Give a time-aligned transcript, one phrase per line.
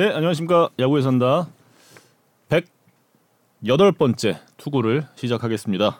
[0.00, 0.70] 네, 안녕하십니까.
[0.78, 1.48] 야구에 산다.
[3.62, 5.98] 108번째 투구를 시작하겠습니다.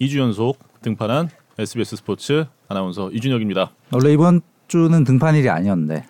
[0.00, 1.28] 2주 연속 등판한
[1.58, 3.70] SBS 스포츠 아나운서 이준혁입니다.
[3.92, 6.06] 원래 이번 주는 등판일이 아니었는데.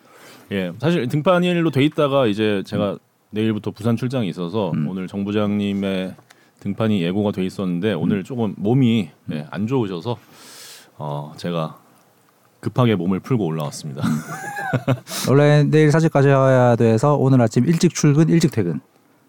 [0.53, 2.97] 예, 사실 등판일로 돼 있다가 이제 제가 음.
[3.31, 4.87] 내일부터 부산 출장이 있어서 음.
[4.87, 6.15] 오늘 정 부장님의
[6.61, 8.23] 등판이 예고가 돼 있었는데 오늘 음.
[8.23, 10.17] 조금 몸이 예, 안 좋으셔서
[10.97, 11.79] 어, 제가
[12.65, 14.01] 급하게 몸을 풀고 올라왔습니다.
[15.29, 18.79] 원래 내일 사직까지 해야 돼서 오늘 아침 일찍 출근, 일찍 퇴근.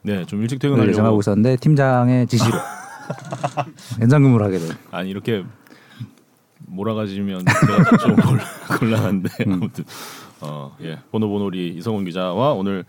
[0.01, 2.57] 네, 좀 일찍 퇴근하려고 예정하고 있었는데 팀장의 지시로
[4.01, 4.69] 연장 근무를 하게 돼.
[4.91, 5.45] 아니 이렇게
[6.61, 7.45] 몰아가지면
[8.01, 8.17] 좀
[8.79, 9.53] 곤란한데 음.
[9.53, 9.85] 아무튼
[10.41, 12.87] 어, 예, 보노보노리 이성훈 기자와 오늘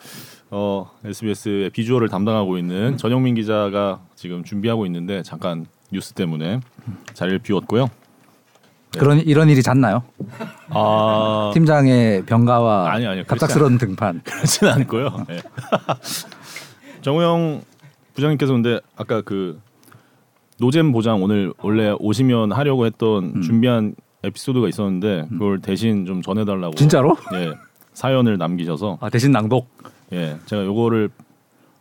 [0.50, 6.62] 어, SBS의 비주얼을 담당하고 있는 전영민 기자가 지금 준비하고 있는데 잠깐 뉴스 때문에
[7.14, 7.90] 자리를 비웠고요.
[8.94, 9.00] 네.
[9.00, 10.04] 그런 이런 일이 잦나요?
[10.70, 15.26] 아 팀장의 병가와 아니, 아니, 갑작스러운 등판 그렇진 않고요.
[15.28, 15.42] 네.
[17.02, 17.62] 정우영
[18.16, 19.60] 부장님께서 근데 아까 그
[20.60, 23.42] 노잼 보장 오늘 원래 오시면 하려고 했던 음.
[23.42, 25.38] 준비한 에피소드가 있었는데 음.
[25.38, 27.16] 그걸 대신 좀 전해달라고 진짜로?
[27.36, 27.54] 예
[27.94, 29.70] 사연을 남기셔서 아 대신 낭독
[30.14, 31.10] 예 제가 요거를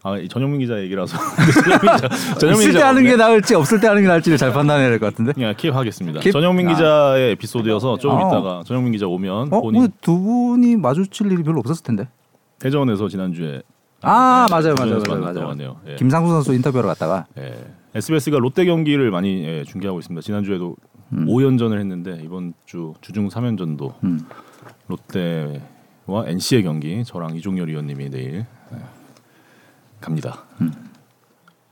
[0.06, 1.18] 아 전영민 기자 얘기라서
[2.52, 5.32] 있을 때 하는 게 나을지 없을 때 하는 게 나을지를 잘 판단해야 될 것 같은데.
[5.32, 6.20] 그냥 킵하겠습니다.
[6.20, 6.32] 킵?
[6.32, 6.74] 전영민 아.
[6.74, 8.20] 기자의 에피소드여서 좀 아.
[8.28, 9.60] 이따가 전영민 기자 오면 어?
[9.60, 12.06] 본인 두 분이 마주칠 일이 별로 없었을 텐데.
[12.60, 13.62] 대전에서 지난주에
[14.02, 15.77] 아 네, 맞아요 맞아요 맞아요 맞아요.
[15.88, 15.96] 예.
[15.96, 17.54] 김상수 선수 인터뷰하러 갔다가 예.
[17.96, 20.22] SBS가 롯데 경기를 많이 예, 중계하고 있습니다.
[20.22, 20.77] 지난주에도
[21.14, 21.27] 음.
[21.27, 24.20] 5연전을 했는데 이번 주 주중 3연전도 음.
[24.86, 28.46] 롯데와 NC의 경기 저랑 이종열 위원님이 내일 예,
[30.00, 30.44] 갑니다.
[30.61, 30.72] 음.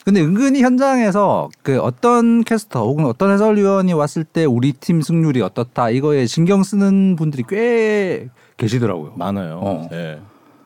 [0.04, 5.88] 근데 은근히 현장에서 그 어떤 캐스터 혹은 어떤 해설위원이 왔을 때 우리 팀 승률이 어떻다
[5.90, 9.14] 이거에 신경 쓰는 분들이 꽤 계시더라고요.
[9.16, 9.60] 많아요.
[9.62, 9.88] 어.
[9.90, 10.20] 네.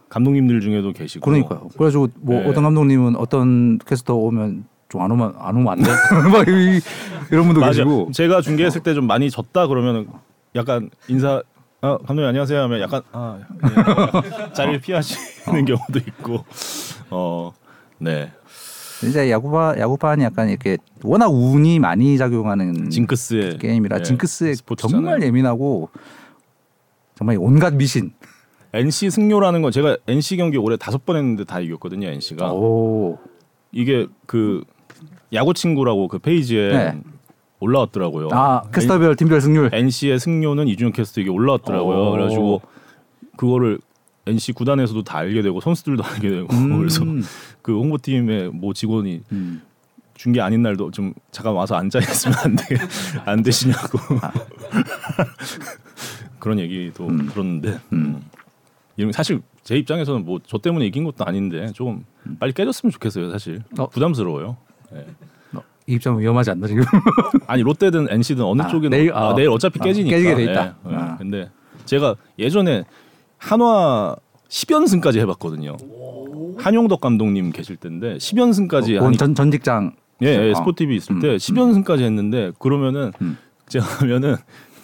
[0.09, 1.25] 감독님들 중에도 계시고.
[1.25, 1.69] 그러니까요.
[1.77, 2.49] 그래가지고 뭐 네.
[2.49, 5.91] 어떤 감독님은 어떤 캐스터 오면 좀 안 오면 안 오면 안 돼.
[6.33, 6.49] 막
[7.31, 7.85] 이런 분도 맞아.
[7.85, 8.11] 계시고.
[8.13, 10.09] 제가 중계했을 때 좀 많이 졌다 그러면
[10.57, 11.43] 약간 인사
[11.81, 16.45] 아, 감독님 안녕하세요 하면 약간 아, 예, 자리를 피하시는 경우도 있고
[17.11, 17.53] 어,
[17.99, 18.33] 네.
[19.07, 24.97] 이제 야구반 야구반이 약간 이렇게 워낙 운이 많이 작용하는 징크스의 게임이라 네, 징크스에 스포츠잖아요.
[25.03, 25.91] 정말 예민하고
[27.15, 28.13] 정말 온갖 미신.
[28.73, 32.53] NC 승료라는 건 제가 NC 경기 올해 다섯 번 했는데 다 이겼거든요 NC가.
[32.53, 33.19] 오.
[33.73, 34.63] 이게 그
[35.33, 37.01] 야구 친구라고 그 페이지에 네.
[37.61, 38.29] 올라왔더라고요.
[38.33, 39.71] 아 캐스터별 팀별 승률.
[39.73, 41.99] NC의 승료는 이준혁 캐스터 이게 올라왔더라고요.
[41.99, 42.11] 오.
[42.13, 42.61] 그래가지고
[43.37, 43.79] 그거를
[44.29, 46.79] NC 구단에서도 다 알게 되고 선수들도 알게 되고 음.
[46.79, 47.05] 그래서
[47.63, 49.63] 그 홍보팀의 뭐 직원이 음.
[50.15, 52.77] 준게 아닌 날도 좀 잠깐 와서 앉아 있으면 안 돼,
[53.25, 54.33] 안 되시냐고 아.
[56.39, 57.29] 그런 얘기도 음.
[57.29, 58.23] 들었는데 음.
[58.97, 62.37] 이런 사실 제 입장에서는 뭐 저 때문에 이긴 것도 아닌데 조금 음.
[62.39, 63.89] 빨리 깨졌으면 좋겠어요 사실 어?
[63.89, 64.57] 부담스러워요.
[64.93, 65.07] 네.
[65.87, 66.85] 이 입장 위험하지 않나 지금?
[67.47, 70.17] 아니 롯데든 NC든 어느 아, 쪽이든 내일, 아, 내일 어차피 아, 깨지니까.
[70.17, 70.77] 깨지게 돼 있다.
[70.85, 71.03] 네, 네.
[71.17, 71.51] 근데
[71.87, 72.85] 제가 예전에
[73.39, 74.17] 한화
[74.49, 75.77] 10연승까지 해봤거든요.
[76.59, 81.29] 한용덕 감독님 계실 때인데 10연승까지 어, 전 전 직장 예, 예 스포티비 있을 음, 때
[81.29, 81.37] 음.
[81.37, 83.39] 10연승까지 했는데 그러면은 음.
[83.69, 84.37] 제가 하면은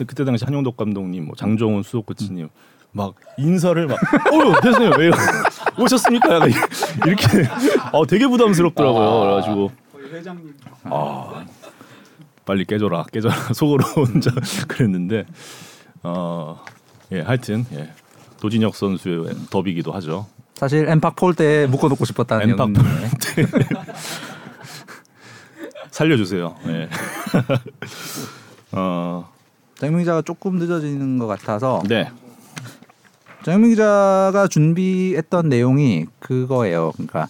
[0.07, 2.49] 그때 당시 한용덕 감독님, 뭐 장정훈 수석 코치님
[2.93, 3.99] 막 인사를 막
[4.33, 4.93] 어, 됐어요.
[4.99, 5.11] 왜요?
[5.79, 6.35] 오셨습니까?
[6.37, 6.51] 약간
[7.07, 7.27] 이렇게
[7.93, 9.03] 어 되게 부담스럽더라고요.
[9.03, 9.73] 아, 그래가지고
[10.13, 10.55] 회장님
[10.85, 11.45] 아
[12.45, 14.31] 빨리 깨져라 깨져라 속으로 혼자
[14.69, 15.25] 그랬는데
[16.05, 16.63] 어
[17.11, 17.91] 예, 하여튼 예.
[18.45, 20.27] 도진혁 선수의 더비기도 하죠.
[20.55, 23.49] 사실 엠팍 폴때 묶어놓고 싶었다는 엠팍 폴때
[25.91, 26.55] 살려주세요.
[26.67, 26.91] 네.
[28.73, 29.33] 어.
[29.77, 32.11] 장민 기자가 조금 늦어지는 것 같아서 네.
[33.47, 36.93] 장민 기자가 준비했던 내용이 그거예요.
[36.93, 37.29] 그러니까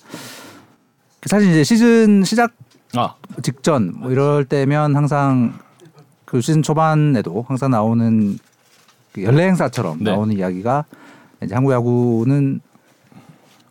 [1.26, 2.50] 사실 이제 시즌 시작
[2.96, 3.14] 아.
[3.40, 5.60] 직전 뭐 이럴 때면 항상
[6.24, 8.36] 그 시즌 초반에도 항상 나오는
[9.12, 10.10] 그 연례 행사처럼 네.
[10.10, 10.86] 나오는 이야기가
[11.52, 12.60] 한국 야구는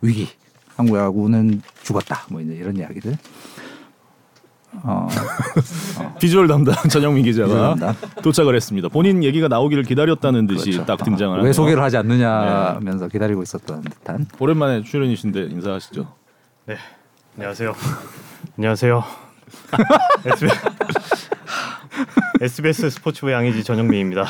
[0.01, 0.27] 위기,
[0.75, 2.25] 한국 야구는 죽었다.
[2.29, 3.15] 뭐 이제 이런 이야기들.
[4.83, 5.07] 어,
[5.99, 6.15] 어.
[6.19, 7.75] 비주얼 담당 전영민 기자가
[8.23, 8.89] 도착을 했습니다.
[8.89, 10.85] 본인 얘기가 나오기를 기다렸다는 듯이 그렇죠.
[10.85, 13.11] 딱 등장을 왜 소개를 하지 않느냐면서 네.
[13.11, 14.25] 기다리고 있었던 듯한.
[14.39, 16.11] 오랜만에 출연이신데 인사하시죠.
[16.65, 16.77] 네,
[17.37, 17.73] 안녕하세요.
[18.57, 19.03] 안녕하세요.
[22.41, 24.25] SBS 스포츠부 양의지 전영민입니다.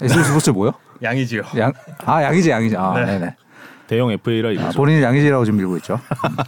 [0.00, 0.72] SBS 스포츠 뭐요?
[1.02, 1.42] 양의지요.
[1.58, 1.72] 양,
[2.04, 2.76] 아 양의지 양의지.
[2.76, 3.06] 아, 네.
[3.06, 3.36] 네네.
[3.86, 4.68] 대형 FA라 이거죠.
[4.68, 6.00] 아, 본인이 양의지라고 지금 밀고 있죠.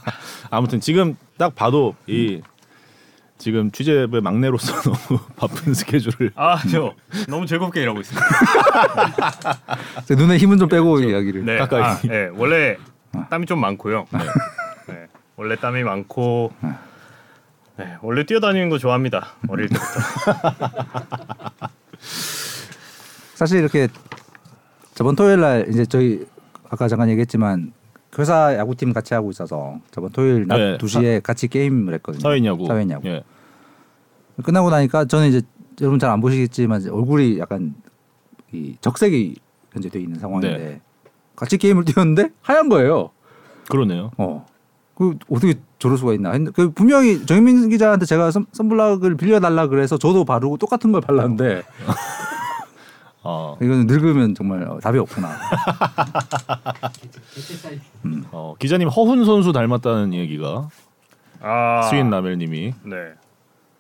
[0.51, 2.41] 아무튼 지금 딱 봐도 이
[3.39, 6.95] 지금 취재부의 막내로서 너무 바쁜 스케줄을 아저
[7.27, 8.27] 너무 즐겁게 일하고 있습니다.
[10.17, 11.83] 눈에 힘은 좀 빼고 이야기를 네, 가까이.
[11.83, 12.31] 아, 네.
[12.35, 12.77] 원래
[13.15, 13.27] 어.
[13.29, 14.07] 땀이 좀 많고요.
[14.13, 14.19] 네.
[14.87, 15.07] 네.
[15.35, 16.79] 원래 땀이 많고 어.
[17.77, 17.97] 네.
[18.03, 19.33] 원래 뛰어다니는 거 좋아합니다.
[19.49, 19.89] 어릴 때부터.
[23.35, 23.89] 사실 이렇게
[25.03, 26.25] 저번 토요일 날 이제 저희
[26.71, 27.73] 아까 잠깐 얘기했지만
[28.21, 30.79] 회사 야구팀 같이 하고 있어서 저번 토요일 낮 네.
[30.79, 32.21] 2시에 같이 게임을 했거든요.
[32.21, 32.67] 사회냐고.
[32.69, 33.09] 사회냐고.
[33.09, 33.25] 예.
[34.45, 35.43] 끝나고 나니까 저는 이제
[35.81, 37.75] 여러분 잘 안 보시겠지만 얼굴이 약간
[38.53, 39.35] 이 적색이
[39.73, 40.81] 현재 돼 있는 상황인데 네.
[41.35, 43.11] 같이 게임을 뛰었는데 하얀 거예요.
[43.69, 44.13] 그러네요.
[44.19, 44.47] 어.
[44.95, 46.31] 그 어떻게 저럴 수가 있나?
[46.55, 51.63] 그 분명히 정민 기자한테 제가 선, 선블락을 빌려달라 그래서 저도 바르고 똑같은 걸 발랐는데
[53.25, 53.57] 어.
[53.61, 55.29] 이거는 늙으면 정말 답이 없구나.
[58.05, 58.25] 음.
[58.33, 60.69] 어, 기자님 허훈 선수 닮았다는 얘기가
[61.41, 61.83] 아.
[61.83, 62.97] 스윈 라멜님이 네.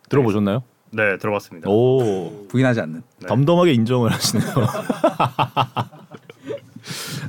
[0.08, 0.62] 들어보셨나요?
[0.90, 1.68] 네, 들어봤습니다.
[1.70, 3.02] 오 부인하지 않는.
[3.20, 3.26] 네.
[3.26, 4.52] 덤덤하게 인정을 하시네요.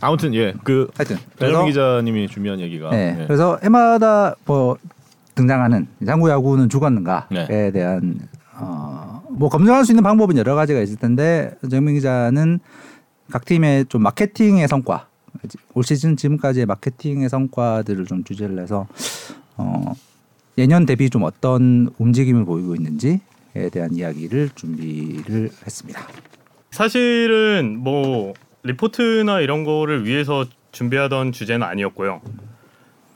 [0.02, 3.26] 아무튼 예, 그 하여튼 전영 기자님이 준비한 얘기가 네, 예.
[3.26, 4.76] 그래서 해마다 뭐
[5.36, 7.72] 등장하는 장구 야구는 죽었는가에 네.
[7.72, 8.20] 대한
[8.56, 12.60] 어, 뭐 검증할 수 있는 방법은 여러 가지가 있을 텐데 정민 기자는
[13.32, 15.08] 각 팀의 좀 마케팅의 성과
[15.74, 18.88] 올 시즌 지금까지의 마케팅의 성과들을 좀 주제를 해서
[19.58, 19.94] 어,
[20.58, 23.20] 예년 대비 좀 어떤 움직임을 보이고 있는지에
[23.72, 26.02] 대한 이야기를 준비를 했습니다.
[26.72, 28.34] 사실은 뭐
[28.64, 32.22] 리포트나 이런 거를 위해서 준비하던 주제는 아니었고요.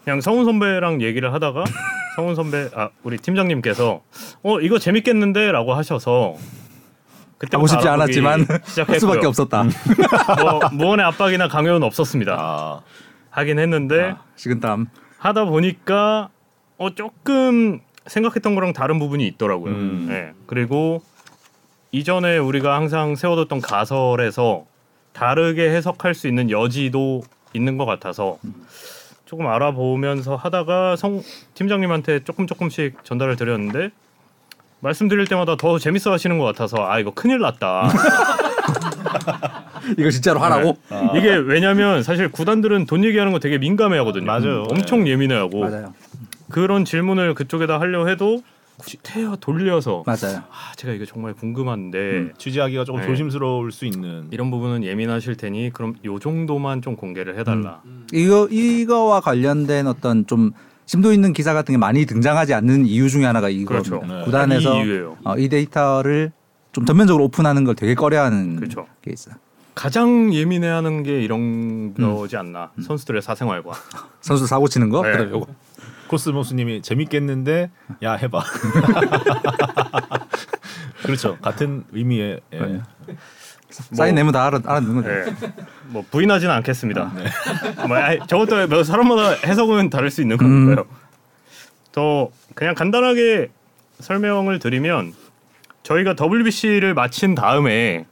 [0.08, 1.66] 그냥 성훈 선배랑 얘기를 하다가
[2.16, 4.02] 성훈 선배 아 우리 팀장님께서
[4.42, 6.36] 어 이거 재밌겠는데라고 하셔서
[7.38, 8.48] 그때 하고 싶지 않았지만
[8.88, 9.64] 할 수밖에 없었다.
[10.42, 12.38] 뭐 무언의 압박이나 강요는 없었습니다.
[12.40, 12.82] 아.
[13.32, 14.88] 하긴 했는데 아, 식은땀
[15.18, 16.30] 하다 보니까
[16.78, 19.74] 어 조금 생각했던 거랑 다른 부분이 있더라고요.
[19.74, 20.06] 음.
[20.08, 20.32] 네.
[20.46, 21.04] 그리고
[21.92, 24.64] 이전에 우리가 항상 세워뒀던 가설에서
[25.12, 27.24] 다르게 해석할 수 있는 여지도
[27.54, 28.40] 있는 것 같아서
[29.28, 31.22] 조금 알아보면서 하다가 성
[31.54, 33.92] 팀장님한테 조금 조금씩 전달을 드렸는데
[34.80, 37.90] 말씀드릴 때마다 더 재밌어 하시는 것 같아서 아 이거 큰일 났다.
[39.98, 40.78] 이거 진짜로 하라고?
[40.90, 40.96] 네.
[40.96, 41.12] 아.
[41.18, 44.26] 이게 왜냐면 사실 구단들은 돈 얘기하는 거 되게 민감해 하거든요.
[44.26, 44.66] 맞아요.
[44.70, 45.12] 엄청 네.
[45.12, 45.62] 예민해 하고.
[45.62, 45.94] 맞아요.
[46.50, 48.42] 그런 질문을 그쪽에다 하려 해도
[49.02, 50.44] 태어 돌려서 맞아요.
[50.50, 53.08] 아 제가 이게 정말 궁금한데 음, 취재하기가 조금 네.
[53.08, 57.82] 조심스러울 수 있는 이런 부분은 예민하실 테니 그럼 요 정도만 좀 공개를 해달라.
[57.86, 57.90] 음.
[58.04, 58.08] 음.
[58.14, 60.52] 이거 이거와 관련된 어떤 좀
[60.86, 63.98] 심도 있는 기사 같은 게 많이 등장하지 않는 이유 중에 하나가 이거입니다.
[63.98, 64.06] 그렇죠.
[64.14, 64.24] 네.
[64.24, 66.32] 구단에서 이, 어, 이 데이터를
[66.72, 68.86] 좀 전면적으로 오픈하는 걸 되게 꺼려하는 그렇죠.
[69.02, 69.36] 게 있어요.
[69.74, 72.82] 가장 예민해하는 게 이런 거지 않나 음.
[72.82, 73.72] 선수들의 사생활과
[74.22, 75.02] 선수 사고 치는 거.
[75.04, 75.12] 네.
[75.12, 75.48] 그래, 요거.
[76.08, 77.70] 코스모스님이 재밌겠는데
[78.04, 78.44] 야 해봐.
[81.04, 81.38] 그렇죠.
[81.38, 82.60] 같은 의미의 예.
[82.60, 82.82] 네.
[83.70, 85.10] 사인 내면 다 알아 알아듣는 거죠.
[85.10, 85.26] 네.
[85.88, 87.12] 뭐 부인하지는 않겠습니다.
[87.16, 87.26] 네.
[87.88, 90.86] 뭐, 저것도 뭐 사람마다 해석은 다를 수 있는 거니까요.
[90.90, 90.96] 음.
[91.92, 93.50] 더 그냥 간단하게
[94.00, 95.14] 설명을 드리면
[95.84, 98.06] 저희가 WBC를 마친 다음에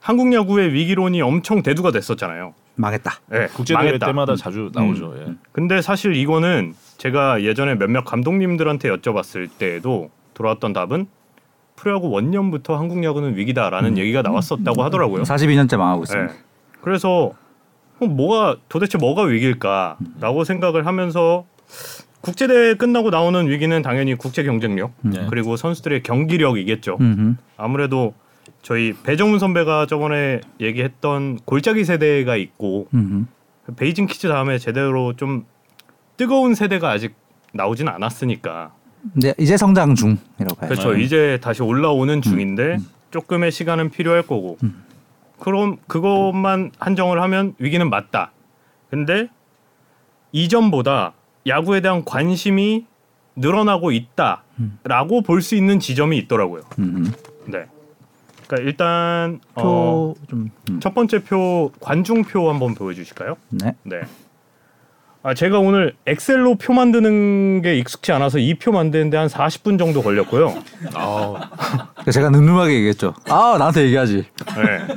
[0.00, 2.54] 한국 야구의 위기론이 엄청 대두가 됐었잖아요.
[2.76, 3.20] 망했다.
[3.28, 5.12] 네, 국제대회 때마다 자주 나오죠.
[5.12, 5.26] 음.
[5.28, 5.34] 예.
[5.52, 11.06] 근데 사실 이거는 제가 예전에 몇몇 감독님들한테 여쭤봤을 때에도 돌아왔던 답은
[11.74, 13.98] 프로야구 원년부터 한국 야구는 위기다라는 음.
[13.98, 15.22] 얘기가 나왔었다고 하더라고요.
[15.22, 16.30] 42년째 망하고 있습니다.
[16.30, 16.38] 네.
[16.82, 17.32] 그래서
[18.00, 21.46] 뭐가 도대체 뭐가 위기일까라고 생각을 하면서
[22.20, 25.26] 국제 대회 끝나고 나오는 위기는 당연히 국제 경쟁력 네.
[25.30, 26.98] 그리고 선수들의 경기력이겠죠.
[27.00, 27.36] 음흠.
[27.56, 28.12] 아무래도
[28.60, 33.24] 저희 배정훈 선배가 저번에 얘기했던 골짜기 세대가 있고 음흠.
[33.76, 35.46] 베이징 키즈 다음에 제대로 좀
[36.20, 37.14] 뜨거운 세대가 아직
[37.54, 38.74] 나오진 않았으니까.
[39.14, 40.68] 네, 이제 성장 중이라고 봐요.
[40.68, 40.92] 그렇죠.
[40.92, 41.02] 네.
[41.02, 42.86] 이제 다시 올라오는 음, 중인데 음.
[43.10, 44.58] 조금의 시간은 필요할 거고.
[44.62, 44.84] 음.
[45.38, 48.32] 그럼 그것만 한정을 하면 위기는 맞다.
[48.90, 49.28] 근데
[50.32, 51.14] 이전보다
[51.46, 52.84] 야구에 대한 관심이
[53.36, 55.22] 늘어나고 있다라고 음.
[55.24, 56.64] 볼수 있는 지점이 있더라고요.
[57.46, 57.64] 네.
[58.46, 60.80] 그러니까 일단 어, 좀, 음.
[60.80, 63.38] 첫 번째 표 관중표 한번 보여주실까요?
[63.48, 63.74] 네.
[63.84, 64.02] 네.
[65.22, 70.02] 아 제가 오늘 엑셀로 표 만드는 게 익숙치 않아서 이 표 만드는데 한 40분 정도
[70.02, 70.54] 걸렸고요.
[70.94, 71.50] 아,
[72.10, 73.14] 제가 늠름하게 얘기했죠.
[73.28, 74.16] 아 나한테 얘기하지.
[74.56, 74.94] 네.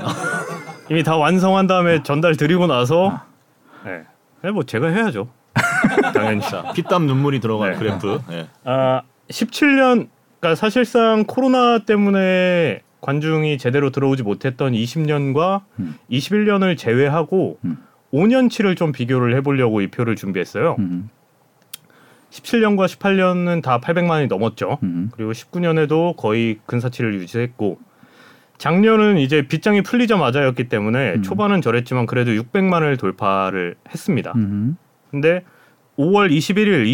[0.89, 3.23] 이미 다 완성한 다음에 전달 드리고 나서 아.
[3.85, 4.01] 네.
[4.43, 5.27] 네, 뭐 제가 해야죠.
[6.13, 6.41] 당연히.
[6.73, 7.77] 피땀 눈물이 들어간 네.
[7.77, 8.19] 그래프.
[8.29, 8.47] 네.
[8.63, 10.07] 아 17년
[10.39, 15.95] 그러니까 사실상 코로나 때문에 관중이 제대로 들어오지 못했던 20년과 음.
[16.09, 17.77] 21년을 제외하고 음.
[18.13, 20.75] 5년치를 좀 비교를 해보려고 이 표를 준비했어요.
[20.79, 21.09] 음.
[22.29, 24.79] 17년과 18년은 다 800만이 넘었죠.
[24.83, 25.09] 음.
[25.13, 27.79] 그리고 19년에도 거의 근사치를 유지했고
[28.57, 31.21] 작년은 이제 빗장이 풀리자마자였기 때문에 음.
[31.21, 34.33] 초반은 저랬지만 그래도 600만을 돌파를 했습니다.
[34.35, 34.77] 음.
[35.11, 35.43] 근데
[35.97, 36.91] 5월 21일,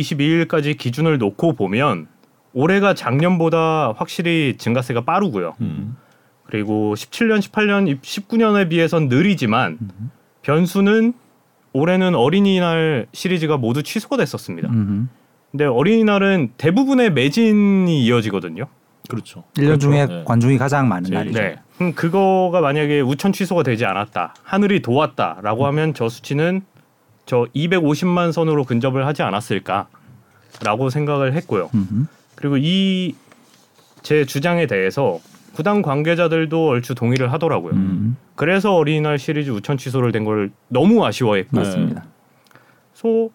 [0.47, 2.07] 22일까지 기준을 놓고 보면
[2.53, 5.55] 올해가 작년보다 확실히 증가세가 빠르고요.
[5.61, 5.95] 음.
[6.43, 10.11] 그리고 17년, 18년, 19년에 비해선 느리지만 음.
[10.41, 11.13] 변수는
[11.73, 14.69] 올해는 어린이날 시리즈가 모두 취소가 됐었습니다.
[14.69, 15.09] 음.
[15.51, 18.65] 근데 어린이날은 대부분의 매진이 이어지거든요.
[19.07, 19.43] 그렇죠.
[19.55, 19.77] 1년 그렇죠.
[19.79, 20.23] 중에 네.
[20.25, 21.39] 관중이 가장 많은 날이죠.
[21.39, 21.55] 네.
[21.77, 24.35] 그럼 그거가 만약에 우천 취소가 되지 않았다.
[24.43, 25.67] 하늘이 도왔다라고 음.
[25.67, 26.61] 하면 저 수치는
[27.25, 31.69] 저 250만 선으로 근접을 하지 않았을까라고 생각을 했고요.
[31.73, 32.05] 음흠.
[32.35, 33.15] 그리고 이
[34.01, 35.19] 제 주장에 대해서
[35.53, 37.73] 구단 관계자들도 얼추 동의를 하더라고요.
[37.73, 38.15] 음.
[38.39, 42.05] 그래서 어린이날 시리즈 우천 취소를 된 걸 너무 아쉬워했고 맞습니다.
[42.93, 43.31] 소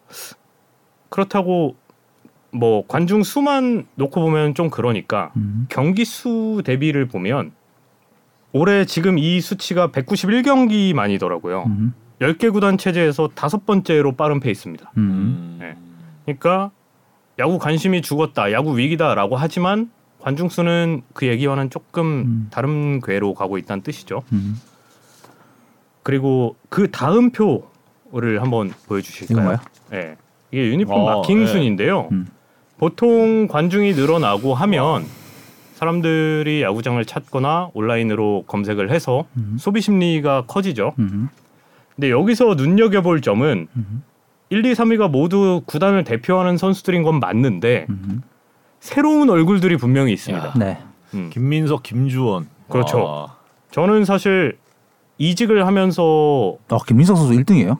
[1.09, 1.75] 그렇다고
[2.51, 5.67] 뭐 관중 수만 놓고 보면 좀 그러니까 음.
[5.69, 7.51] 경기 수 대비를 보면
[8.51, 11.67] 올해 지금 이 수치가 191경기만이더라고요.
[11.67, 11.93] 음.
[12.19, 14.91] 10개 구단 체제에서 다섯 번째로 빠른 페이스입니다.
[14.97, 15.57] 음.
[15.59, 15.75] 네.
[16.25, 16.71] 그러니까
[17.37, 22.47] 야구 관심이 죽었다, 야구 위기다라고 하지만 관중 수는 그 얘기와는 조금 음.
[22.49, 24.23] 다른 궤로 가고 있다는 뜻이죠.
[24.33, 24.59] 음.
[26.05, 29.57] 그리고 그 다음 표를 한번 보여주실까요?
[29.89, 30.15] 네.
[30.51, 31.47] 이게 유니폼 어, 마킹 네.
[31.47, 32.09] 순인데요.
[32.11, 32.27] 음.
[32.77, 35.03] 보통 관중이 늘어나고 하면
[35.73, 39.57] 사람들이 야구장을 찾거나 온라인으로 검색을 해서 음.
[39.59, 40.93] 소비 심리가 커지죠.
[40.99, 41.29] 음.
[41.95, 44.03] 근데 여기서 눈여겨볼 점은 음.
[44.51, 48.21] 1, 2, 3위가 모두 구단을 대표하는 선수들인 건 맞는데 음.
[48.79, 50.53] 새로운 얼굴들이 분명히 있습니다.
[50.59, 50.77] 네.
[51.15, 51.31] 음.
[51.33, 52.47] 김민석, 김주원.
[52.69, 53.07] 그렇죠.
[53.07, 53.37] 아.
[53.71, 54.59] 저는 사실
[55.17, 57.77] 이직을 하면서 아, 김민석 선수 1등이에요?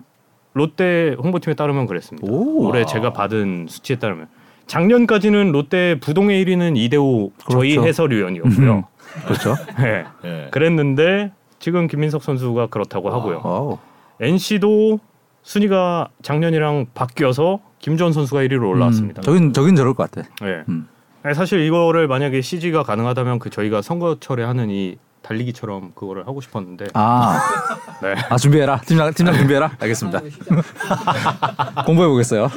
[0.53, 2.27] 롯데 홍보팀에 따르면 그랬습니다.
[2.27, 2.65] 오.
[2.67, 4.27] 올해 제가 받은 수치에 따르면
[4.67, 7.51] 작년까지는 롯데 부동의 1위는 이대호 그렇죠.
[7.59, 8.75] 저희 해설위원이었고요.
[8.75, 8.83] 음.
[9.25, 9.55] 그렇죠.
[9.79, 10.05] 네.
[10.23, 10.47] 네.
[10.51, 13.41] 그랬는데 지금 김민석 선수가 그렇다고 하고요.
[13.43, 13.77] 아.
[14.21, 14.99] NC도
[15.43, 19.21] 순위가 작년이랑 바뀌어서 김주원 선수가 1위로 올라왔습니다.
[19.21, 20.27] 음, 저긴 저긴 저럴 것 같아.
[20.41, 20.63] 네.
[20.69, 20.87] 음.
[21.33, 26.87] 사실 이거를 만약에 CG가 가능하다면 그 저희가 선거철에 하는 이 달리기처럼 그거를 하고 싶었는데.
[26.93, 27.39] 아,
[28.01, 28.15] 네.
[28.29, 28.79] 아 준비해라.
[28.81, 29.71] 팀장 팀장 준비해라.
[29.81, 30.21] 알겠습니다.
[31.85, 32.49] 공부해 보겠어요.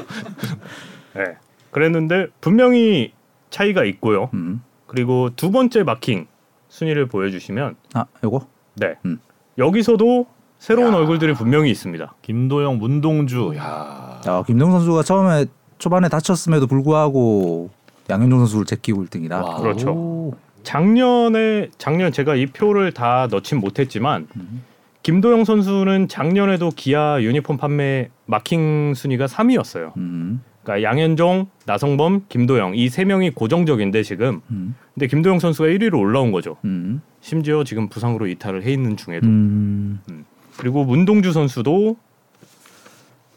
[1.15, 1.37] 네.
[1.71, 3.13] 그랬는데 분명히
[3.51, 4.31] 차이가 있고요.
[4.35, 4.63] 음.
[4.87, 6.27] 그리고 두 번째 마킹
[6.69, 9.19] 순위를 보여주시면 아 요거 네 음.
[9.57, 10.27] 여기서도
[10.59, 10.99] 새로운 야.
[10.99, 12.15] 얼굴들이 분명히 있습니다.
[12.23, 13.55] 김도영, 문동주.
[13.57, 14.21] 야.
[14.27, 15.47] 야, 김동 선수가 처음에
[15.79, 17.71] 초반에 다쳤음에도 불구하고
[18.11, 19.43] 양현종 선수를 제끼고 1등이다.
[19.43, 19.61] 와.
[19.61, 19.91] 그렇죠.
[19.93, 20.35] 오.
[20.63, 24.63] 작년에 작년 제가 이 표를 다 넣진 못했지만 음.
[25.03, 29.97] 김도영 선수는 작년에도 기아 유니폼 판매 마킹 순위가 3위였어요.
[29.97, 30.43] 음.
[30.63, 34.43] 그러니까 양현종, 나성범, 김도영 이 세 명이 고정적인데 지금.
[34.51, 34.75] 음.
[34.95, 36.57] 근데 김도영 선수가 1위로 올라온 거죠.
[36.65, 37.01] 음.
[37.21, 39.27] 심지어 지금 부상으로 이탈을 해 있는 중에도.
[39.27, 40.01] 음.
[40.11, 40.25] 음.
[40.59, 41.97] 그리고 문동주 선수도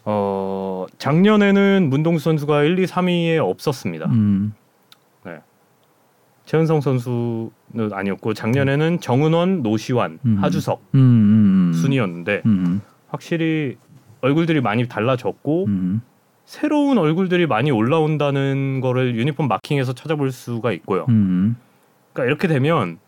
[0.04, 4.06] 어 작년에는 문동주 선수가 1, 2, 3위에 없었습니다.
[4.06, 4.52] 음.
[6.44, 6.50] 네.
[6.50, 10.38] 최은성 선수는 아니었고 작년에는 정은원, 노시환, 음.
[10.40, 11.72] 하주석 음, 음, 음.
[11.72, 12.42] 순이었는데
[13.08, 13.76] 확실히
[14.20, 15.66] 얼굴들이 많이 달라졌고
[16.44, 21.06] 새로운 얼굴들이 많이 올라온다는 거를 유니폼 마킹에서 찾아볼 수가 있고요.
[21.06, 22.98] 그러니까 이렇게 되면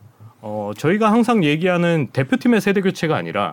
[0.40, 3.52] 어, 저희가 항상 얘기하는 대표팀의 세대 교체가 아니라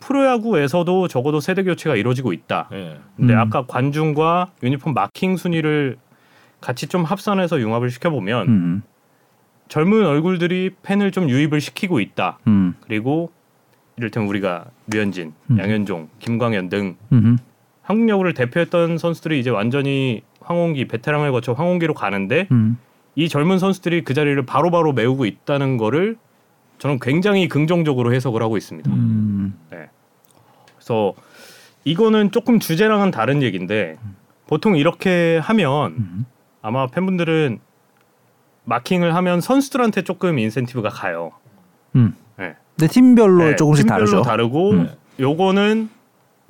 [0.00, 2.68] 프로야구에서도 적어도 세대 교체가 이루어지고 있다.
[2.70, 2.98] 네.
[3.16, 3.38] 근데 음.
[3.38, 5.96] 아까 관중과 유니폼 마킹 순위를
[6.60, 8.82] 같이 좀 합산해서 융합을 시켜보면 음.
[9.68, 12.38] 젊은 얼굴들이 팬을 좀 유입을 시키고 있다.
[12.46, 12.74] 음.
[12.80, 13.30] 그리고
[13.96, 15.58] 이를테면 우리가 류현진, 음.
[15.58, 16.96] 양현종, 김광현 등
[17.82, 22.78] 한국 야구를 대표했던 선수들이 이제 완전히 황홍기 베테랑을 거쳐 황홍기로 가는데 음.
[23.14, 26.16] 이 젊은 선수들이 그 자리를 바로바로 바로 메우고 있다는 거를
[26.78, 28.90] 저는 굉장히 긍정적으로 해석을 하고 있습니다.
[28.90, 29.54] 음.
[29.70, 29.88] 네.
[30.76, 31.14] 그래서
[31.84, 33.96] 이거는 조금 주제랑은 다른 얘기인데
[34.46, 36.26] 보통 이렇게 하면 음.
[36.62, 37.60] 아마 팬분들은
[38.64, 41.32] 마킹을 하면 선수들한테 조금 인센티브가 가요.
[41.96, 42.14] 음.
[42.38, 42.54] 네.
[42.76, 44.22] 근데 팀별로 네, 조금씩 팀별로 다르죠.
[44.22, 44.90] 다르고 음.
[45.20, 45.90] 요거는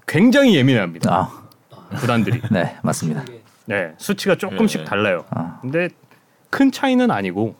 [0.06, 1.12] 굉장히 예민합니다.
[1.12, 1.96] 아.
[1.98, 2.40] 구단들이.
[2.50, 3.24] 네, 맞습니다.
[3.66, 4.84] 네, 수치가 조금씩 네.
[4.84, 5.24] 달라요.
[5.30, 5.58] 아.
[5.60, 5.88] 근데
[6.50, 7.56] 큰 차이는 아니고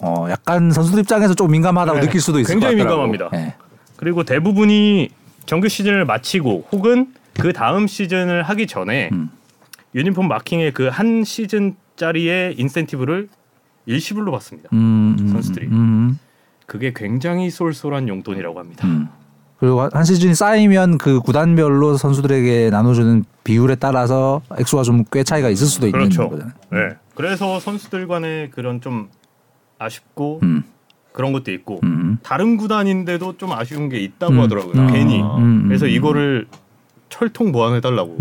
[0.00, 2.06] 어 약간 선수들 입장에서 좀 민감하다고 네.
[2.06, 3.30] 느낄 수도 있을 굉장히 민감합니다.
[3.30, 3.54] 네.
[3.96, 5.10] 그리고 대부분이
[5.46, 9.30] 정규 시즌을 마치고 혹은 그 다음 시즌을 하기 전에 음.
[9.94, 13.28] 유니폼 마킹의 그 한 시즌짜리의 인센티브를
[13.86, 14.68] 일시불로 받습니다.
[14.72, 15.66] 음, 음 선수들이.
[15.66, 16.18] 음, 음,
[16.66, 18.86] 그게 굉장히 쏠쏠한 용돈이라고 합니다.
[18.86, 19.08] 음.
[19.58, 25.66] 그리고 한 시즌이 쌓이면 그 구단별로 선수들에게 나눠주는 비율에 따라서 액수가 좀 꽤 차이가 있을
[25.66, 26.24] 수도 그렇죠.
[26.24, 26.54] 있는 거잖아요.
[26.70, 26.96] 네.
[27.14, 29.08] 그래서 선수들 간의 그런 좀
[29.78, 30.64] 아쉽고 음.
[31.12, 32.18] 그런 것도 있고 음.
[32.22, 34.40] 다른 구단인데도 좀 아쉬운 게 있다고 음.
[34.40, 34.82] 하더라고요.
[34.82, 34.86] 아.
[34.90, 35.22] 괜히.
[35.22, 35.64] 음.
[35.68, 36.46] 그래서 이거를
[37.08, 38.18] 철통 보완해 달라고.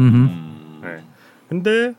[1.49, 1.93] 근데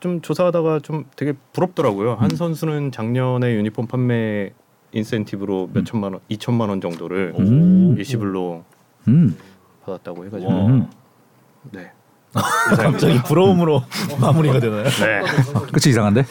[0.00, 2.14] 좀 조사하다가 좀 되게 부럽더라고요.
[2.14, 2.36] 한 음.
[2.36, 4.50] 선수는 작년에 유니폼 판매
[4.92, 5.84] 인센티브로 몇 음.
[5.84, 7.94] 천만 원, 이천만 원 정도를 음.
[7.96, 8.64] 일시불로
[9.08, 9.36] 음.
[9.84, 10.90] 받았다고 해가지고 음.
[11.70, 11.92] 네.
[12.32, 13.82] 갑자기 부러움으로
[14.20, 14.84] 마무리가 되나요?
[14.84, 15.20] 네.
[15.72, 16.24] 끝이 이상한데?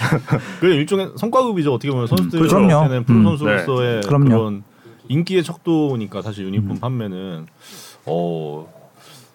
[0.62, 1.74] 그 일종의 성과급이죠.
[1.74, 4.08] 어떻게 보면 선수들한테는 프로 선수로서의 네.
[4.08, 4.64] 그런
[5.10, 7.48] 인기의 척도니까 사실 유니폼 판매는
[8.06, 8.79] 어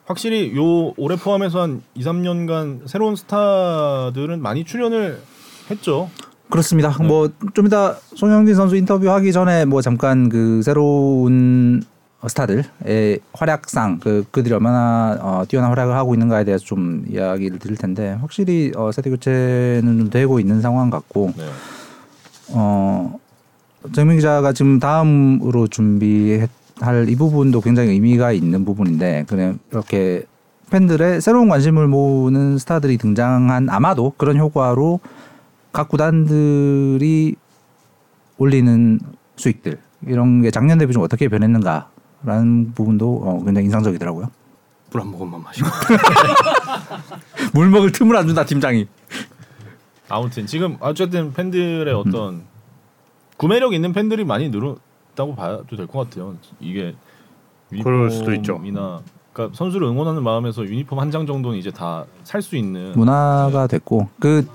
[0.06, 5.20] 확실히 요 올해 포함해서 한 2, 3년간 새로운 스타들은 많이 출연을
[5.70, 6.10] 했죠.
[6.50, 6.94] 그렇습니다.
[6.98, 7.06] 네.
[7.06, 11.82] 뭐좀 이따 송영진 선수 인터뷰하기 전에 뭐 잠깐 그 새로운
[12.26, 18.16] 스타들의 활약상 그 그들이 얼마나 어, 뛰어난 활약을 하고 있는가에 대해서 좀 이야기를 드릴 텐데
[18.20, 21.44] 확실히 어, 세대 교체는 좀 되고 있는 상황 같고 네.
[22.50, 23.18] 어
[23.92, 26.48] 정민 기자가 지금 다음으로 준비했
[26.80, 30.24] 할 이 부분도 굉장히 의미가 있는 부분인데 그냥 이렇게
[30.70, 35.00] 팬들의 새로운 관심을 모으는 스타들이 등장한 아마도 그런 효과로
[35.72, 37.36] 각 구단들이
[38.38, 38.98] 올리는
[39.36, 44.30] 수익들 이런 게 작년 대비 좀 어떻게 변했는가라는 부분도 어, 굉장히 인상적이더라고요.
[44.90, 45.68] 물 한 모금만 마시고
[47.52, 48.86] 물 먹을 틈을 안 준다 팀장이.
[50.08, 52.42] 아무튼 지금 어쨌든 팬들의 어떤 음.
[53.36, 54.76] 구매력 있는 팬들이 많이 늘어
[55.14, 56.34] 있다고 봐도 될 것 같아요.
[56.60, 56.94] 이게
[57.82, 58.60] 그럴 수도 있죠.
[58.64, 59.00] 이나
[59.32, 63.78] 그러니까 선수를 응원하는 마음에서 유니폼 한 장 정도는 이제 다 살 수 있는 문화가 네.
[63.78, 64.46] 됐고 그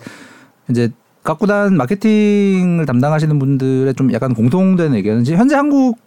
[0.70, 0.90] 이제
[1.24, 5.98] 각 구단 마케팅을 담당하시는 분들의 좀 약간 공통된 의견은 현재 한국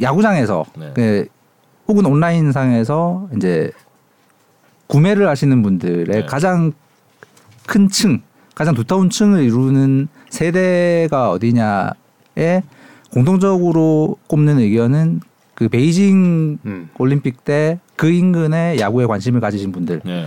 [0.00, 0.92] 야구장에서 네.
[0.94, 1.26] 그
[1.88, 3.70] 혹은 온라인 상에서 이제
[4.86, 6.24] 구매를 하시는 분들의 네.
[6.26, 6.72] 가장
[7.66, 8.20] 큰 층,
[8.54, 12.62] 가장 두터운 층을 이루는 세대가 어디냐에
[13.14, 15.20] 공통적으로 꼽는 의견은
[15.54, 16.90] 그 베이징 음.
[16.98, 20.26] 올림픽 때 그 인근에 야구에 관심을 가지신 분들 네.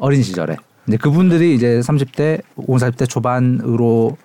[0.00, 0.56] 어린 시절에
[0.88, 4.16] 이제 그분들이 이제 30대, 50, 40대 초반으로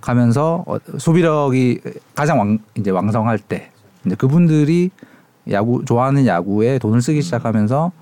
[0.00, 1.80] 가면서 어, 소비력이
[2.14, 3.70] 가장 왕, 이제 왕성할 때
[4.04, 4.90] 이제 그분들이
[5.50, 7.22] 야구 좋아하는 야구에 돈을 쓰기 음.
[7.22, 7.92] 시작하면서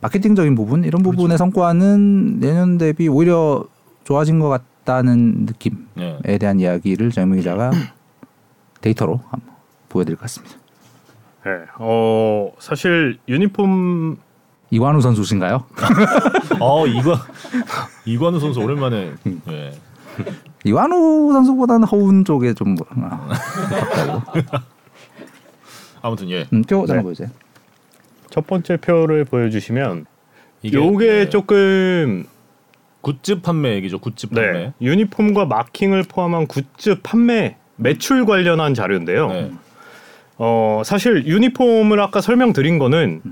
[0.00, 1.38] 마케팅적인 부분 이런 부분의 그렇죠.
[1.38, 3.64] 성과는 내년 대비 오히려
[4.04, 4.62] 좋아진 것 같.
[4.86, 5.76] 있다는 느낌에
[6.22, 6.38] 네.
[6.38, 7.70] 대한 이야기를 정민 기자가
[8.80, 9.54] 데이터로 한번
[9.88, 10.56] 보여드릴 것 같습니다.
[11.44, 14.16] 네, 어 사실 유니폼
[14.70, 15.64] 이관우 선수신가요?
[16.60, 17.16] 어 이관
[18.04, 19.12] 이관우 선수 오랜만에
[19.44, 19.72] 네.
[20.64, 23.28] 이관우 선수보다는 허운 쪽에 좀 뭐, 아,
[26.02, 26.46] 아무튼 예.
[26.52, 27.02] 음, 표 잠깐 네.
[27.02, 27.28] 보여주세요.
[28.30, 30.06] 첫 번째 표를 보여주시면
[30.62, 31.28] 이게 요게 네.
[31.28, 32.26] 조금
[33.06, 34.00] 굿즈 판매 얘기죠.
[34.00, 34.52] 굿즈 판매.
[34.52, 34.72] 네.
[34.82, 39.28] 유니폼과 마킹을 포함한 굿즈 판매 매출 관련한 자료인데요.
[39.28, 39.52] 네.
[40.38, 43.22] 어 사실 유니폼을 아까 설명드린 거는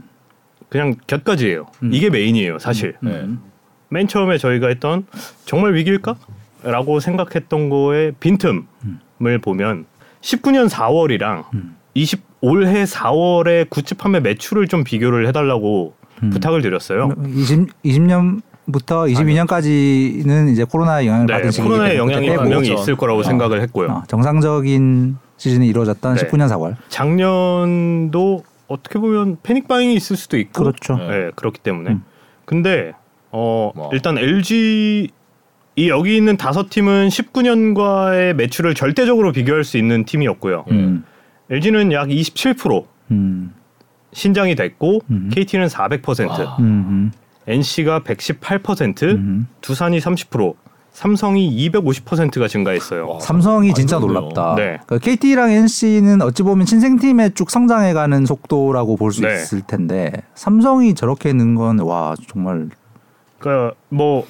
[0.69, 1.67] 그냥 곁가지예요.
[1.83, 1.91] 음.
[1.93, 2.95] 이게 메인이에요, 사실.
[3.03, 3.09] 음.
[3.09, 3.49] 네.
[3.89, 5.07] 맨 처음에 저희가 했던
[5.45, 6.15] 정말 위기일까?
[6.63, 9.41] 라고 생각했던 거에 빈틈을 음.
[9.43, 9.87] 보면
[10.21, 11.77] 19년 4월이랑 음.
[11.95, 16.31] 20 올해 4월에 굿즈 판매 매출을 좀 비교를 해달라고 음.
[16.31, 17.13] 부탁을 드렸어요.
[17.27, 18.41] 20 20년
[18.73, 23.61] 부터 22년까지는 이제 코로나 영향을 네, 받은 시기 코로나의 영향이 분명히 있을 거라고 어, 생각을
[23.63, 23.89] 했고요.
[23.89, 26.23] 어, 정상적인 시즌이 이루어졌던 네.
[26.23, 26.77] 19년 4월.
[26.89, 30.97] 작년도 어떻게 보면 패닉 바잉이 있을 수도 있고 그렇죠.
[30.97, 31.91] 네, 그렇기 때문에.
[31.91, 32.05] 음.
[32.45, 32.93] 근데
[33.31, 33.91] 어 와.
[33.93, 35.09] 일단 LG
[35.77, 40.65] 이 여기 있는 다섯 팀은 19년과의 매출을 절대적으로 비교할 수 있는 팀이었고요.
[40.71, 41.05] 음.
[41.51, 43.53] LG는 약 27% 음.
[44.13, 45.31] 신장이 됐고 음.
[45.35, 46.61] KT는 400%.
[46.61, 47.13] 음.
[47.47, 49.49] NC가 118%, 음.
[49.61, 50.55] 두산이 30%,
[50.93, 53.09] 삼성이 250%가 증가했어요.
[53.09, 54.55] 와, 삼성이 진짜 놀랍다.
[54.57, 54.79] 네.
[54.87, 59.35] 그러니까 KT랑 NC는 어찌 보면 친생팀에 쭉 성장해가는 속도라고 볼수 네.
[59.35, 62.69] 있을 텐데 삼성이 저렇게 는 건 와 정말.
[63.41, 64.25] 그러니까 뭐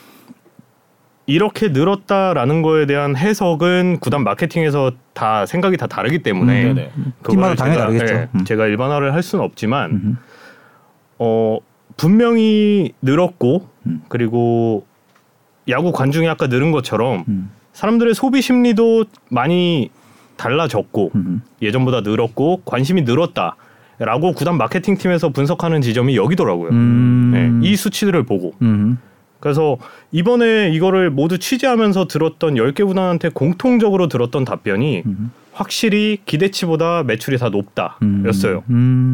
[1.27, 6.65] 이렇게 늘었다라는 거에 대한 해석은 구단 마케팅에서 다 생각이 다 다르기 때문에
[6.97, 8.15] 음, 팀마다 당연히 제가, 다르겠죠.
[8.15, 8.45] 네, 음.
[8.45, 10.19] 제가 일반화를 할 수는 없지만 음.
[11.19, 11.59] 어.
[11.97, 14.03] 분명히 늘었고 음.
[14.09, 14.87] 그리고
[15.69, 17.51] 야구 관중이 아까 늘은 것처럼 음.
[17.73, 19.91] 사람들의 소비 심리도 많이
[20.37, 21.43] 달라졌고 음.
[21.63, 23.57] 예전보다 늘었고 관심이 늘었다
[23.99, 26.71] 라고 구단 마케팅 팀에서 분석하는 지점이 여기더라고요.
[26.71, 27.61] 음.
[27.63, 28.53] 네, 이 수치들을 보고.
[28.63, 28.99] 음.
[29.39, 29.77] 그래서
[30.11, 35.31] 이번에 이거를 모두 취재하면서 들었던 10개 구단한테 공통적으로 들었던 답변이 음.
[35.53, 38.65] 확실히 기대치보다 매출이 다 높다였어요.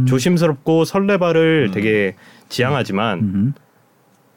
[0.07, 2.15] 조심스럽고 설레발을 되게
[2.51, 3.55] 지향하지만 음.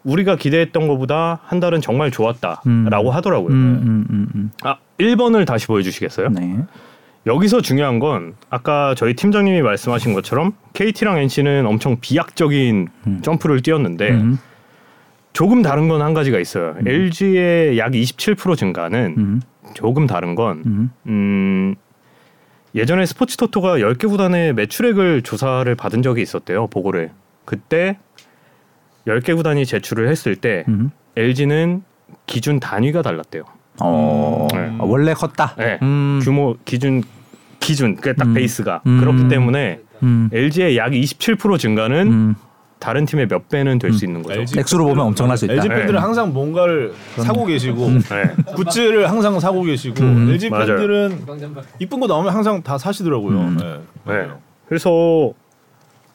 [0.06, 2.88] 우리가 기대했던 것보다 한 달은 정말 좋았다라고 음.
[3.10, 3.54] 하더라고요.
[3.54, 6.30] 음, 음, 음, 아 1번을 다시 보여주시겠어요?
[6.30, 6.58] 네.
[7.26, 12.90] 여기서 중요한 건 아까 저희 팀장님이 말씀하신 것처럼 KT랑 NC는 엄청 비약적인
[13.22, 14.22] 점프를 뛰었는데
[15.32, 16.76] 조금 다른 건 한 가지가 있어요.
[16.80, 16.88] 음.
[16.88, 19.42] LG의 약 27% 증가는 음.
[19.74, 20.90] 조금 다른 건 음.
[21.08, 21.76] 음,
[22.76, 26.68] 예전에 스포츠 토토가 10개 구단의 매출액을 조사를 받은 적이 있었대요.
[26.68, 27.12] 보고를.
[27.46, 27.98] 그때
[29.08, 30.92] 10개 구단이 제출을 했을 때 음.
[31.16, 31.84] LG는
[32.26, 33.44] 기준 단위가 달랐대요.
[33.82, 34.76] 어, 네.
[34.80, 35.56] 아, 원래 컸다.
[35.58, 35.80] 네.
[35.82, 36.22] 음.
[36.24, 37.04] 규모 기준
[37.60, 38.34] 기준 그딱 음.
[38.34, 39.80] 베이스가 그렇기 때문에
[40.32, 42.36] LG의 약 27% 증가는
[42.84, 44.10] 다른 팀의 몇 배는 될수 음.
[44.10, 44.42] 있는 거죠.
[44.42, 45.54] LG 액수로 보면 엄청날 수 있다.
[45.54, 46.00] LG 팬들은 네.
[46.00, 48.02] 항상 뭔가를 사고 계시고 음.
[48.02, 48.54] 네.
[48.56, 50.30] 굿즈를 항상 사고 계시고 음.
[50.30, 51.22] LG 팬들은
[51.80, 53.38] 이쁜 거 나오면 항상 다 사시더라고요.
[53.40, 53.58] 음.
[53.58, 54.14] 네.
[54.14, 54.28] 네.
[54.68, 55.32] 그래서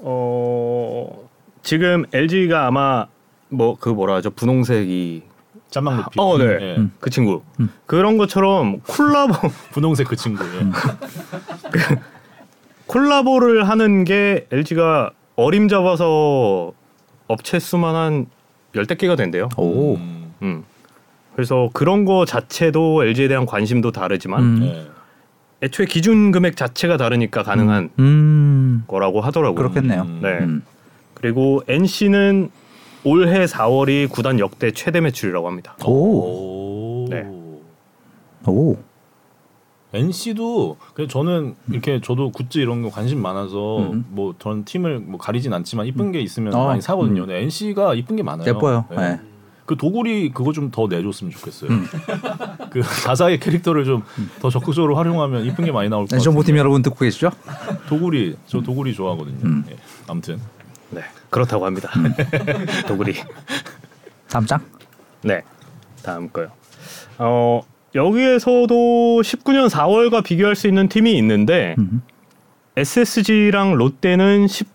[0.00, 1.28] 어
[1.62, 3.06] 지금 LG가 아마
[3.48, 5.22] 뭐 그 뭐라 하죠 분홍색이
[5.70, 6.18] 짬막 높이.
[6.20, 6.58] 어, 네.
[6.58, 6.86] 네.
[6.98, 7.42] 그 친구.
[7.60, 7.68] 음.
[7.86, 9.34] 그런 것처럼 콜라보
[9.72, 10.42] 분홍색 그 친구.
[10.44, 10.60] 예.
[11.70, 11.96] 그
[12.86, 16.72] 콜라보를 하는 게 LG가 어림잡아서
[17.26, 18.26] 업체 수만 한
[18.74, 19.48] 열대 개가 된대요.
[19.58, 19.96] 오.
[19.96, 20.64] 음.
[21.34, 24.88] 그래서 그런 거 자체도 LG에 대한 관심도 다르지만 음.
[25.60, 25.66] 네.
[25.66, 28.04] 애초에 기준 금액 자체가 다르니까 가능한 음.
[28.04, 28.84] 음.
[28.86, 29.56] 거라고 하더라고요.
[29.56, 30.04] 그렇겠네요.
[30.22, 30.38] 네.
[30.40, 30.62] 음.
[31.14, 32.50] 그리고 NC는
[33.04, 35.76] 올해 4월이 구단 역대 최대 매출이라고 합니다.
[35.84, 37.06] 오.
[37.10, 37.26] 네.
[38.46, 38.76] 오.
[39.94, 44.04] NC도 그냥 저는 이렇게 저도 굿즈 이런 거 관심 많아서 음.
[44.10, 46.66] 뭐전 팀을 뭐 가리진 않지만 이쁜 게 있으면 어.
[46.66, 47.24] 많이 사거든요.
[47.24, 47.30] 음.
[47.30, 48.48] NC가 이쁜 게 많아요.
[48.48, 48.84] 예뻐요.
[48.90, 48.96] 네.
[48.96, 49.20] 네.
[49.68, 51.70] 그 도구리 그거 좀 더 내줬으면 좋겠어요.
[51.70, 51.86] 음.
[52.72, 54.02] 그 자사의 캐릭터를 좀
[54.40, 56.22] 더 적극적으로 활용하면 이쁜 게 많이 나올 것 같아요.
[56.22, 57.30] 정보팀 여러분 듣고 계시죠?
[57.88, 59.38] 도구리 저 도구리 좋아하거든요.
[59.44, 59.64] 음.
[59.68, 59.76] 네.
[60.08, 60.40] 아무튼
[60.90, 61.90] 네 그렇다고 합니다.
[62.88, 63.14] 도구리
[64.30, 64.60] 다음 장?
[65.22, 65.42] 네
[66.02, 66.48] 다음 거요.
[67.18, 67.60] 어
[67.94, 72.00] 여기에서도 19년 4월과 비교할 수 있는 팀이 있는데 음.
[72.76, 74.66] SSG랑 롯데는 10,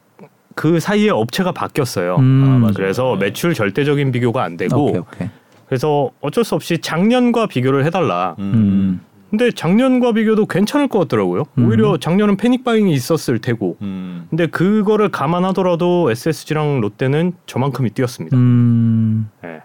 [0.56, 2.18] 그 사이에 업체가 바뀌었어요.
[2.18, 2.66] 음.
[2.66, 3.26] 아, 그래서 네.
[3.26, 5.30] 매출 절대적인 비교가 안 되고 오케이, 오케이.
[5.68, 8.36] 그래서 어쩔 수 없이 작년과 비교를 해달라.
[8.40, 9.02] 음.
[9.30, 11.46] 근데 작년과 비교도 괜찮을 것 같더라고요.
[11.58, 11.68] 음.
[11.68, 13.78] 오히려 작년은 패닉 바잉이 있었을 테고.
[13.82, 14.28] 음.
[14.30, 18.38] 근데 그거를 감안하더라도 SSG랑 롯데는 저만큼이 뛰었습니다.
[18.38, 19.30] 음.
[19.42, 19.62] 네.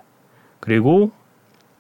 [0.61, 1.11] 그리고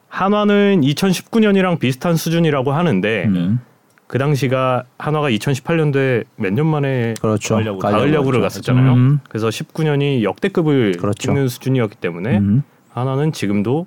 [0.08, 3.60] 한화는 2019년이랑 비슷한 수준이라고 하는데 음.
[4.08, 7.56] 그 당시가 한화가 2018년도에 몇 년 만에 그렇죠.
[7.56, 8.94] 가을, 가을 야구를 갔었잖아요.
[8.94, 9.20] 음.
[9.28, 11.14] 그래서 19년이 역대급을 그렇죠.
[11.32, 12.62] 찍는 수준이었기 때문에 음.
[12.90, 13.86] 한화는 지금도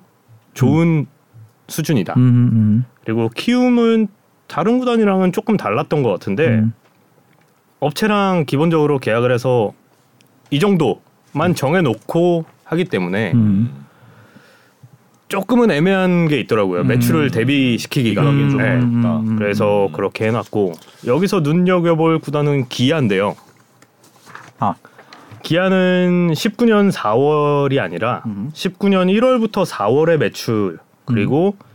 [0.54, 1.06] 좋은 음.
[1.68, 2.14] 수준이다.
[2.16, 4.08] 음, 음, 그리고 키움은
[4.46, 6.64] 다른 구단이랑은 조금 달랐던 것 같은데
[7.80, 9.72] 업체랑 기본적으로 계약을 해서
[10.50, 13.32] 이 정도만 정해놓고 하기 때문에
[15.32, 16.82] 조금은 애매한 게 있더라고요.
[16.82, 16.88] 음.
[16.88, 18.20] 매출을 대비시키기가.
[18.20, 18.56] 음.
[18.58, 18.64] 네.
[18.74, 19.36] 음.
[19.38, 20.74] 그래서 그렇게 해놨고
[21.06, 23.34] 여기서 눈여겨볼 구단은 기아인데요.
[24.58, 24.74] 아.
[25.42, 28.50] 기아는 19년 4월이 아니라 음.
[28.52, 31.66] 19년 1월부터 4월의 매출 그리고 음.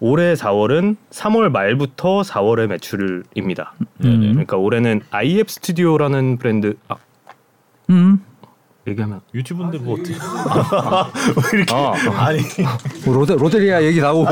[0.00, 3.74] 올해 4월은 3월 말부터 4월의 매출입니다.
[4.04, 4.20] 음.
[4.32, 6.96] 그러니까 올해는 IF 스튜디오라는 브랜드 아,
[7.90, 8.20] 음.
[8.86, 11.92] 얘기하면 유튜브인데 뭐 어떻게 왜 이렇게 아,
[12.26, 12.40] 아니
[13.04, 14.26] 뭐 로데 로데리아 얘기 나오고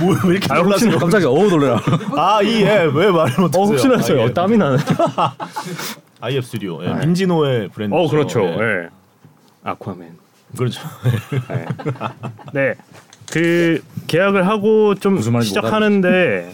[0.00, 0.98] 뭐왜 이렇게 아, 놀랐어요?
[0.98, 1.80] 갑자기 어우 놀래라.
[2.16, 3.62] 아이예왜 말을 못했어요?
[3.62, 3.94] 어, 혹시나.
[3.94, 4.32] 아, 예.
[4.32, 4.78] 땀이 나네.
[6.20, 7.06] 아이앱 스튜디오 예, 네.
[7.06, 7.94] 민진호의 브랜드.
[7.94, 8.40] 어 그렇죠.
[8.42, 8.56] 예.
[8.58, 8.88] 예.
[9.64, 10.18] 아쿠아맨.
[10.56, 10.80] 그렇죠.
[11.48, 11.66] 네.
[12.52, 12.74] 네.
[13.30, 16.52] 그 계약을 하고 좀 시작하는데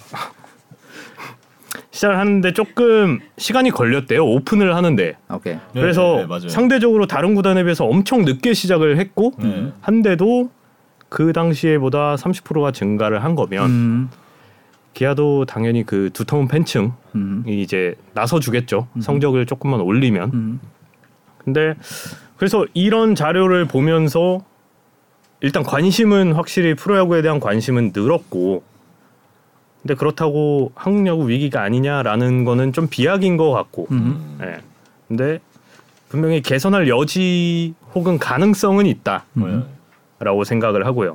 [1.97, 4.25] 시작을 하는데 조금 시간이 걸렸대요.
[4.25, 5.17] 오픈을 하는데.
[5.33, 5.57] 오케이.
[5.73, 9.73] 그래서 네, 네, 네 상대적으로 다른 구단에 비해서 엄청 늦게 시작을 했고 네.
[9.81, 10.51] 한데도
[11.09, 14.11] 그 당시에보다 30%가 증가를 한 거면 음.
[14.93, 17.45] 기아도 당연히 그 두터운 팬층이 음.
[17.47, 18.89] 이제 나서 주겠죠.
[18.97, 19.01] 음.
[19.01, 20.31] 성적을 조금만 올리면.
[20.35, 20.61] 음.
[21.39, 21.75] 근데
[22.37, 24.45] 그래서 이런 자료를 보면서
[25.41, 28.63] 일단 관심은 확실히 프로야구에 대한 관심은 늘었고
[29.87, 33.87] 근데 그렇다고 한국 야구 위기가 아니냐라는 거는 좀 비약인 것 같고.
[33.93, 34.37] 음.
[34.41, 34.59] 네.
[35.07, 35.39] 근데
[36.09, 40.45] 분명히 개선할 여지 혹은 가능성은 있다라고 음.
[40.45, 41.15] 생각을 하고요.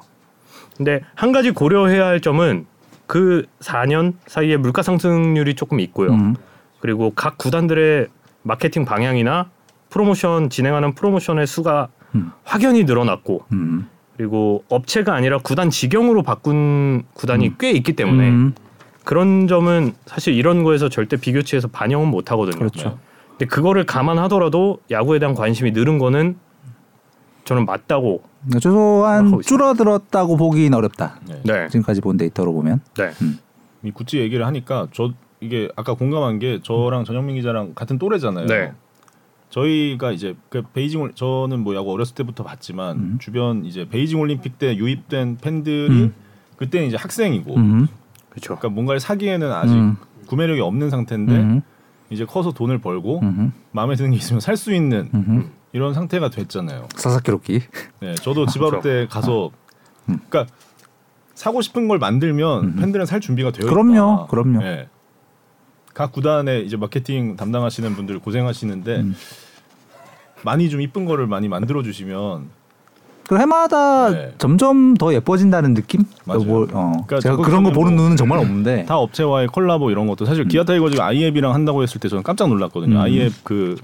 [0.78, 2.66] 근데 한 가지 고려해야 할 점은
[3.08, 6.12] 그 4년 사이에 물가 상승률이 조금 있고요.
[6.12, 6.36] 음.
[6.80, 8.08] 그리고 각 구단들의
[8.42, 9.50] 마케팅 방향이나
[9.90, 12.32] 프로모션 진행하는 프로모션의 수가 음.
[12.46, 13.90] 확연히 늘어났고 음.
[14.18, 17.56] 그리고 업체가 아니라 구단 직영으로 바꾼 구단이 음.
[17.60, 18.54] 꽤 있기 때문에 음.
[19.04, 22.58] 그런 점은 사실 이런 거에서 절대 비교치에서 반영은 못 하거든요.
[22.58, 23.00] 그렇죠.
[23.32, 26.36] 근데 그거를 감안하더라도 야구에 대한 관심이 늘은 거는
[27.46, 28.22] 저는 맞다고
[28.60, 31.20] 최소한 줄어들었다고 보기는 어렵다.
[31.28, 31.42] 네.
[31.44, 31.68] 네.
[31.70, 32.82] 지금까지 본 데이터로 보면.
[32.98, 33.12] 네.
[33.22, 33.40] 음.
[33.84, 38.46] 이 구찌 얘기를 하니까 저 이게 아까 공감한 게 저랑 전영민 기자랑 같은 또래잖아요.
[38.46, 38.74] 네.
[39.52, 43.18] 저희가 이제 그 베이징 저는 뭐 야구 어렸을 때부터 봤지만 음.
[43.20, 46.14] 주변 이제 베이징 올림픽 때 유입된 팬들이 음.
[46.58, 47.88] 그때는 이제 학생이고 음.
[48.30, 48.56] 그렇죠.
[48.56, 49.98] 그러니까 뭔가를 사기에는 아직 음.
[50.28, 51.62] 구매력이 없는 상태인데 음.
[52.10, 53.22] 이제 커서 돈을 벌고
[53.72, 55.10] 마음에 드는 게 있으면 살 수 있는
[55.74, 56.88] 이런 상태가 됐잖아요.
[56.96, 57.62] 사사키로키.
[58.02, 59.52] 네, 저도 지바로 때 가서
[60.06, 60.46] 그러니까
[61.34, 63.74] 사고 싶은 걸 만들면 팬들은 살 준비가 되어 있다.
[63.74, 64.60] 그럼요, 그럼요.
[64.60, 64.90] 네.
[65.94, 69.16] 각 구단의 이제 마케팅 담당하시는 분들 고생하시는데 음.
[70.44, 72.50] 많이 좀 이쁜 거를 많이 만들어 주시면
[73.28, 74.34] 그 해마다 네.
[74.38, 76.04] 점점 더 예뻐진다는 느낌?
[76.26, 76.44] 맞아요.
[76.44, 76.92] 뭐, 어.
[77.08, 80.44] 그러니까 제가 그런 거 보는 뭐, 눈은 정말 없는데 타 업체와의 콜라보 이런 것도 사실
[80.44, 80.48] 음.
[80.50, 82.96] 기아 타이거즈가 아이앱이랑 한다고 했을 때 저는 깜짝 놀랐거든요.
[82.96, 83.02] 음.
[83.02, 83.78] 아이앱 그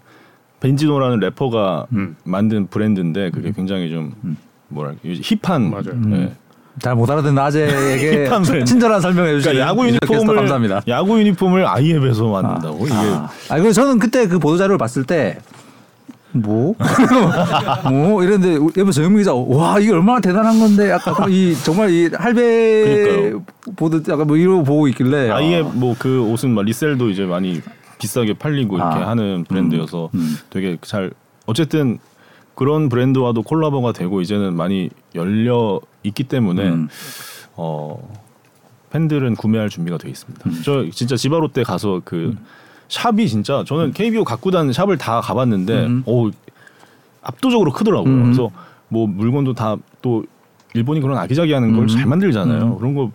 [0.60, 2.16] 벤지노라는 래퍼가 음.
[2.24, 3.54] 만든 브랜드인데 그게 음.
[3.54, 4.38] 굉장히 좀 음.
[4.68, 5.96] 뭐랄까 힙한 맞아요.
[5.96, 6.34] 네.
[6.80, 8.30] 잘 못 알아듣는 아재에게
[8.66, 10.82] 친절한 설명해 주시니 그러니까 야구 유니폼을 감사합니다.
[10.88, 12.94] 야구 유니폼을 아이앱에서 만든다고 아, 이게.
[12.94, 15.40] 아, 아 그리고 저는 그때 그 보도 자료를 봤을 때
[16.32, 16.76] 뭐?
[17.90, 23.34] 뭐 이런데 옆에 정영 기자 와 이게 얼마나 대단한 건데 약간 이 정말 이 할배
[23.76, 25.64] 보도 약간 뭐 이러고 보고 있길래 아예 아.
[25.64, 27.62] 뭐그 옷은 막 리셀도 이제 많이
[28.00, 29.10] 비싸게 팔리고 이렇게 아.
[29.10, 30.38] 하는 브랜드여서 음, 음.
[30.50, 31.12] 되게 잘
[31.48, 31.98] 어쨌든
[32.58, 36.88] 그런 브랜드와도 콜라보가 되고 이제는 많이 열려 있기 때문에 음.
[37.56, 37.98] 어
[38.90, 40.50] 팬들은 구매할 준비가 돼 있습니다.
[40.50, 40.62] 음.
[40.66, 42.38] 저 진짜 지바로 때 가서 그 음.
[42.90, 46.04] 샵이 진짜 저는 KBO 갖고 다는 샵을 다 가봤는데 음.
[46.08, 46.32] 오
[47.22, 48.12] 압도적으로 크더라고요.
[48.14, 48.24] 음.
[48.24, 48.50] 그래서
[48.90, 50.26] 뭐 물건도 다 또
[50.74, 52.10] 일본이 그런 아기자기하는 걸잘 음.
[52.10, 52.78] 만들잖아요.
[52.78, 53.12] 그런 거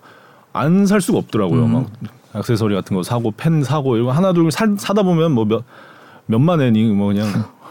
[0.55, 1.67] 안 살 수가 없더라고요.
[1.67, 1.91] 막
[2.35, 5.65] 액세서리 같은 거 사고 펜 사고 이거 하나 둘 사, 사다 보면 뭐 몇
[6.27, 7.27] 몇만 엔이 뭐 그냥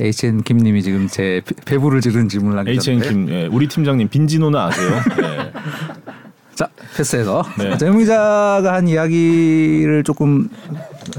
[0.00, 4.90] HN 김님이 지금 제 배부를 지른 질문을 남기셨는데 HN 김, 예, 우리 팀장님 빈지노는 아세요?
[5.20, 5.52] 네.
[6.54, 7.76] 자 패스해서 네.
[7.78, 10.48] 정 기자가 한 이야기를 조금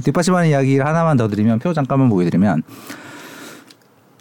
[0.04, 2.64] 뒷받침하는 이야기를 하나만 더 드리면 표 잠깐만 보여드리면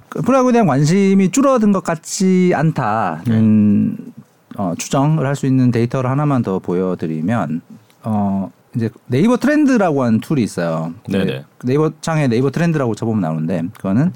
[0.09, 4.13] 그 프로야구에 대한 관심이 줄어든 것 같지 않다는 네.
[4.57, 7.61] 어, 추정을 할 수 있는 데이터를 하나만 더 보여드리면
[8.03, 10.95] 어, 이제 네이버 트렌드라고 하는 툴이 있어요.
[11.09, 11.45] 네네.
[11.65, 14.13] 네이버 창에 네이버 트렌드라고 쳐보면 나오는데 그거는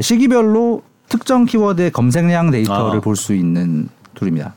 [0.00, 3.00] 시기별로 특정 키워드의 검색량 데이터를 아.
[3.00, 4.54] 볼수 있는 툴입니다.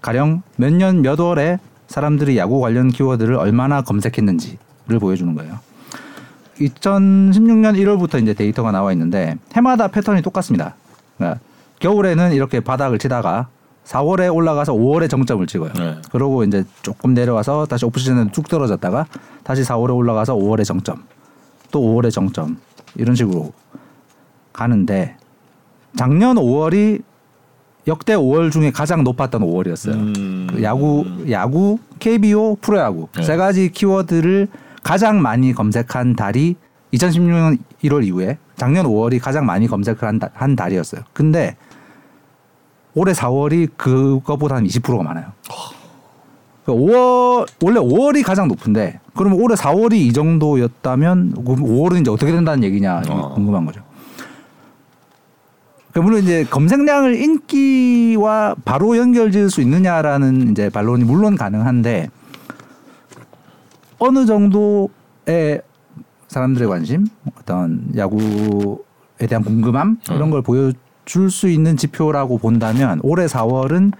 [0.00, 5.58] 가령 몇 년 몇 월에 사람들이 야구 관련 키워드를 얼마나 검색했는지를 보여주는 거예요.
[6.58, 10.74] 2016년 1월부터 이제 데이터가 나와 있는데 해마다 패턴이 똑같습니다.
[11.16, 11.40] 그러니까
[11.80, 13.48] 겨울에는 이렇게 바닥을 치다가
[13.86, 15.72] 4월에 올라가서 5월에 정점을 찍어요.
[15.72, 15.96] 네.
[16.12, 19.06] 그러고 이제 조금 내려와서 다시 오프시즌에 쭉 떨어졌다가
[19.42, 21.02] 다시 4월에 올라가서 5월에 정점,
[21.70, 22.58] 또 5월에 정점
[22.96, 23.52] 이런 식으로
[24.60, 25.16] 가는데
[25.96, 27.02] 작년 5월이
[27.88, 29.94] 역대 5월 중에 가장 높았던 5월이었어요.
[29.94, 30.46] 음.
[30.50, 33.22] 그 야구, 야구, KBO, 프로야구 네.
[33.22, 34.48] 세 가지 키워드를
[34.82, 36.56] 가장 많이 검색한 달이
[36.92, 41.02] 2016년 1월 이후에 작년 5월이 가장 많이 검색을 한, 달, 한 달이었어요.
[41.14, 41.56] 근데
[42.94, 45.32] 올해 4월이 그거보다 한 20%가 많아요.
[46.66, 52.62] 5월 그러니까 원래 5월이 가장 높은데 그러면 올해 4월이 이 정도였다면 5월은 이제 어떻게 된다는
[52.62, 53.34] 얘기냐 어.
[53.34, 53.80] 궁금한 거죠.
[55.90, 62.08] 그러니까 물론 이제 검색량을 인기와 바로 연결지을 수 있느냐라는 이제 반론이 물론 가능한데
[63.98, 65.62] 어느 정도의
[66.28, 70.30] 사람들의 관심, 어떤 야구에 대한 궁금함 이런 어.
[70.30, 73.92] 걸 보여줄 수 있는 지표라고 본다면 올해 4월은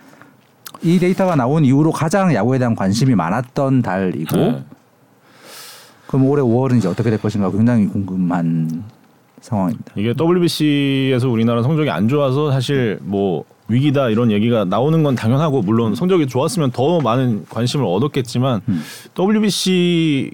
[0.83, 4.65] 이 데이터가 나온 이후로 가장 야구에 대한 관심이 많았던 달이고 네.
[6.07, 8.85] 그럼 올해 5월은 이제 어떻게 될 것인가 굉장히 궁금한
[9.41, 9.93] 상황입니다.
[9.97, 15.95] 이게 WBC에서 우리나라 성적이 안 좋아서 사실 뭐 위기다 이런 얘기가 나오는 건 당연하고 물론
[15.95, 18.83] 성적이 좋았으면 더 많은 관심을 얻었겠지만 음.
[19.19, 20.33] WBC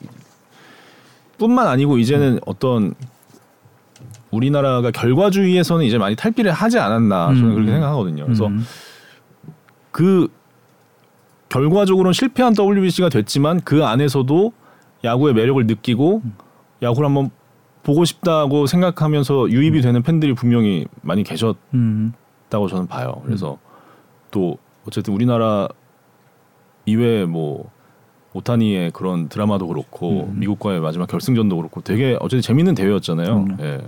[1.38, 2.40] 뿐만 아니고 이제는 음.
[2.46, 2.94] 어떤
[4.30, 7.54] 우리나라가 결과주의에서는 이제 많이 탈피를 하지 않았나 저는 음.
[7.54, 8.24] 그렇게 생각하거든요.
[8.24, 8.64] 그래서 음.
[9.92, 10.28] 그
[11.48, 14.52] 결과적으로는 실패한 WBC가 됐지만 그 안에서도
[15.04, 16.34] 야구의 매력을 느끼고 음.
[16.82, 17.30] 야구를 한번
[17.86, 23.22] 보고 싶다고 생각하면서 유입이 되는 팬들이 분명히 많이 계셨다고 저는 봐요.
[23.24, 23.58] 그래서
[24.32, 25.68] 또 어쨌든 우리나라
[26.84, 27.70] 이외에 뭐
[28.32, 30.40] 오타니의 그런 드라마도 그렇고 음.
[30.40, 33.36] 미국과의 마지막 결승전도 그렇고 되게 어쨌든 재밌는 대회였잖아요.
[33.36, 33.56] 음.
[33.60, 33.80] 예.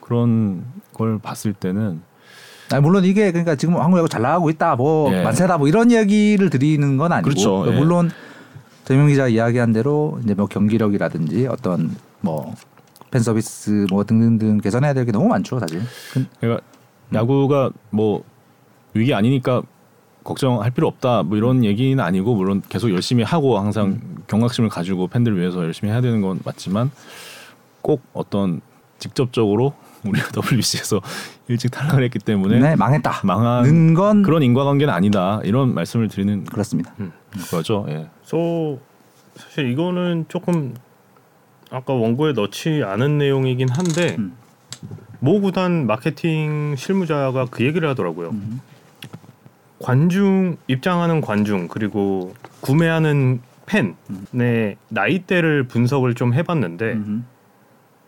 [0.00, 2.02] 그런 걸 봤을 때는
[2.72, 5.24] 아 물론 이게 그러니까 지금 한국 야구 잘 나가고 있다 뭐 예.
[5.24, 7.58] 만세다 뭐 이런 얘기를 드리는 건 아니고 그렇죠.
[7.58, 7.80] 그러니까 예.
[7.80, 8.10] 물론
[8.84, 12.54] 대명 기자 이야기한 대로 이제 뭐 경기력이라든지 어떤 뭐
[13.10, 15.82] 팬 서비스 뭐 등등등 개선해야 될 게 너무 많죠 사실.
[16.40, 16.64] 그러니까
[17.12, 18.22] 야구가 뭐
[18.94, 19.62] 위기 아니니까
[20.22, 24.16] 걱정할 필요 없다 뭐 이런 얘기는 아니고 물론 계속 열심히 하고 항상 음.
[24.26, 26.90] 경각심을 가지고 팬들을 위해서 열심히 해야 되는 건 맞지만
[27.82, 28.60] 꼭 어떤
[28.98, 29.72] 직접적으로
[30.04, 31.00] 우리가 WBC에서
[31.48, 33.20] 일찍 탈락을 했기 때문에 네, 망했다.
[33.24, 35.40] 망한 건 그런 인과관계는 아니다.
[35.44, 36.94] 이런 말씀을 드리는 그렇습니다.
[37.00, 37.12] 음.
[37.50, 37.86] 거죠.
[37.88, 38.08] 예.
[38.22, 38.78] 소
[39.36, 40.74] 사실 이거는 조금
[41.70, 44.36] 아까 원고에 넣지 않은 내용이긴 한데 음.
[45.20, 48.30] 모 구단 마케팅 실무자가 그 얘기를 하더라고요.
[48.30, 48.60] 음.
[49.78, 54.74] 관중 입장하는 관중 그리고 구매하는 팬의 음.
[54.88, 57.26] 나이대를 분석을 좀 해봤는데 음.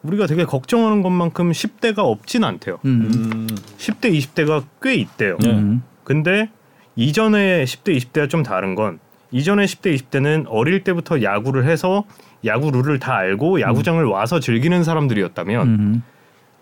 [0.03, 2.79] 우리가 되게 걱정하는 것만큼 10대가 없진 않대요.
[2.85, 3.46] 음.
[3.79, 5.38] 10대, 20대가 꽤 있대요.
[5.44, 5.83] 음.
[6.03, 6.51] 근데
[6.96, 8.98] 이전에 10대, 20대가 좀 다른 건
[9.31, 12.05] 이전에 10대, 20대는 어릴 때부터 야구를 해서
[12.45, 14.11] 야구 룰을 다 알고 야구장을 음.
[14.11, 16.03] 와서 즐기는 사람들이었다면 음.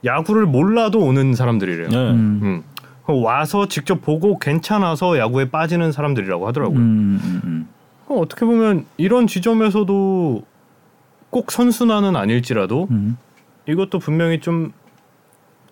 [0.05, 1.89] 야구를 몰라도 오는 사람들이래요.
[1.89, 1.97] 네.
[1.97, 2.41] 음.
[2.43, 2.63] 음.
[3.23, 6.79] 와서 직접 보고 괜찮아서 야구에 빠지는 사람들이라고 하더라고요.
[6.79, 7.67] 음,
[8.09, 10.45] 어떻게 보면 이런 지점에서도
[11.31, 12.89] 꼭 선순환은 아닐지라도
[13.67, 14.73] 이것도 분명히 좀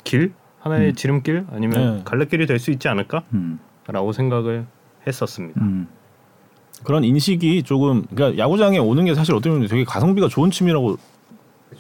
[0.05, 2.03] 길 하나의 지름길 아니면 네.
[2.05, 4.67] 갈래길이 될 수 있지 않을까라고 생각을
[5.07, 5.61] 했었습니다.
[6.85, 10.97] 그런 인식이 조금 그러니까 야구장에 오는 게 사실 어떻게 보면 되게 가성비가 좋은 취미라고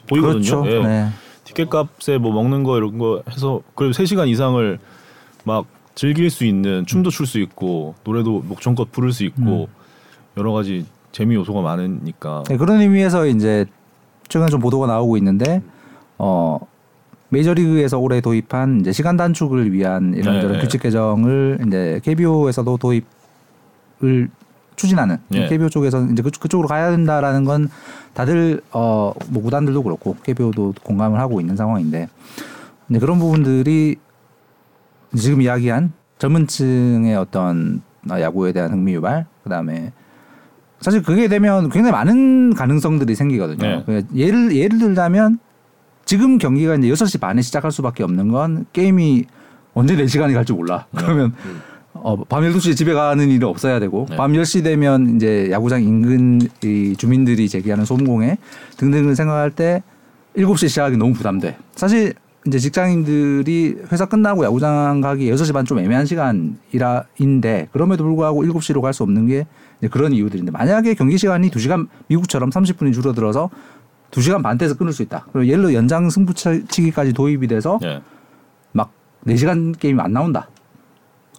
[0.08, 0.62] 보이거든요.
[0.62, 0.64] 그렇죠.
[0.66, 0.82] 예.
[0.82, 1.08] 네.
[1.44, 4.78] 티켓 값에 뭐 먹는 거 이런 거 해서 그래도 3시간 이상을
[5.44, 9.66] 막 즐길 수 있는 춤도 출 수 있고 노래도 목청껏 부를 수 있고 음.
[10.36, 13.64] 여러 가지 재미 요소가 많으니까 네, 그런 의미에서 이제
[14.28, 15.62] 최근에 좀 보도가 나오고 있는데
[16.18, 16.58] 어
[17.30, 24.28] 메이저리그에서 올해 도입한 이제 시간 단축을 위한 이런저런 네, 규칙 개정을 이제 KBO에서도 도입을
[24.78, 25.48] 추진하는 예.
[25.48, 27.68] KBO 쪽에서 이제 그, 그쪽으로 가야 된다라는 건
[28.14, 32.08] 다들 어 뭐 구단들도 그렇고 KBO도 공감을 하고 있는 상황인데
[32.88, 33.96] 이제 그런 부분들이
[35.16, 39.92] 지금 이야기한 젊은 층의 어떤 야구에 대한 흥미 유발 그다음에
[40.80, 43.58] 사실 그게 되면 굉장히 많은 가능성들이 생기거든요.
[43.68, 43.82] 네.
[43.84, 45.38] 그러니까 예를 예를 들자면
[46.04, 49.24] 지금 경기가 이제 여섯 시 반에 시작할 수밖에 없는 건 게임이
[49.74, 50.86] 언제 내 시간이 갈지 몰라.
[50.92, 51.02] 네.
[51.02, 51.60] 그러면 음.
[51.94, 54.16] 어, 밤 12시에 집에 가는 일은 없어야 되고 네.
[54.16, 58.38] 밤 10시 되면 이제 야구장 인근 이 주민들이 제기하는 소음공해
[58.76, 59.82] 등등을 생각할 때
[60.36, 61.56] 7시 시작하기 너무 부담돼.
[61.74, 62.14] 사실
[62.46, 68.92] 이제 직장인들이 회사 끝나고 야구장 가기 6시 반 좀 애매한 시간이라인데 그럼에도 불구하고 7시로 갈
[68.92, 69.46] 수 없는 게
[69.90, 73.50] 그런 이유들인데 만약에 경기 시간이 2시간 미국처럼 30분이 줄어들어서
[74.12, 75.26] 2시간 반대에서 끊을 수 있다.
[75.32, 78.00] 그리고 예를 들어 연장 승부치기까지 도입이 돼서 네.
[78.72, 78.92] 막
[79.26, 80.48] 4시간 게임이 안 나온다.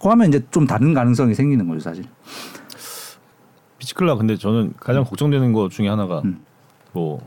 [0.01, 2.05] 그하면 이제 좀 다른 가능성이 생기는 거죠 사실.
[3.77, 6.39] 피치클라 근데 저는 가장 걱정되는 것 중에 하나가 음.
[6.91, 7.21] 뭐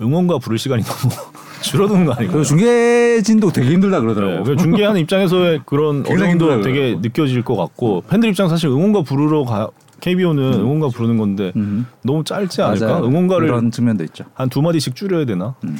[0.00, 1.14] 응원가 부를 시간이 너무
[1.62, 2.44] 줄어드는 거 아닌가요?
[2.44, 4.44] 중계진도 되게 힘들다 그러더라고요.
[4.44, 9.68] 네, 중계하는 입장에서의 그런 어려움도 되게 느껴질 것 같고 팬들 입장 사실 응원가 부르러 가
[10.00, 10.60] KBO는 음.
[10.60, 11.86] 응원가 부르는 건데 음.
[12.02, 12.86] 너무 짧지 않을까?
[12.86, 13.04] 맞아요.
[13.06, 14.24] 응원가를 그런 측면도 있죠.
[14.34, 15.54] 한 두 마디씩 줄여야 되나?
[15.64, 15.76] 음.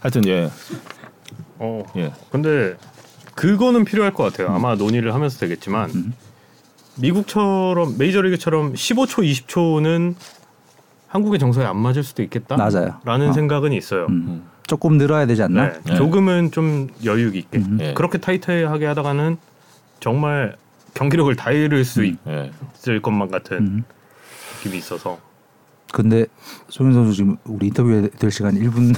[0.00, 0.50] 하여튼 예.
[1.58, 1.82] 어.
[1.96, 2.10] 예.
[2.30, 2.74] 근데
[3.34, 4.54] 그거는 필요할 것 같아요.
[4.54, 6.12] 아마 논의를 하면서 되겠지만 음.
[6.96, 10.14] 미국처럼 메이저리그처럼 15초, 20초는
[11.08, 12.56] 한국의 정서에 안 맞을 수도 있겠다.
[12.56, 12.96] 맞아요.
[13.04, 13.32] 라는 어.
[13.32, 14.06] 생각은 있어요.
[14.08, 14.44] 음.
[14.66, 15.68] 조금 늘어야 되지 않나?
[15.68, 15.78] 네.
[15.84, 15.94] 네.
[15.96, 17.58] 조금은 좀 여유 있게.
[17.58, 17.76] 음.
[17.78, 17.94] 네.
[17.94, 19.36] 그렇게 타이트하게 하다가는
[20.00, 20.56] 정말
[20.94, 22.16] 경기력을 다 잃을 수 음.
[22.74, 23.84] 있을 것만 같은 음.
[24.58, 25.18] 느낌이 있어서.
[25.94, 26.26] 근데
[26.70, 28.92] 송현 선수 지금 우리 인터뷰에 될 시간 1분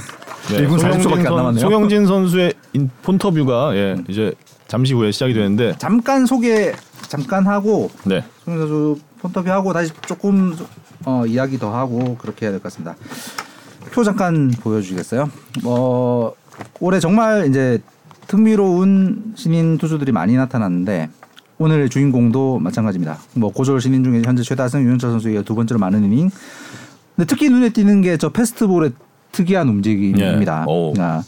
[0.49, 0.67] 네.
[0.67, 1.61] 1분 40초밖에 안 남았네요.
[1.61, 2.55] 송영진 선수의
[3.03, 4.05] 폰터뷰가 예, 음.
[4.09, 4.33] 이제
[4.67, 6.73] 잠시 후에 시작이 되는데 잠깐 소개
[7.07, 8.25] 잠깐 하고 네.
[8.47, 10.57] 송현 선수 폰터뷰 하고 다시 조금
[11.05, 12.97] 어, 이야기 더 하고 그렇게 해야 될 것 같습니다.
[13.93, 15.31] 표 잠깐 보여주시겠어요?
[15.63, 16.35] 뭐
[16.81, 17.79] 올해 정말 이제
[18.27, 21.11] 흥미로운 신인 투수들이 많이 나타났는데
[21.59, 23.19] 오늘 주인공도 마찬가지입니다.
[23.35, 26.31] 뭐 고졸 신인 중에 현재 최다승 유현철 선수의 두 번째로 많은 이닝.
[27.17, 28.93] 근데 특히 눈에 띄는 게 저 패스트볼의
[29.33, 30.61] 특이한 움직임입니다.
[30.63, 30.65] 예.
[30.95, 31.23] 그러니까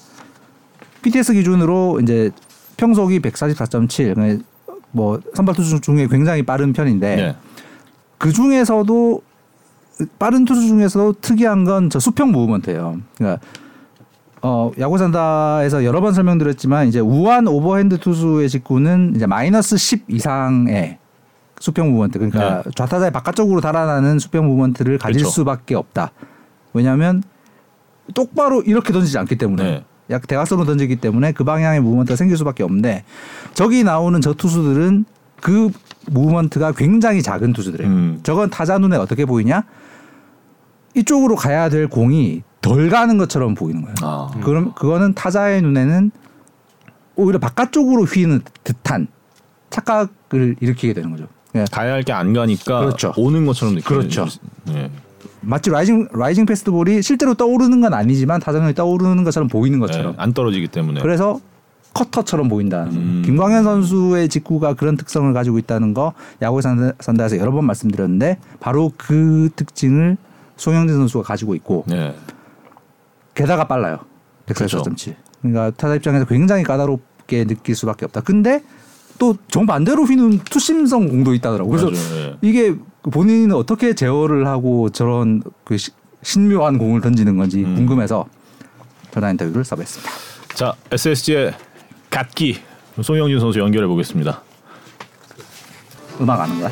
[1.02, 2.30] PTS 기준으로 이제
[2.76, 4.14] 평속이 144.7.
[4.14, 4.44] 그러니까
[4.92, 7.36] 뭐 선발 투수 중에 굉장히 빠른 편인데 예.
[8.18, 9.22] 그 중에서도
[10.18, 12.98] 빠른 투수 중에서도 특이한 건 저 수평 movement예요.
[13.16, 13.40] 그러니까
[14.40, 20.98] 어, 야구산다에서 여러 번 설명드렸지만 이제 우완 오버핸드 투수의 직구는 이제 마이너스 10 이상의
[21.60, 22.70] 수평 무브먼트 그러니까 네.
[22.74, 25.30] 좌타자의 바깥쪽으로 달아나는 수평 무브먼트를 가질 그렇죠.
[25.30, 26.12] 수밖에 없다.
[26.72, 27.22] 왜냐하면
[28.14, 29.84] 똑바로 이렇게 던지지 않기 때문에 네.
[30.10, 33.04] 약 대각선으로 던지기 때문에 그 방향의 무브먼트가 생길 수밖에 없는데
[33.54, 35.04] 저기 나오는 저 투수들은
[35.40, 35.70] 그
[36.10, 37.90] 무브먼트가 굉장히 작은 투수들이에요.
[37.90, 38.20] 음.
[38.22, 39.64] 저건 타자 눈에 어떻게 보이냐?
[40.94, 43.94] 이쪽으로 가야 될 공이 덜 가는 것처럼 보이는 거예요.
[44.02, 44.30] 아.
[44.42, 46.10] 그럼 그거는 타자의 눈에는
[47.16, 49.08] 오히려 바깥쪽으로 휘는 듯한
[49.70, 51.26] 착각을 일으키게 되는 거죠.
[51.60, 51.64] 예.
[51.70, 53.12] 가야 할 게 안 가니까 그렇죠.
[53.16, 54.26] 오는 것처럼 느끼는 그렇죠.
[54.66, 54.90] 네.
[55.40, 60.32] 마치 rising rising 패스트볼이 실제로 떠오르는 건 아니지만 타자전이 떠오르는 것처럼 보이는 것처럼 네, 안
[60.32, 61.40] 떨어지기 때문에 그래서
[61.94, 62.84] 커터처럼 보인다.
[62.84, 63.22] 음.
[63.24, 66.60] 김광현 선수의 직구가 그런 특성을 가지고 있다는 거 야구에
[67.00, 70.16] 산다에서 여러 번 말씀드렸는데 바로 그 특징을
[70.56, 72.14] 송영진 선수가 가지고 있고 네.
[73.34, 73.98] 게다가 빨라요.
[74.46, 75.14] 144.7.
[75.42, 78.20] 그러니까 타자 입장에서 굉장히 까다롭게 느낄 수밖에 없다.
[78.22, 78.62] 근데
[79.18, 81.70] 또 정반대로 휘는 투심성 공도 있다더라고.
[81.70, 82.30] 그래서 맞아요.
[82.30, 82.36] 네.
[82.42, 85.90] 이게 본인은 어떻게 제어를 하고 저런 그 시-
[86.22, 87.74] 신묘한 공을 던지는 건지 음.
[87.76, 88.26] 궁금해서
[89.10, 90.12] 전화 인터뷰를 섭외했습니다.
[90.54, 91.54] 자 SSG의
[92.10, 92.58] 갓기
[93.00, 94.42] 송영진 선수 연결해 보겠습니다.
[96.20, 96.70] 음악 아는 거야?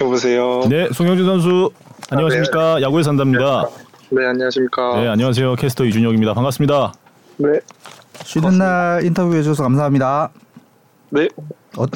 [0.00, 0.60] 여보세요.
[0.68, 1.70] 네, 송영진 선수
[2.10, 2.80] 안녕하십니까?
[2.82, 3.66] 야구에 산답니다.
[4.10, 5.00] 네, 안녕하십니까.
[5.00, 5.56] 네, 안녕하세요.
[5.56, 6.34] 캐스터 이준혁입니다.
[6.34, 6.92] 반갑습니다.
[7.38, 7.48] 네.
[8.26, 10.30] 쉬는 날 인터뷰해 주셔서 감사합니다.
[11.10, 11.28] 네.
[11.78, 11.86] 어,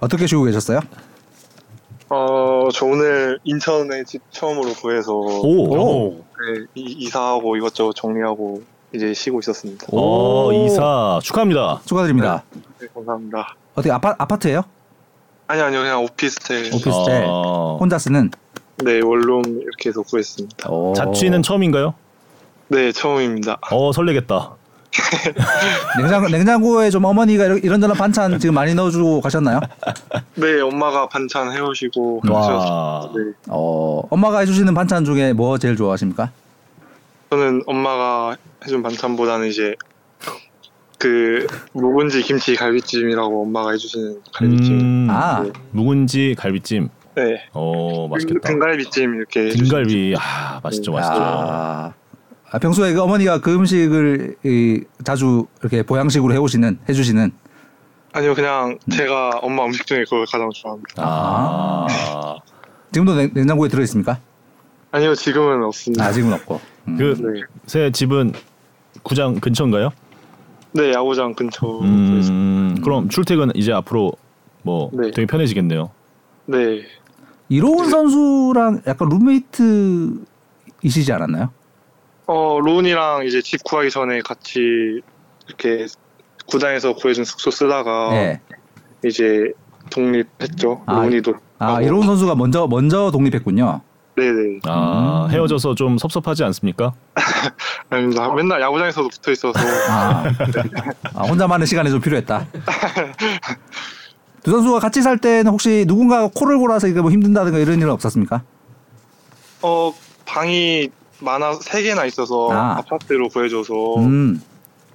[0.00, 0.80] 어떻게 쉬고 계셨어요?
[2.08, 6.24] 어, 저 오늘 인천에 집 처음으로 구해서 오,
[6.54, 8.62] 네, 이, 이사하고 이것저것 정리하고
[8.92, 9.86] 이제 쉬고 있었습니다.
[9.92, 11.80] 오, 이사 축하합니다.
[11.84, 12.42] 축하드립니다.
[12.80, 13.54] 네, 감사합니다.
[13.74, 14.62] 어떻게 아파, 아파트예요?
[15.46, 16.66] 아니 아니요 그냥 오피스텔.
[16.74, 18.32] 오피스텔 아, 혼자 쓰는
[18.78, 20.68] 네, 원룸 이렇게 해서 구했습니다.
[20.68, 20.92] 오.
[20.94, 21.94] 자취는 처음인가요?
[22.68, 23.58] 네, 처음입니다.
[23.70, 24.55] 어, 설레겠다.
[26.00, 29.60] 냉장고 냉장고에 좀 어머니가 이런- 이런저런 반찬 지금 많이 넣어주고 가셨나요?
[30.34, 33.10] 네, 엄마가 반찬 해오시고 와.
[33.14, 36.30] 네, 어 엄마가 해주시는 반찬 중에 뭐 제일 좋아하십니까?
[37.30, 39.74] 저는 엄마가 해준 반찬보다는 이제
[40.98, 44.80] 그 묵은지 김치 갈비찜이라고 엄마가 해주시는 갈비찜.
[44.80, 45.50] 음, 아 네.
[45.72, 46.88] 묵은지 갈비찜.
[47.16, 47.42] 네.
[47.52, 48.40] 어, 맛있겠다.
[48.48, 50.14] 등갈비찜 이렇게 등갈비.
[50.18, 51.14] 아, 맛있죠, 맛있죠.
[51.14, 51.92] 아, 아,
[52.60, 57.32] 평소에 그 어머니가 그 음식을 이, 자주 이렇게 보양식으로 해오시는 해주시는
[58.12, 60.94] 아니요 그냥 제가 엄마 음식 중에 그걸 가장 좋아합니다.
[60.96, 62.36] 아,
[62.92, 64.18] 지금도 냉, 냉장고에 들어 있습니까?
[64.90, 66.04] 아니요 지금은 없습니다.
[66.04, 66.60] 아 지금은 없고.
[66.88, 66.96] 음.
[66.96, 67.42] 그 네.
[67.66, 68.32] 새 집은
[69.02, 69.90] 구장 근처인가요?
[70.72, 71.80] 네 야구장 근처.
[71.80, 72.22] 음.
[72.28, 74.12] 음, 그럼 출퇴근 이제 앞으로
[74.62, 75.10] 뭐 네.
[75.10, 75.90] 되게 편해지겠네요.
[76.46, 76.82] 네.
[77.48, 81.50] 이로운 선수랑 약간 룸메이트이시지 않았나요?
[82.26, 85.00] 어 론이랑 이제 집 구하기 전에 같이
[85.46, 85.86] 이렇게
[86.46, 88.40] 구단에서 구해준 숙소 쓰다가 네.
[89.04, 89.52] 이제
[89.90, 90.82] 독립했죠.
[90.86, 91.34] 아, 론이도.
[91.58, 91.80] 아.
[91.80, 93.80] 이로운 선수가 먼저 먼저 독립했군요.
[94.16, 94.60] 네네.
[94.64, 95.30] 아, 음.
[95.30, 96.94] 헤어져서 좀 섭섭하지 않습니까?
[97.90, 98.32] 아닙니다.
[98.32, 99.58] 맨날 야구장에서도 붙어 있어서.
[99.90, 100.24] 아,
[101.14, 102.46] 아, 혼자만의 시간이 좀 필요했다.
[104.42, 108.42] 두 선수가 같이 살 때는 혹시 누군가가 코를 골아서 이게 뭐 힘든다든가 이런 일은 없었습니까?
[109.62, 109.92] 어
[110.24, 110.88] 방이
[111.20, 112.78] 많아 세 개나 있어서 아.
[112.78, 112.82] 아.
[112.82, 114.40] 파트로 구해줘서 음,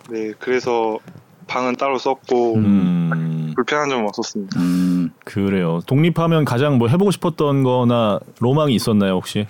[0.09, 0.99] 네 그래서
[1.47, 4.59] 방은 따로 썼고 음, 불편한 점은 없었습니다.
[4.59, 5.11] 음.
[5.25, 5.81] 그래요.
[5.85, 9.47] 독립하면 가장 뭐 해보고 싶었던 거나 로망이 있었나요, 혹시?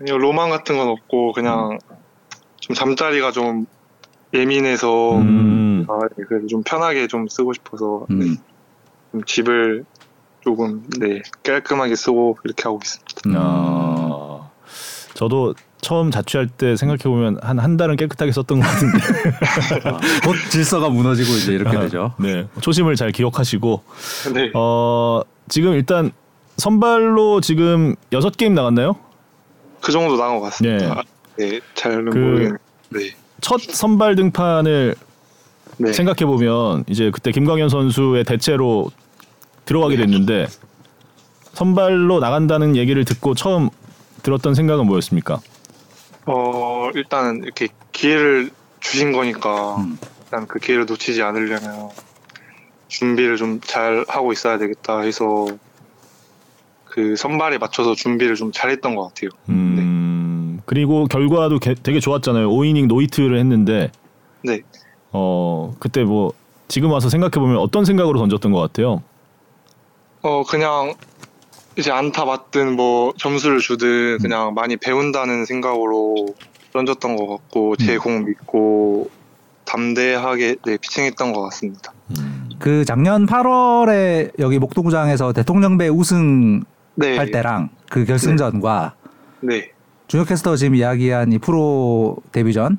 [0.00, 1.78] 아니요 로망 같은 건 없고 그냥
[2.60, 3.66] 좀 잠자리가 좀
[4.32, 8.18] 예민해서 음, 아, 네, 그래서 좀 편하게 좀 쓰고 싶어서 음.
[8.18, 8.26] 네,
[9.12, 9.84] 좀 집을
[10.40, 13.38] 조금 네 깔끔하게 쓰고 이렇게 하고 있습니다.
[13.40, 13.87] 아,
[15.18, 18.98] 저도 처음 자취할 때 생각해 보면 한 한 달은 깨끗하게 썼던 것 같은데.
[20.24, 22.14] 곧 질서가 무너지고 이제 이렇게 되죠.
[22.20, 23.82] 네, 초심을 잘 기억하시고
[24.32, 26.12] 네, 어, 지금 일단
[26.56, 28.94] 선발로 지금 여섯 게임 나갔나요?
[29.80, 31.02] 그 정도 나온 것 같습니다.
[31.36, 32.58] 네, 잘은 그- 모르겠는데
[32.90, 33.00] 네,
[33.40, 34.94] 첫 선발 등판을
[35.78, 35.92] 네.
[35.92, 38.92] 생각해 보면 이제 그때 김광현 선수의 대체로
[39.64, 40.46] 들어가게 됐는데
[41.54, 43.68] 선발로 나간다는 얘기를 듣고 처음
[44.22, 45.40] 들었던 생각은 뭐였습니까?
[46.26, 48.50] 어 일단은 이렇게 기회를
[48.80, 49.98] 주신 거니까 음.
[50.24, 51.88] 일단 그 기회를 놓치지 않으려면
[52.88, 55.46] 준비를 좀 잘 하고 있어야 되겠다 해서
[56.84, 59.30] 그 선발에 맞춰서 준비를 좀 잘했던 것 같아요.
[59.50, 62.48] 음, 그리고 결과도 게- 되게 좋았잖아요.
[62.50, 63.90] 5이닝 노이트를 했는데
[64.42, 64.60] 네.
[65.12, 66.32] 어, 그때 뭐
[66.66, 69.02] 지금 와서 생각해 보면 어떤 생각으로 던졌던 것 같아요.
[70.22, 70.94] 어 그냥
[71.78, 76.26] 이제 안타 맞든 뭐 점수를 주든 그냥 많이 배운다는 생각으로
[76.72, 79.10] 던졌던 것 같고 제 공 믿고
[79.64, 81.92] 담대하게 네, 피칭했던 것 같습니다.
[82.18, 82.48] 음.
[82.58, 86.64] 그 작년 8월에 여기 목동구장에서 대통령배 우승할
[86.96, 88.94] 네, 때랑 그 결승전과
[89.42, 89.70] 네,
[90.08, 92.78] 준혁 캐스터 지금 이야기한 이 프로 데뷔전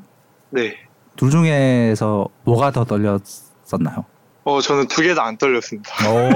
[0.50, 0.76] 네.
[1.16, 4.04] 둘 중에서 뭐가 더 떨렸었나요?
[4.45, 5.93] 어 저는 두 개 다 안 떨렸습니다.
[6.10, 6.30] 어.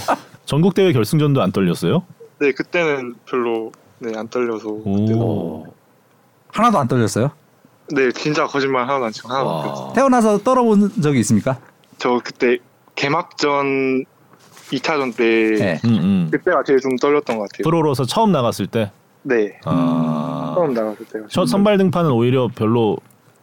[0.50, 2.02] 전국 대회 결승전도 안 떨렸어요?
[2.40, 3.70] 네 그때는 별로
[4.00, 5.64] 네 안 떨려서 오.
[6.48, 7.30] 하나도 안 떨렸어요?
[7.94, 9.86] 네 진짜 거짓말 하나도 안 치고 하나도 안 떨렸어요.
[9.86, 9.92] 와.
[9.92, 11.60] 태어나서 떨어본 적이 있습니까?
[11.98, 12.58] 저 그때
[12.96, 14.04] 개막전
[14.72, 15.24] 2차전 때
[15.56, 15.80] 네.
[15.84, 16.28] 음, 음.
[16.32, 17.62] 그때가 제일 좀 떨렸던 것 같아요.
[17.62, 18.90] 프로로서 처음 나갔을 때.
[19.22, 19.56] 네.
[19.64, 20.54] 아.
[20.56, 21.26] 처음 나갔을 때가.
[21.28, 22.96] 첫 선발 등판은 오히려 별로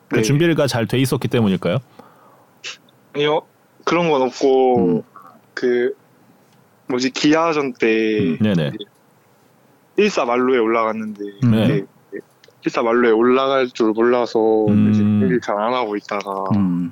[0.09, 0.21] 그 네.
[0.23, 1.77] 준비가 잘 돼 있었기 때문일까요?
[3.15, 3.43] 아니요
[3.85, 5.01] 그런 건 없고 음.
[5.53, 5.93] 그
[6.87, 8.37] 뭐지 기아전 때 음.
[9.97, 11.51] 1사 말루에 올라갔는데 음.
[11.51, 11.67] 네.
[11.67, 11.85] 네.
[12.65, 14.91] 1사 말루에 올라갈 줄 몰라서 음.
[14.91, 16.91] 이제 준비 잘안 하고 있다가 음.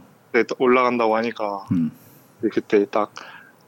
[0.60, 1.92] 올라간다고 하니까 음.
[2.52, 3.14] 그때 딱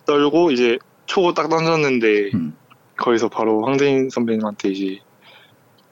[0.05, 2.53] 떨고 이제 초고 딱 던졌는데 음.
[2.97, 4.99] 거기서 바로 황재인 선배님한테 이제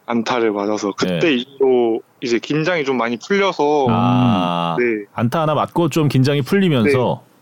[0.05, 1.33] 안타를 맞아서 그때 네.
[1.35, 7.34] 이후로 이제 긴장이 좀 많이 풀려서 아 네, 안타 하나 맞고 좀 긴장이 풀리면서 네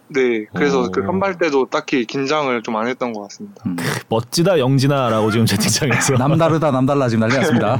[0.53, 0.91] 그래서 오.
[0.91, 3.63] 그 선발 때도 딱히 긴장을 좀 안 했던 것 같습니다.
[3.65, 3.75] 음.
[4.09, 7.79] 멋지다 영진아라고 지금 채팅창에서 남다르다 남달라 지금 난리 났습니다.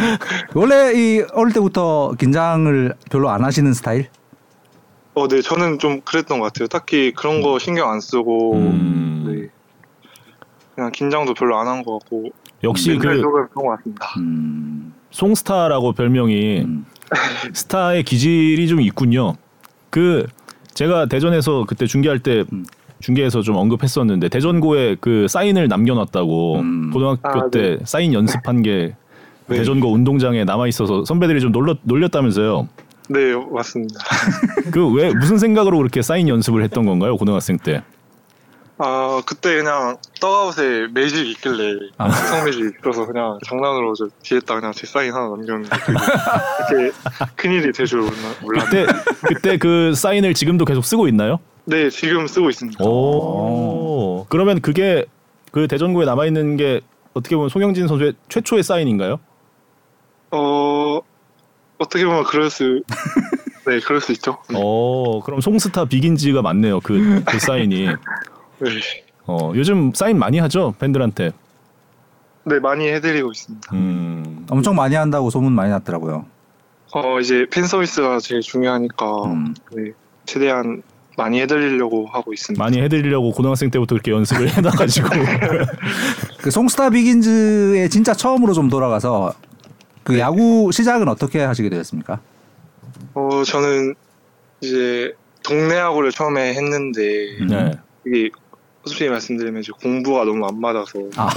[0.54, 4.08] 원래 이 어릴 때부터 긴장을 별로 안 하시는 스타일?
[5.14, 6.68] 어, 네 저는 좀 그랬던 것 같아요.
[6.68, 9.24] 딱히 그런 거 신경 안 쓰고 음.
[9.26, 9.48] 네
[10.74, 12.30] 그냥 긴장도 별로 안 한 것 같고
[12.64, 14.06] 역시 맨날 그 그런 것 같습니다.
[14.18, 14.92] 음.
[15.10, 16.84] 송스타라고 별명이 음.
[17.54, 19.36] 스타의 기질이 좀 있군요.
[19.88, 20.26] 그
[20.76, 22.64] 제가 대전에서 그때 중계할 때 음.
[23.00, 26.90] 중계에서 좀 언급했었는데 대전고에 그 사인을 남겨놨다고 음.
[26.92, 28.94] 고등학교 아, 때 사인 연습한 게
[29.48, 29.56] 네.
[29.58, 32.68] 대전고 운동장에 남아 있어서 선배들이 좀 놀렸, 놀렸다면서요.
[33.08, 33.18] 네
[33.52, 34.00] 맞습니다.
[34.72, 37.82] 그 왜 무슨 생각으로 그렇게 사인 연습을 했던 건가요 고등학생 때?
[38.78, 42.10] 아 그때 그냥 떡아웃에 매직 있길래 아.
[42.10, 45.68] 성 매직 있어서 그냥 장난으로 저 뒤에다 그냥 제 사인 하나 남겼는데
[46.70, 46.92] 이렇게
[47.36, 48.02] 큰 일이 될 줄
[48.42, 48.86] 몰랐는데 그때
[49.22, 51.38] 그때 그 사인을 지금도 계속 쓰고 있나요?
[51.64, 52.84] 네 지금 쓰고 있습니다.
[52.84, 54.26] 오.
[54.28, 55.06] 그러면 그게
[55.52, 56.82] 그 대전고에 남아 있는 게
[57.14, 59.18] 어떻게 보면 송영진 선수의 최초의 사인인가요?
[60.32, 61.00] 어
[61.78, 62.82] 어떻게 보면 그럴 수
[63.66, 64.36] 네, 그럴 수 있죠.
[64.54, 66.80] 어, 그럼 송스타 비긴지가 맞네요.
[66.80, 67.88] 그, 그 사인이.
[68.58, 68.70] 네.
[69.26, 71.32] 어, 요즘 사인 많이 하죠 팬들한테.
[72.44, 73.74] 네, 많이 해드리고 있습니다.
[73.74, 74.46] 음.
[74.48, 76.24] 엄청 많이 한다고 소문 많이 났더라고요.
[76.92, 79.54] 어, 이제 팬 서비스가 제일 중요하니까 음.
[79.72, 79.90] 네,
[80.26, 80.82] 최대한
[81.16, 82.62] 많이 해드리려고 하고 있습니다.
[82.62, 85.08] 많이 해드리려고 고등학생 때부터 그렇게 연습을 해놔가지고.
[86.40, 89.32] 그 송스타 비긴즈의 진짜 처음으로 좀 돌아가서
[90.04, 92.20] 그 야구 시작은 어떻게 하시게 되었습니까?
[93.14, 93.94] 어, 저는
[94.60, 97.46] 이제 동네 야구를 처음에 했는데 음.
[97.48, 97.72] 네.
[98.06, 98.30] 이게
[98.86, 101.28] 솔직히 말씀드리면 이제 공부가 너무 안 맞아서 아.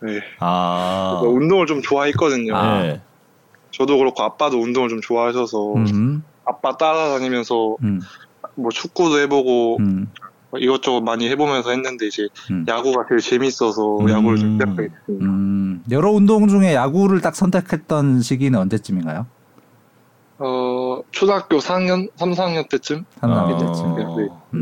[0.00, 0.20] 네.
[0.40, 1.20] 아.
[1.22, 2.56] 운동을 좀 좋아했거든요.
[2.56, 2.82] 아.
[2.82, 3.00] 네.
[3.70, 6.24] 저도 그렇고 아빠도 운동을 좀 좋아하셔서 음.
[6.44, 8.00] 아빠 따라다니면서 음.
[8.54, 10.10] 뭐 축구도 해보고 음.
[10.50, 12.64] 뭐 이것저것 많이 해보면서 했는데 이제 음.
[12.66, 14.08] 야구가 제일 재밌어서 음.
[14.08, 15.26] 야구를 좀 시작하게 됐습니다.
[15.26, 15.84] 음.
[15.90, 19.26] 여러 운동 중에 야구를 딱 선택했던 시기는 언제쯤인가요?
[21.18, 23.58] 어 초등학교 4학년, 3, 4학년 때쯤 3, 4학년 어.
[23.58, 23.94] 때쯤.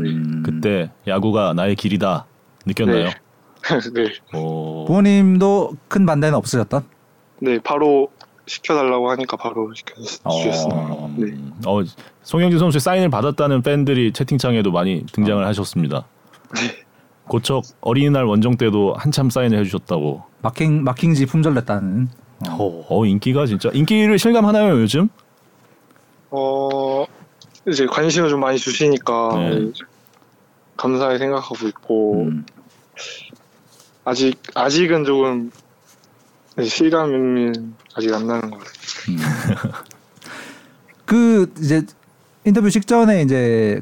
[0.03, 0.09] 네.
[0.09, 0.43] 음.
[0.43, 2.25] 그때 야구가 나의 길이다
[2.65, 3.05] 느꼈나요?
[3.05, 3.11] 네.
[3.93, 4.85] 네, 오.
[4.85, 6.83] 부모님도 큰 반대는 없으셨던?
[7.41, 8.09] 네 바로
[8.47, 10.81] 시켜달라고 하니까 바로 시켜주셨습니다.
[10.93, 11.13] 어.
[11.17, 11.25] 네.
[11.25, 11.53] 음.
[11.65, 11.81] 어,
[12.23, 16.07] 송영진 선수의 사인을 받았다는 팬들이 채팅창에도 많이 등장을 하셨습니다.
[16.55, 16.61] 네.
[17.27, 20.23] 고척 어린이날 원정 때도 한참 사인을 해주셨다고.
[20.41, 22.07] 마킹 마킹지 품절냈다는.
[22.49, 22.85] 어.
[22.89, 25.09] 어, 인기가 진짜 인기를 실감하나요 요즘?
[26.31, 27.05] 어
[27.67, 29.59] 이제 관심을 좀 많이 주시니까 네.
[29.59, 29.71] 네,
[30.75, 32.45] 감사히 생각하고 있고 음.
[34.05, 35.51] 아직 아직은 조금
[36.55, 37.51] 네, 실감이
[37.95, 38.73] 아직 안 나는 것 같아요.
[39.09, 39.17] 음.
[41.05, 41.85] 그 이제
[42.45, 43.81] 인터뷰 직전에 이제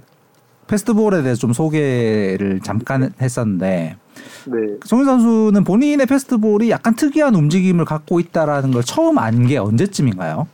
[0.67, 3.97] 페스트볼에 대해서 좀 소개를 잠깐 했었는데
[4.45, 10.47] 네, 송윤 선수는 본인의 페스트볼이 약간 특이한 움직임을 갖고 있다라는 걸 처음 안 게 언제쯤인가요?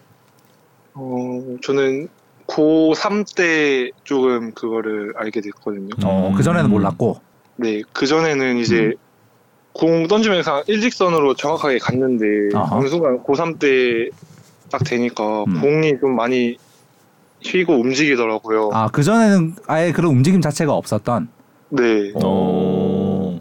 [0.94, 2.08] 어 저는
[2.48, 5.90] 고3 때 조금 그거를 알게 됐거든요.
[6.04, 6.36] 어, 음.
[6.36, 7.20] 그 전에는 몰랐고.
[7.58, 8.94] 네, 그 전에는 이제 음.
[9.74, 12.76] 공 던지면서 일직선으로 정확하게 갔는데 아하.
[12.76, 14.10] 어느 순간 고3 때
[14.72, 15.62] 딱 되니까 음.
[15.62, 16.58] 공이 좀 많이
[17.44, 18.70] 휘고 움직이더라고요.
[18.74, 21.28] 아, 그 전에는 아예 그런 움직임 자체가 없었던.
[21.70, 23.40] 네, 어.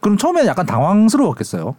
[0.00, 1.76] 그럼 처음에 약간 당황스러웠겠어요.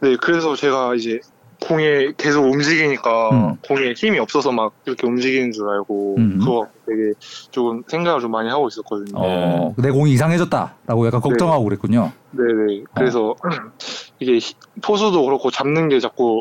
[0.00, 1.20] 네, 그래서 제가 이제
[1.60, 3.56] 공에 계속 움직이니까 음.
[3.66, 6.38] 공에 힘이 없어서 막 이렇게 움직이는 줄 알고 음.
[6.38, 7.12] 그거 되게
[7.50, 9.12] 조금 생각을 좀 많이 하고 있었거든요.
[9.16, 12.12] 어, 내 공이 이상해졌다라고 약간 걱정하고 그랬군요.
[12.30, 12.84] 네네.
[12.94, 13.34] 그래서
[14.20, 16.40] 이게 히- 포수도 그렇고 잡는 게 자꾸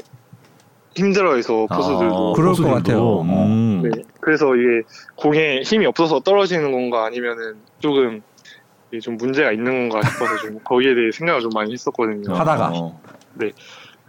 [0.95, 2.31] 힘들어해서 포수들도.
[2.31, 2.73] 아, 그럴 것 포수들도.
[2.75, 3.21] 같아요.
[3.21, 3.81] 음.
[3.83, 3.89] 네.
[4.19, 4.81] 그래서 이게
[5.15, 8.21] 공에 힘이 없어서 떨어지는 건가 아니면은 조금
[8.91, 12.33] 이게 좀 문제가 있는 건가 싶어서 좀 거기에 대해 생각을 좀 많이 했었거든요.
[12.35, 12.71] 하다가.
[12.73, 12.99] 어.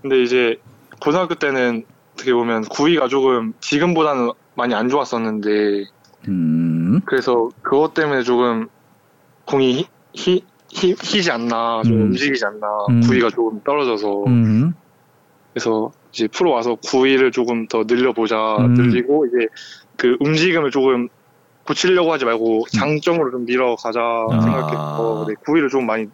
[0.01, 0.57] 근데 이제
[1.01, 1.85] 고등학교 때는
[2.15, 5.85] 어떻게 보면 구위가 조금 지금보다는 많이 안 좋았었는데
[6.29, 7.01] 음.
[7.05, 8.69] 그래서 그것 때문에 조금
[9.45, 12.03] 공이 히- 히, 히, 희지 않나 좀 음.
[12.07, 13.01] 움직이지 않나 음.
[13.03, 14.75] 구위가 조금 떨어져서 음.
[15.53, 18.75] 그래서 이제 프로 와서 구위를 조금 더 늘려보자 음.
[18.75, 19.47] 늘리고 이제
[19.97, 21.09] 그 움직임을 조금
[21.65, 22.79] 고치려고 하지 말고 음.
[22.79, 24.41] 장점으로 좀 밀어가자 아.
[24.41, 26.07] 생각해서 네, 구위를 좀 많이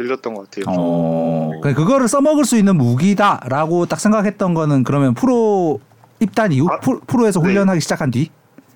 [0.00, 0.64] 늘렸던 것 같아요.
[0.68, 1.50] 어.
[1.62, 1.74] 네.
[1.74, 5.80] 그거를 써먹을 수 있는 무기다라고 딱 생각했던 거는 그러면 프로
[6.20, 7.46] 입단 이후 아, 프로에서 네.
[7.46, 8.30] 훈련하기 시작한 뒤?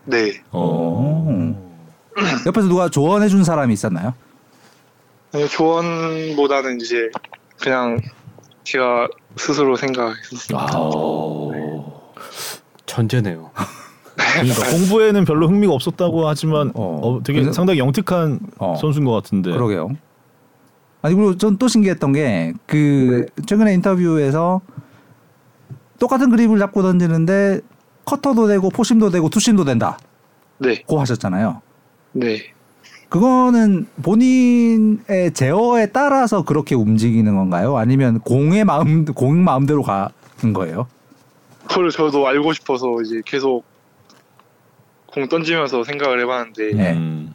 [0.04, 0.42] 네.
[0.52, 1.54] 어.
[2.46, 4.14] 옆에서 누가 조언해 준 사람이 있었나요?
[5.32, 7.10] 아니, 조언보다는 이제
[7.60, 8.00] 그냥
[8.62, 10.58] 제가 스스로 생각했었어요.
[10.58, 10.66] 아,
[11.52, 11.84] 네.
[12.86, 13.50] 전제네요.
[14.14, 19.12] 그러니까 공부에는 별로 흥미가 없었다고 하지만 어, 어 되게 그래서, 상당히 영특한 어, 선수인 것
[19.12, 19.50] 같은데.
[19.50, 19.90] 그러게요.
[21.04, 23.42] 아니 그리고 전 또 신기했던 게그 네.
[23.44, 24.62] 최근에 인터뷰에서
[25.98, 27.60] 똑같은 그립을 잡고 던지는데
[28.06, 29.98] 커터도 되고 포심도 되고 투심도 된다.
[30.56, 30.80] 네.
[30.86, 31.60] 고 하셨잖아요.
[32.12, 32.38] 네.
[33.10, 37.76] 그거는 본인의 제어에 따라서 그렇게 움직이는 건가요?
[37.76, 40.86] 아니면 공의 마음 공 마음대로 가는 거예요?
[41.68, 43.62] 그걸 저도 알고 싶어서 이제 계속
[45.06, 47.28] 공 던지면서 생각을 해봤는데 네.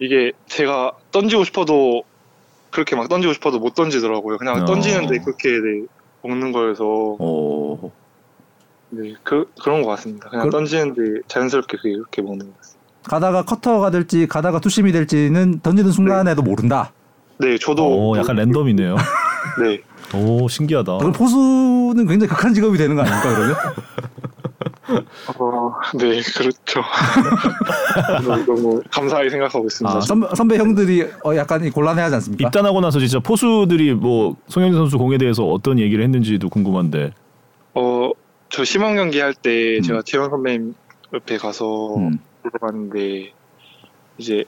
[0.00, 2.04] 이게 제가 던지고 싶어도
[2.74, 4.36] 그렇게 막 던지고 싶어도 못 던지더라고요.
[4.36, 4.64] 그냥 어.
[4.64, 5.86] 던지는데 그렇게 네,
[6.22, 7.92] 먹는 거여서 오.
[8.90, 10.28] 네 그, 그런 것 같습니다.
[10.28, 10.50] 그냥 그...
[10.50, 12.84] 던지는데 자연스럽게 그게 그렇게 먹는 것 같습니다.
[13.04, 16.50] 가다가 커터가 될지 가다가 투심이 될지는 던지는 순간에도 네.
[16.50, 16.92] 모른다.
[17.38, 18.96] 네, 저도 오, 약간 랜덤이네요.
[19.62, 19.80] 네.
[20.18, 20.98] 오, 신기하다.
[20.98, 23.56] 그럼 포수는 굉장히 극한 직업이 되는 거 아닙니까 그러면?
[25.38, 26.82] 어, 네, 그렇죠.
[28.46, 29.96] 너무, 감사하게 생각하고 있습니다.
[29.96, 32.48] 아, 선배, 선배 형들이 어, 약간 곤란해하지 않습니까?
[32.48, 37.12] 입단하고 나서 진짜 포수들이 뭐 송영진 선수 공에 대해서 어떤 얘기를 했는지도 궁금한데.
[37.74, 38.10] 어,
[38.50, 39.82] 저 심원 경기 할때 음.
[39.82, 40.74] 제가 재원 선배님
[41.12, 42.18] 옆에 가서 음.
[42.42, 43.32] 물어봤는데
[44.18, 44.44] 이제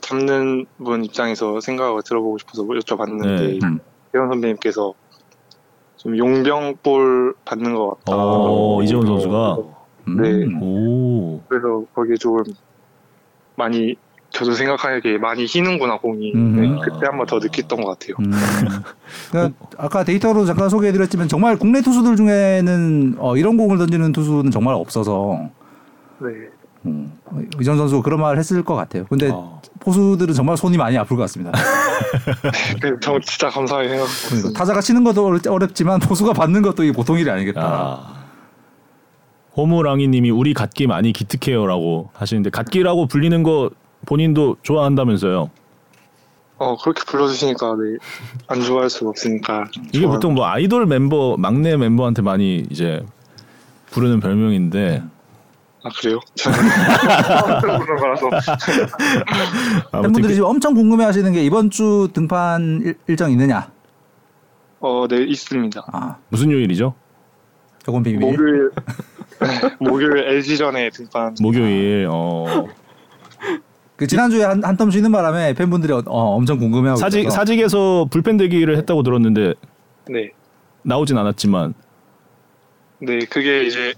[0.00, 3.66] 잡는 분 입장에서 생각을 들어보고 싶어서 여쭤봤는데 네.
[3.66, 3.80] 음.
[4.12, 4.94] 재원 선배님께서
[5.96, 8.12] 좀 용병볼 받는 것 같다.
[8.16, 9.77] 어, 이재원 선수가.
[10.16, 10.44] 네.
[10.44, 10.62] 음.
[10.62, 11.40] 오.
[11.48, 12.42] 그래서 거기에 조금
[13.56, 13.96] 많이
[14.30, 16.56] 저도 생각하기에 많이 희는구나 공이 음.
[16.56, 18.14] 네, 그때 한 번 더 느꼈던 것 같아요.
[18.20, 18.30] 음.
[19.30, 24.74] 그러니까 아까 데이터로 잠깐 소개해드렸지만 정말 국내 투수들 중에는 어, 이런 공을 던지는 투수는 정말
[24.74, 25.48] 없어서
[26.20, 26.28] 네.
[26.86, 27.12] 음,
[27.60, 29.04] 이전 선수 그런 말 했을 것 같아요.
[29.08, 29.60] 근데 어.
[29.80, 31.50] 포수들은 정말 손이 많이 아플 것 같습니다.
[32.82, 34.52] 네, 저 진짜 감사하게 생각합니다.
[34.58, 37.60] 타자가 치는 것도 어렵, 지만 포수가 받는 것도 보통 일이 아니겠다.
[37.62, 38.17] 아.
[39.58, 43.70] 호무랑이님이 우리 갓기 많이 기특해요라고 하시는데 갓기라고 불리는 거
[44.06, 45.50] 본인도 좋아한다면서요?
[46.58, 47.98] 어 그렇게 불러주시니까 네,
[48.46, 50.12] 안 좋아할 수가 없으니까 이게 좋아.
[50.12, 53.04] 보통 뭐 아이돌 멤버 막내 멤버한테 많이 이제
[53.90, 55.02] 부르는 별명인데
[55.82, 56.20] 아 그래요?
[59.92, 63.70] 팬분들이 지금 엄청 궁금해하시는 게 이번 주 등판 일, 일정 있느냐?
[64.80, 65.82] 어네 있습니다.
[65.92, 66.94] 아 무슨 요일이죠?
[67.84, 68.20] 조금 비밀.
[68.20, 68.70] 목요일
[69.80, 71.36] 목요일 LG전에 등판.
[71.40, 72.08] 목요일.
[72.10, 72.66] 어.
[73.98, 77.34] 그 지난주에 한, 한텀 쉬는 바람에 팬분들이 어, 엄청 궁금해하고 사직 있어서.
[77.36, 79.54] 사직에서 불펜 대기를 했다고 들었는데
[80.08, 80.30] 네
[80.82, 81.74] 나오진 않았지만
[83.00, 83.94] 네 그게 이제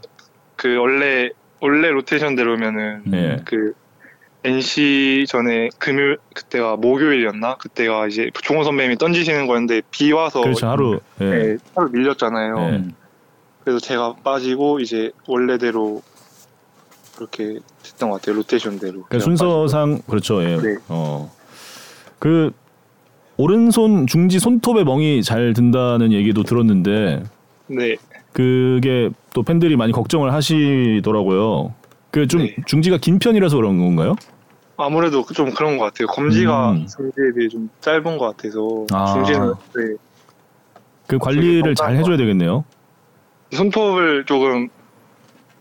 [0.56, 1.28] 그 원래
[1.60, 3.42] 원래 로테이션대로면은 네.
[3.44, 3.74] 그
[4.42, 11.00] NC 전에 금요일 그때가 목요일이었나 그때가 이제 종호 선배님이 던지시는 거였는데 비 와서 그렇죠 하루
[11.18, 11.30] 네.
[11.30, 12.84] 네, 하루 밀렸잖아요.
[13.60, 13.64] 네.
[13.64, 16.02] 그래서 제가 빠지고 이제 원래대로
[17.16, 19.04] 그렇게 됐던 것 같아요 로테이션대로.
[19.04, 20.10] 그러니까 순서상 빠지고.
[20.10, 20.42] 그렇죠.
[20.42, 20.56] 예.
[20.56, 20.76] 네.
[20.88, 21.30] 어.
[22.18, 22.52] 그
[23.36, 27.22] 오른손 중지 손톱에 멍이 잘 든다는 얘기도 들었는데.
[27.66, 27.96] 네.
[28.32, 31.74] 그게 또 팬들이 많이 걱정을 하시더라고요.
[32.10, 32.56] 그좀 네.
[32.66, 34.16] 중지가 긴 편이라서 그런 건가요?
[34.76, 36.06] 아무래도 좀 그런 것 같아요.
[36.08, 36.86] 검지가 음.
[36.86, 39.12] 중지에 비해 좀 짧은 것 같아서 아.
[39.12, 39.96] 중지는 네.
[41.06, 42.64] 그 관리를 잘 해줘야 되겠네요.
[43.52, 44.68] 손톱을 조금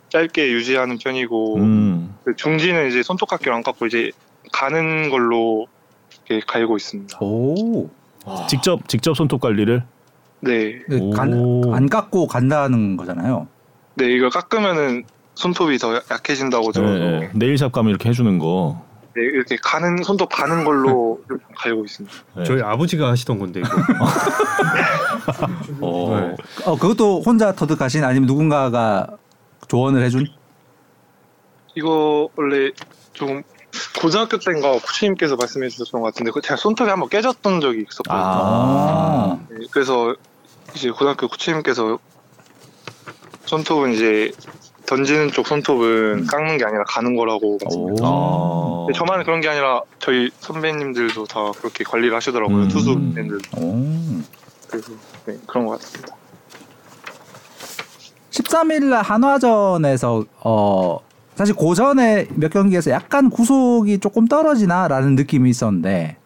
[0.10, 2.16] 짧게 유지하는 편이고 음.
[2.24, 4.12] 그 중지는 이제 손톱깎이로 안 깎고 이제
[4.52, 5.68] 가는 걸로
[6.28, 7.18] 이렇게 갈고 있습니다.
[7.22, 7.90] 오.
[8.48, 9.84] 직접 직접 손톱 관리를?
[10.42, 10.80] 네.
[10.88, 13.48] 네 간, 안 깎고 간다는 거잖아요.
[13.96, 15.04] 네, 이걸 깎으면은
[15.36, 17.30] 손톱이 더 약해진다고 들어서 네, 네.
[17.34, 18.84] 네일샵 가면 이렇게 해주는 거.
[19.16, 21.22] 네, 이렇게 가는 손톱 가는 걸로
[21.58, 22.16] 갈고 있습니다.
[22.38, 22.44] 네.
[22.44, 23.70] 저희 아버지가 하시던 건데 이거.
[25.82, 26.20] 어.
[26.20, 26.36] 네.
[26.66, 29.08] 어, 그것도 혼자 터득하신 아니면 누군가가
[29.68, 30.28] 조언을 해준?
[31.76, 32.72] 이거 원래
[33.14, 33.44] 좀
[34.02, 38.18] 고등학교 때인가 코치님께서 말씀해 주셨던 것 같은데 그 제가 손톱이 한번 깨졌던 적이 있었거든요.
[38.18, 40.16] 아~ 네, 그래서
[40.76, 42.00] 이제 고등학교 코치님께서
[43.46, 44.32] 손톱은 이제
[44.86, 47.58] 던지는 쪽 손톱은 깎는 게 아니라 가는 거라고.
[48.02, 48.86] 아.
[48.88, 52.64] 근데 저만 그런 게 아니라 저희 선배님들도 다 그렇게 관리를 하시더라고요.
[52.64, 52.68] 음.
[52.68, 52.92] 투수.
[53.58, 54.22] 오.
[54.70, 54.92] 그래서
[55.26, 56.16] 네, 그런 것 같습니다.
[58.32, 61.00] 13일 날 한화전에서 어
[61.36, 66.18] 사실 고전에 몇 경기에서 약간 구속이 조금 떨어지나라는 느낌이 있었는데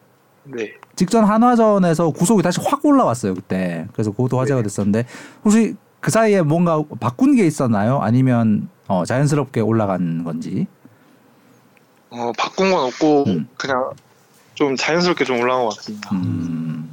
[0.46, 0.74] 네.
[0.96, 5.06] 직전 한화전에서 구속이 다시 확 올라왔어요 그때 그래서 그것도 화제가 됐었는데
[5.44, 8.00] 혹시 그 사이에 뭔가 바꾼 게 있었나요?
[8.02, 10.68] 아니면 어, 자연스럽게 올라간 건지?
[12.10, 13.48] 어, 바꾼 건 없고 음.
[13.56, 13.92] 그냥
[14.54, 16.14] 좀 자연스럽게 좀 올라간 것 같습니다.
[16.14, 16.90] 음.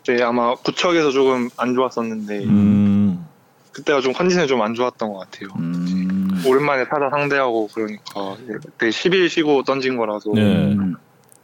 [0.00, 3.26] 이제 아마 구척에서 조금 안 좋았었는데 음.
[3.72, 5.50] 그때가 좀 컨디션이 좀 안 좋았던 것 같아요.
[5.58, 6.42] 음.
[6.46, 10.40] 오랜만에 타자 상대하고 그러니까 그때 10일 쉬고 던진 거라서 네.
[10.72, 10.94] 음.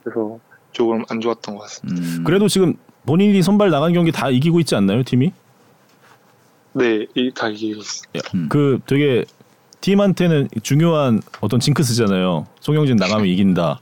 [0.03, 0.39] 그래서
[0.73, 2.01] 조금 안 좋았던 것 같습니다.
[2.01, 2.25] 음.
[2.25, 2.73] 그래도 지금
[3.05, 5.31] 본인이 선발 나간 경기 다 이기고 있지 않나요, 팀이?
[6.73, 7.81] 네, 이, 다 이기고.
[8.35, 8.49] 음.
[8.49, 9.25] 그 되게
[9.81, 12.47] 팀한테는 중요한 어떤 징크스잖아요.
[12.61, 13.81] 송영진 나가면 이긴다.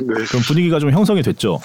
[0.00, 0.24] 네.
[0.24, 1.60] 그럼 분위기가 좀 형성이 됐죠.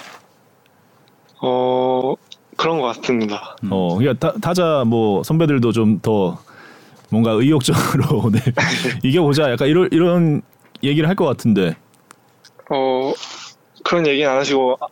[1.41, 2.13] 어
[2.57, 3.55] 그런 것 같습니다.
[3.63, 3.69] 음.
[3.71, 6.37] 어, 그러니까 타, 타자 뭐 선배들도 좀 더
[7.09, 8.39] 뭔가 의욕적으로 네.
[9.03, 9.51] 이겨보자.
[9.51, 10.41] 약간 이런 이런
[10.83, 11.75] 얘기를 할 것 같은데.
[12.69, 13.13] 어
[13.83, 14.87] 그런 얘기는 안 하시고 아-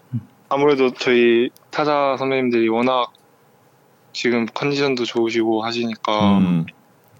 [0.49, 3.11] 아무래도 저희 타자 선배님들이 워낙
[4.19, 6.65] 지금 컨디션도 좋으시고 하시니까 음,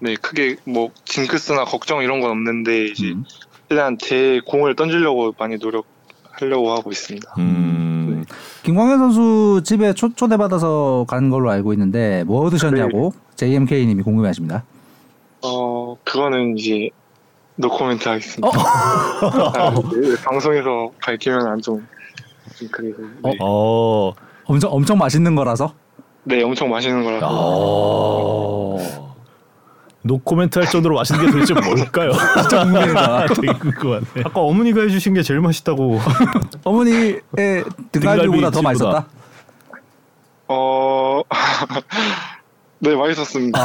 [0.00, 3.24] 네 크게 뭐 징크스나 걱정 이런 건 없는데 이제 음.
[3.70, 7.36] 최대한 제 공을 던지려고 많이 노력하려고 하고 있습니다.
[7.38, 8.26] 음,
[8.64, 14.64] 김광현 선수 집에 초, 초대받아서 간 걸로 알고 있는데 뭐 드셨냐고 JMK님이 궁금해하십니다.
[15.40, 16.90] 어 그거는 이제
[17.56, 18.46] 노코멘트 하겠습니다.
[18.54, 21.86] 아, 네, 방송에서 밝히면 안좀
[22.56, 23.38] 좀 그래서 네.
[23.40, 24.12] 어,
[24.44, 25.79] 엄청 엄청 맛있는 거라서.
[26.24, 29.10] 네 엄청 맛있는 거라서 어.
[30.02, 32.12] 노코멘트 할 정도로 맛있는 게 도대체 뭘까요?
[32.40, 33.26] 진짜.
[33.34, 34.04] 되게 궁금하네.
[34.24, 35.98] 아까 어머니가 해주신 게 제일 맛있다고.
[36.64, 37.20] 어머니의
[37.92, 39.06] 등갈비보다 더 맛있었다.
[40.48, 41.22] 어.
[42.80, 43.58] 네, 맛있었습니다.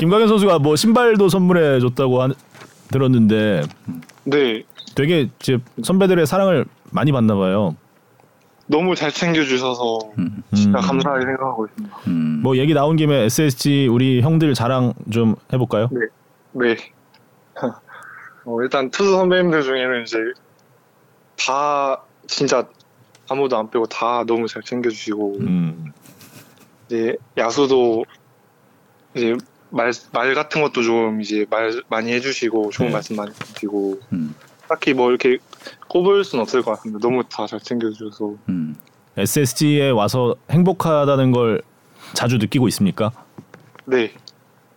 [0.00, 2.34] 김광현 선수가 뭐 신발도 선물해 줬다고 한-
[2.90, 3.62] 들었는데
[4.24, 4.64] 네,
[4.96, 7.76] 되게 이제 선배들의 사랑을 많이 받나 봐요.
[8.68, 10.42] 너무 잘 챙겨주셔서 음.
[10.54, 10.82] 진짜 음.
[10.82, 11.96] 감사하게 생각하고 있습니다.
[12.06, 12.40] 음.
[12.42, 15.88] 뭐 얘기 나온 김에 SSG 우리 형들 자랑 좀 해볼까요?
[16.52, 16.76] 네.
[18.44, 20.18] 어, 일단 투수 선배님들 중에는 이제
[21.36, 22.66] 다 진짜
[23.28, 25.92] 아무도 안 빼고 다 너무 잘 챙겨주시고 음,
[26.86, 28.04] 이제 야수도
[29.14, 29.36] 이제
[29.70, 32.94] 말, 말 같은 것도 좀 이제 말 많이 해주시고 좋은 네.
[32.94, 34.34] 말씀 많이 해주시고 음.
[34.66, 35.38] 딱히 뭐 이렇게
[35.88, 36.98] 꼽을 순 없을 것 같습니다.
[37.06, 38.76] 너무 다 잘 챙겨주셔서 음.
[39.16, 41.62] SSG에 와서 행복하다는 걸
[42.14, 43.10] 자주 느끼고 있습니까?
[43.84, 44.12] 네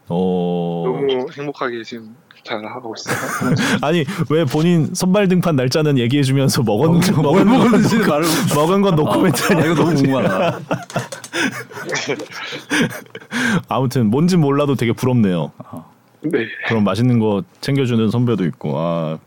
[0.08, 3.16] 어, 너무 행복하게 지금 잘 하고 있어요.
[3.84, 8.26] 아니 왜 본인 선발 등판 날짜는 얘기해주면서 먹은 먹은 먹었는지 말을
[8.56, 10.60] 먹은 건 노코멘트 아, 이거 너무 궁금하다.
[13.68, 15.52] 아무튼 뭔지 몰라도 되게 부럽네요.
[16.24, 16.46] 네.
[16.68, 19.18] 그런 맛있는 거 챙겨주는 선배도 있고 아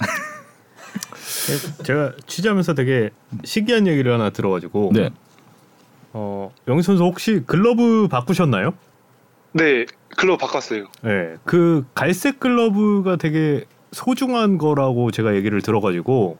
[1.82, 3.10] 제가 취재하면서 되게
[3.44, 4.90] 신기한 얘기를 하나 들어가지고.
[4.94, 5.10] 네.
[6.12, 8.74] 어 영희 선수 혹시 글러브 바꾸셨나요?
[9.52, 9.86] 네,
[10.16, 10.86] 글로 바꿨어요.
[11.02, 11.36] 네.
[11.44, 16.38] 그 갈색 글러브가 되게 소중한 거라고 제가 얘기를 들어가지고.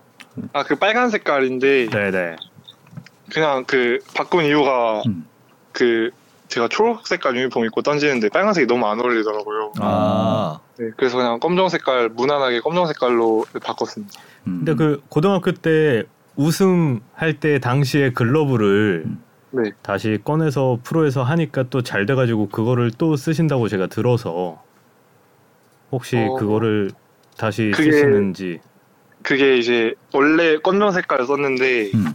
[0.53, 2.37] 아, 그 빨간 색깔인데 네네.
[3.33, 5.27] 그냥 그 바꾼 이유가 음.
[5.73, 6.11] 그
[6.49, 9.73] 제가 초록 색깔 유니폼 입고 던지는데 빨간색이 너무 안 어울리더라고요.
[9.81, 14.21] 아, 네, 그래서 그냥 검정 색깔 무난하게 검정 색깔로 바꿨습니다.
[14.47, 14.65] 음.
[14.65, 16.05] 근데 그 고등학교 때
[16.37, 19.07] 우승 할 때 당시에 글러브를
[19.51, 19.71] 네.
[19.83, 24.61] 다시 꺼내서 프로에서 하니까 또 잘 돼가지고 그거를 또 쓰신다고 제가 들어서
[25.93, 26.91] 혹시 어, 그거를
[27.37, 28.61] 다시 그게- 쓰시는지
[29.23, 32.13] 그게 이제 원래 검정 색깔 썼는데 음.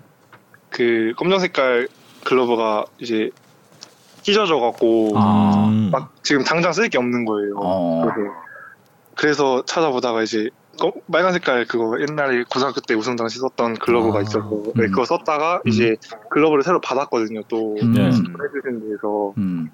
[0.69, 1.87] 그 검정 색깔
[2.25, 3.29] 글러브가 이제
[4.21, 5.69] 찢어져 갖고 아.
[5.71, 5.89] 음.
[5.91, 7.53] 막 지금 당장 쓸 게 없는 거예요.
[7.57, 8.01] 어.
[8.13, 8.31] 그래서,
[9.15, 10.49] 그래서 찾아보다가 이제
[10.79, 14.21] 검- 빨간 색깔 그거 옛날에 고등학교 때 우승 당시 썼던 글러브가 아.
[14.21, 14.39] 있어서
[14.75, 14.91] 네, 음.
[14.91, 15.69] 그거 썼다가 음.
[15.69, 15.95] 이제
[16.31, 17.41] 글러브를 새로 받았거든요.
[17.47, 17.93] 또 음.
[17.93, 18.05] 네.
[18.05, 19.69] 해주신 데서 음.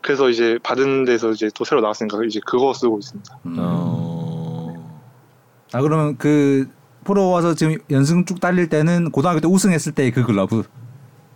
[0.00, 3.38] 그래서 이제 받은 데서 이제 또 새로 나왔으니까 이제 그거 쓰고 있습니다.
[3.46, 3.56] 음.
[3.58, 5.00] 어...
[5.72, 6.68] 아 그러면 그
[7.04, 10.62] 프로 와서 지금 연승 쭉 달릴 때는 고등학교 때 우승했을 때 그 글러브.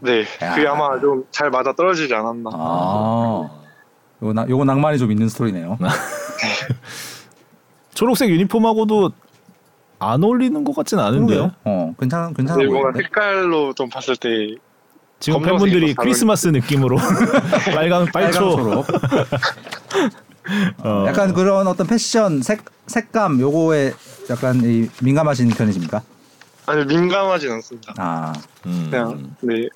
[0.01, 0.55] 네, 야.
[0.55, 2.51] 그게 아마 좀 잘 맞아 떨어지지 않았나.
[2.53, 3.51] 아.
[4.23, 5.79] 요거 나 요거 낭만이 좀 있는 스토리네요.
[7.97, 9.11] 초록색 유니폼하고도
[9.99, 11.53] 안 어울리는 것 같진 않은데 그러게요.
[11.65, 13.03] 어, 괜찮 괜찮아 보이는데.
[13.03, 14.55] 색깔로 좀 봤을 때
[15.19, 16.97] 지금 팬분들이 크리스마스 느낌으로
[17.75, 18.85] 빨강 빨초.
[20.85, 21.05] 어.
[21.09, 23.93] 약간 그런 어떤 패션 색 색감 요거에
[24.31, 26.03] 약간 이 민감하신 편이십니까?
[26.67, 27.95] 아니 민감하진 않습니다.
[27.97, 28.35] 아
[28.67, 28.89] 음.
[28.91, 29.69] 그냥 네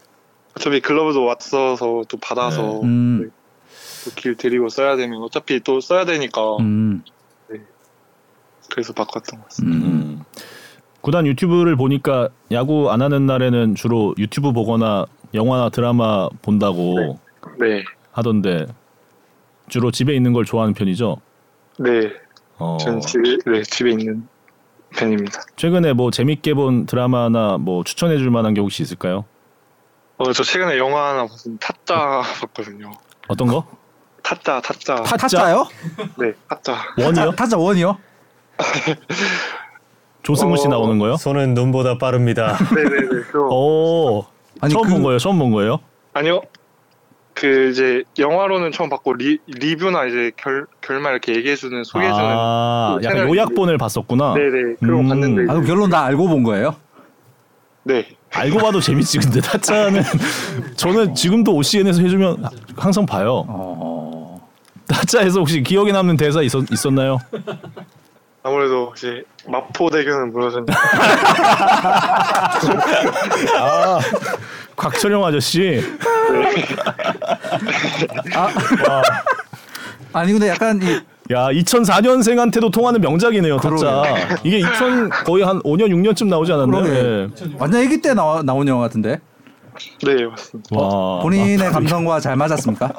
[0.54, 2.80] 어차피 글러브도 왔어서 또 받아서 네.
[2.82, 3.22] 음.
[3.22, 3.30] 네.
[4.04, 7.02] 또길 데리고 써야 되면 어차피 또 써야 되니까 음.
[8.70, 8.74] 네.
[8.74, 9.86] 그래서 바꿨던 것 같습니다.
[9.86, 10.24] 음.
[11.00, 17.18] 구단 유튜브를 보니까 야구 안 하는 날에는 주로 유튜브 보거나 영화나 드라마 본다고
[17.58, 17.68] 네.
[17.68, 17.84] 네.
[18.12, 18.66] 하던데
[19.68, 21.20] 주로 집에 있는 걸 좋아하는 편이죠?
[21.78, 22.12] 네.
[22.58, 22.76] 어.
[22.80, 24.26] 전 집에 네, 집에 있는
[24.90, 25.42] 편입니다.
[25.56, 29.24] 최근에 뭐 재밌게 본 드라마나 뭐 추천해 줄 만한 게 혹시 있을까요?
[30.18, 32.92] 어, 저 최근에 영화 하나 봤습니 타짜 봤거든요.
[33.28, 33.66] 어떤 거?
[34.22, 34.96] 타짜, 타짜.
[35.02, 35.52] 타짜?
[35.52, 35.66] 요
[36.18, 36.76] 네, 타짜.
[36.98, 37.30] 원이요?
[37.32, 37.96] 타짜 원이요?
[40.22, 40.70] 조승우 씨 어...
[40.70, 41.16] 나오는 거요?
[41.16, 42.56] 손은 눈보다 빠릅니다.
[42.74, 43.22] 네네네.
[43.50, 44.24] 오,
[44.60, 44.90] 아니, 처음 그...
[44.90, 45.18] 본 거예요?
[45.18, 45.78] 처음 본 거예요?
[46.12, 46.42] 아니요.
[47.34, 53.06] 그 이제 영화로는 처음 봤고 리, 리뷰나 이제 결 결말 이렇게 얘기해주는 소개해주는 아, 그
[53.06, 54.34] 약간 요약본을 봤었구나.
[54.34, 54.76] 네네.
[54.80, 55.08] 그런 음.
[55.08, 55.42] 봤는데.
[55.44, 56.76] 아, 그럼 결론 다 알고 본 거예요?
[57.84, 58.06] 네.
[58.32, 59.18] 알고 봐도 재밌지.
[59.18, 60.02] 근데 타짜는
[60.76, 62.44] 저는 지금도 OCN에서 해주면
[62.76, 63.44] 항상 봐요.
[63.48, 64.48] 어...
[64.86, 67.18] 타짜에서 혹시 기억에 남는 대사 있었, 있었나요?
[68.42, 70.66] 아무래도 이제 마포 대교는 무너졌냐.
[73.58, 73.98] 아,
[74.76, 75.60] 곽철영 아저씨.
[75.60, 75.82] 네.
[78.34, 78.48] 아,
[80.12, 84.02] 아니 근데 약간 이 야 2004년생한테도 통하는 명작이네요 타짜
[84.42, 86.82] 이게 2000 거의 한 5년 6년쯤 나오지 않았나요?
[86.82, 87.28] 네.
[87.56, 89.20] 완전 애기 때 나와, 나온 영화 같은데
[90.04, 92.92] 네 맞습니다 어, 본인의 감성과 잘 맞았습니까?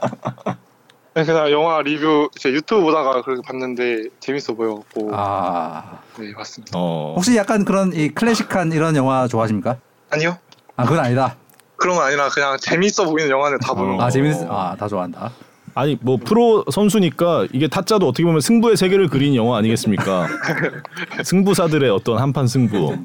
[1.14, 6.72] 네, 그냥 영화 리뷰 제 유튜브 보다가 그렇게 봤는데 재밌어 보여갖고 아, 네 맞습니다.
[6.78, 7.14] 어.
[7.18, 9.78] 혹시 약간 그런 이 클래식한 이런 영화 좋아하십니까?
[10.10, 10.38] 아니요.
[10.78, 11.36] 아 그건 아니다.
[11.76, 14.04] 그런 건 아니라 그냥 재밌어 보이는 영화는 다 보는 거.
[14.04, 15.32] 아 재밌, 아다 좋아한다.
[15.74, 20.28] 아니 뭐 프로 선수니까 이게 타짜도 어떻게 보면 승부의 세계를 그린 영화 아니겠습니까?
[21.24, 22.98] 승부사들의 어떤 한판 승부.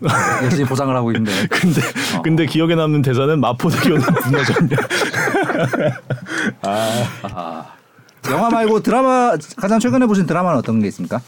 [0.42, 1.32] 열심히 보상을 하고 있는데.
[1.48, 1.80] 근데
[2.16, 2.22] 어.
[2.22, 4.76] 근데 기억에 남는 대사는 마포대교는 무너졌냐.
[6.62, 7.04] 아.
[7.22, 7.66] 아.
[8.30, 11.20] 영화 말고 드라마 가장 최근에 보신 드라마는 어떤 게 있습니까?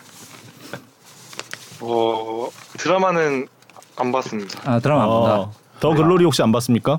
[1.81, 2.49] 어
[2.79, 3.49] 드라마는
[3.97, 4.61] 안 봤습니다.
[4.65, 5.35] 아 드라마 안 본다.
[5.41, 6.99] 어, 더 글로리 혹시 안 봤습니까?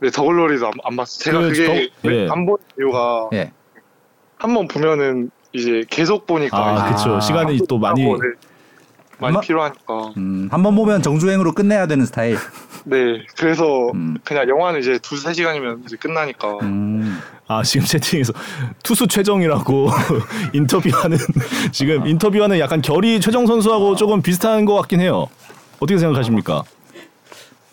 [0.00, 1.24] 네 더글로리도 안, 안 봤어요.
[1.24, 2.28] 제가 그, 게 예.
[2.30, 3.52] 안본 이유가 예.
[4.36, 7.20] 한번 보면은 이제 계속 보니까 아, 그렇죠.
[7.20, 8.10] 시간이 또 많이 네.
[9.18, 10.12] 많이 한번, 필요하니까.
[10.16, 12.36] 음, 한번 보면 정주행으로 끝내야 되는 스타일.
[12.84, 14.16] 네, 그래서 음.
[14.24, 16.58] 그냥 영화는 이제 두세 시간이면 이제 끝나니까.
[16.62, 17.18] 음.
[17.48, 18.32] 아 지금 채팅에서
[18.82, 19.88] 투수 최정이라고
[20.52, 21.16] 인터뷰하는
[21.72, 25.26] 지금 인터뷰하는 약간 결이 최정 선수하고 조금 비슷한 것 같긴 해요.
[25.80, 26.62] 어떻게 생각하십니까?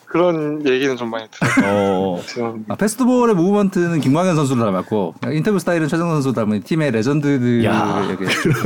[0.05, 1.65] 그런 얘기는 좀 많이 들어요.
[1.65, 2.23] 어.
[2.69, 7.67] 아, 페스트볼의 무브먼트는 김광현 선수를 닮았고 인터뷰 스타일은 최정 선수 닮은 팀의 레전드들에게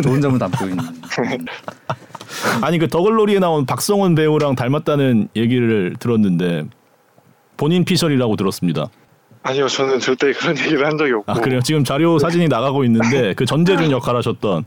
[0.03, 0.83] 좋은 점을 담고 있는.
[2.61, 6.65] 아니 그 더글로리에 나온 박성원 배우랑 닮았다는 얘기를 들었는데
[7.57, 8.89] 본인 피셜이라고 들었습니다.
[9.43, 11.31] 아니요, 저는 절대 그런 얘기를 한 적이 없고.
[11.31, 11.61] 아 그래요?
[11.61, 14.65] 지금 자료 사진이 나가고 있는데 그 전재준 역할 하셨던.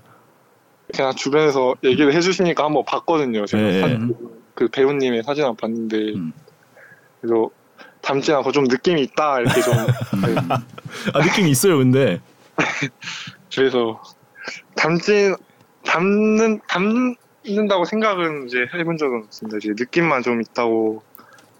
[0.94, 3.46] 그냥 주변에서 얘기를 해주시니까 한번 봤거든요.
[3.46, 3.80] 제가 네.
[3.80, 4.14] 사진,
[4.54, 6.32] 그 배우님의 사진 을 봤는데 음.
[7.20, 7.48] 그래서
[8.02, 9.74] 닮지 않고 좀 느낌이 있다 이렇게 좀.
[9.74, 10.34] 네.
[11.14, 12.20] 아 느낌이 있어요, 근데.
[13.54, 14.02] 그래서
[14.76, 15.36] 닮진
[15.84, 17.14] 닮는 닮
[17.44, 19.58] 있는다고 생각은 이제 해본 적은 없습니다.
[19.58, 21.02] 이제 느낌만 좀 있다고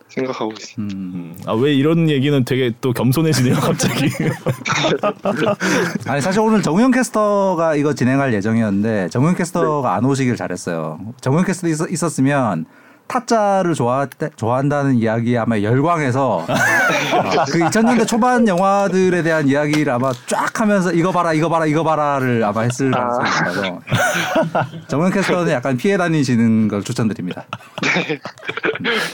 [0.09, 0.95] 생각하고 있습니다.
[0.95, 4.09] 음, 아왜 이런 얘기는 되게 또 겸손해지네요 갑자기.
[6.07, 9.97] 아니 사실 오늘 정우영 캐스터가 이거 진행할 예정이었는데 정우영 캐스터가 네.
[9.97, 11.01] 안 오시길 잘했어요.
[11.21, 12.67] 정우영 캐스터 있, 있었으면
[13.13, 14.07] 타짜를 좋아
[14.37, 16.47] 좋아한다는 이야기에 아마 열광해서
[17.53, 22.43] 그 2000년대 초반 영화들에 대한 이야기를 아마 쫙 하면서 이거 봐라 이거 봐라 이거 봐라를
[22.43, 23.81] 아마 했을 가능성이 있어서
[24.89, 27.45] 정은 캐스터는 약간 피해 다니시는 걸 추천드립니다.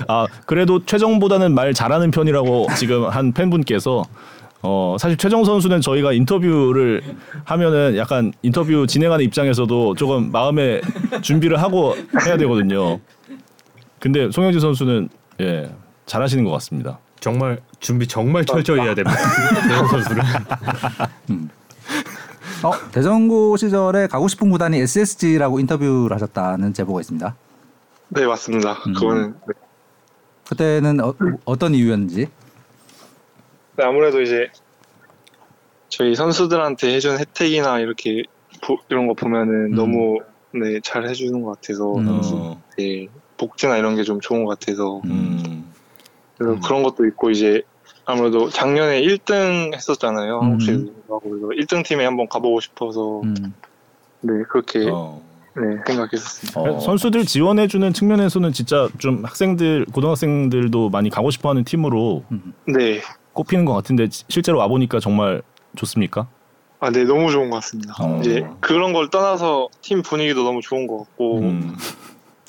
[0.07, 4.05] 아 그래도 최정보다는 말 잘하는 편이라고 지금 한 팬분께서
[4.63, 7.03] 어 사실 최정 선수는 저희가 인터뷰를
[7.45, 10.83] 하면은 약간 인터뷰 진행하는 입장에서도 조금 마음의
[11.23, 13.01] 준비를 하고 해야 되거든요.
[14.01, 15.09] 근데 송영진 선수는
[15.41, 15.71] 예
[16.07, 16.99] 잘하시는 것 같습니다.
[17.21, 19.19] 정말 준비 정말 철저히 해야 됩니다.
[19.63, 20.23] 대전 선수는.
[21.31, 21.51] 음.
[22.65, 27.37] 어, 대전고 시절에 가고 싶은 구단이 SSG라고 인터뷰를 하셨다는 제보가 있습니다.
[28.09, 28.73] 네 맞습니다.
[28.87, 28.95] 음.
[28.95, 29.55] 그거는 네.
[30.49, 32.27] 그때는 어, 떤 이유였는지?
[33.77, 34.49] 네, 아무래도 이제
[35.89, 38.23] 저희 선수들한테 해준 혜택이나 이렇게
[38.63, 39.75] 보, 이런 거 보면은 음.
[39.75, 40.21] 너무
[40.53, 42.55] 네, 잘 해주는 것 같아서 음.
[42.77, 45.65] 네, 복지나 이런 게 좀 좋은 것 같아서 음.
[46.37, 46.61] 그래서 음.
[46.61, 47.63] 그런 것도 있고 이제
[48.05, 50.41] 아무래도 작년에 1등 했었잖아요.
[50.41, 50.53] 음.
[50.53, 50.71] 혹시
[51.09, 53.35] 1등 팀에 한번 가보고 싶어서 음.
[54.21, 55.21] 네 그렇게 어.
[55.57, 56.61] 네 생각했었습니다.
[56.61, 56.81] 어.
[56.81, 62.53] 선수들 지원해주는 측면에서는 진짜 좀 학생들 고등학생들도 많이 가고 싶어하는 팀으로 음.
[62.67, 63.01] 네.
[63.33, 65.43] 꼽히는 것 같은데 지- 실제로 와 보니까 정말
[65.77, 66.29] 좋습니까?
[66.81, 67.93] 아, 네, 너무 좋은 것 같습니다.
[68.01, 68.21] 어.
[68.21, 71.77] 이제 그런 걸 떠나서 팀 분위기도 너무 좋은 것 같고, 음.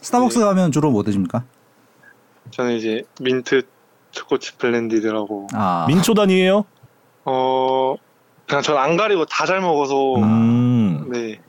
[0.02, 1.44] 스타벅스 가면 주로 뭐 드십니까?
[2.52, 3.64] 저는 이제 민트
[4.12, 5.86] 초코칩 blended라고, 아.
[5.88, 6.66] 민초단이에요?
[7.26, 7.96] 어,
[8.48, 11.10] 그냥 전 안 가리고 다 잘 먹어서, 음.
[11.12, 11.40] 네,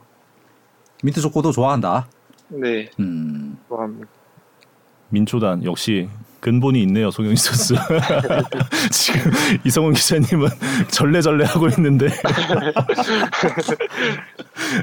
[1.03, 2.07] 민트 초코도 좋아한다.
[2.49, 3.57] 네, 음.
[3.67, 4.07] 좋아합니다.
[5.09, 6.07] 민초단 역시
[6.39, 7.75] 근본이 있네요 송영진 선수.
[8.91, 9.31] 지금
[9.65, 10.47] 이성훈 기자님은
[10.89, 12.07] 절레절레 하고 있는데.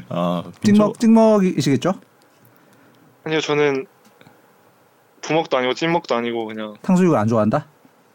[0.09, 0.93] 아 민초.
[0.95, 1.95] 찍먹 찍먹이시겠죠?
[3.25, 3.87] 아니요, 저는
[5.21, 7.67] 부먹도 아니고 찐먹도 아니고 그냥, 탕수육을 안 좋아한다?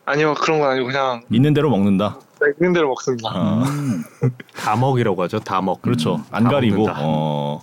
[0.06, 2.20] 아니요, 그런 건 아니고 그냥 있는 대로 먹는다.
[2.60, 3.30] 있는 대로 먹습니다.
[3.32, 4.04] 아, 음.
[4.56, 5.40] 다먹이라고 하죠.
[5.40, 5.82] 다먹.
[5.82, 6.16] 그렇죠.
[6.16, 6.78] 음, 안다 가리고.
[6.78, 7.00] 먹는다.
[7.04, 7.62] 어.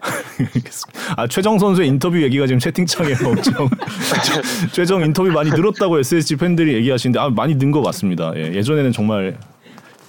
[1.16, 3.68] 아 최정 선수의 인터뷰 얘기가 지금 채팅창에 엄청
[4.72, 8.32] 최정 인터뷰 많이 늘었다고 SSG 팬들이 얘기하시는데 아 많이 는것 같습니다.
[8.36, 9.36] 예, 예전에는 정말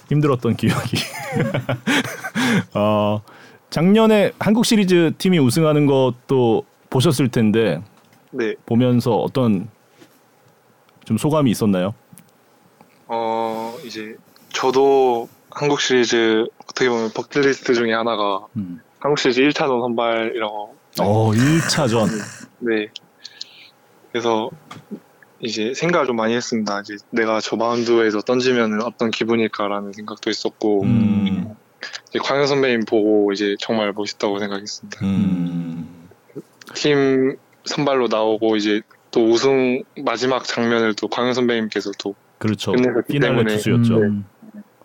[0.08, 0.96] 힘들었던 기억이.
[2.74, 3.20] 어,
[3.70, 7.82] 작년에 한국 시리즈 팀이 우승하는 것도 보셨을 텐데
[8.30, 9.68] 네, 보면서 어떤
[11.04, 11.94] 좀 소감이 있었나요?
[13.06, 14.16] 어, 이제
[14.50, 18.80] 저도 한국 시리즈 어떻게 보면 버킷리스트 중에 하나가 음.
[19.00, 22.08] 한국 시리즈 1차전 선발이라고 어 1차전.
[22.60, 22.88] 네.
[24.10, 24.50] 그래서
[25.40, 26.80] 이제 생각을 좀 많이 했습니다.
[26.80, 31.54] 이제 내가 저 마운드에서 던지면 어떤 기분일까라는 생각도 했었고, 음,
[32.10, 35.04] 이제 광현 선배님 보고 이제 정말 멋있다고 생각했습니다.
[35.04, 35.81] 음,
[36.74, 42.72] 팀 선발로 나오고 이제 또 우승 마지막 장면을 또 광현 선배님께서 또 그렇죠.
[42.72, 43.98] 끝내셨기 피날레 때문에 투수였죠.
[43.98, 44.24] 음.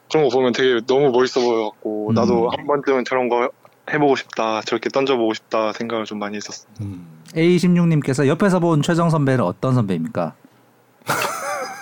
[0.09, 2.13] 그런 거 보면 되게 너무 멋있어 보여갖고 음.
[2.13, 3.49] 나도 한 번쯤은 저런 거
[3.91, 6.83] 해보고 싶다, 저렇게 던져보고 싶다 생각을 좀 많이 했었습니다.
[6.83, 7.07] 음.
[7.33, 10.35] A16님께서 옆에서 본 최정 선배는 어떤 선배입니까?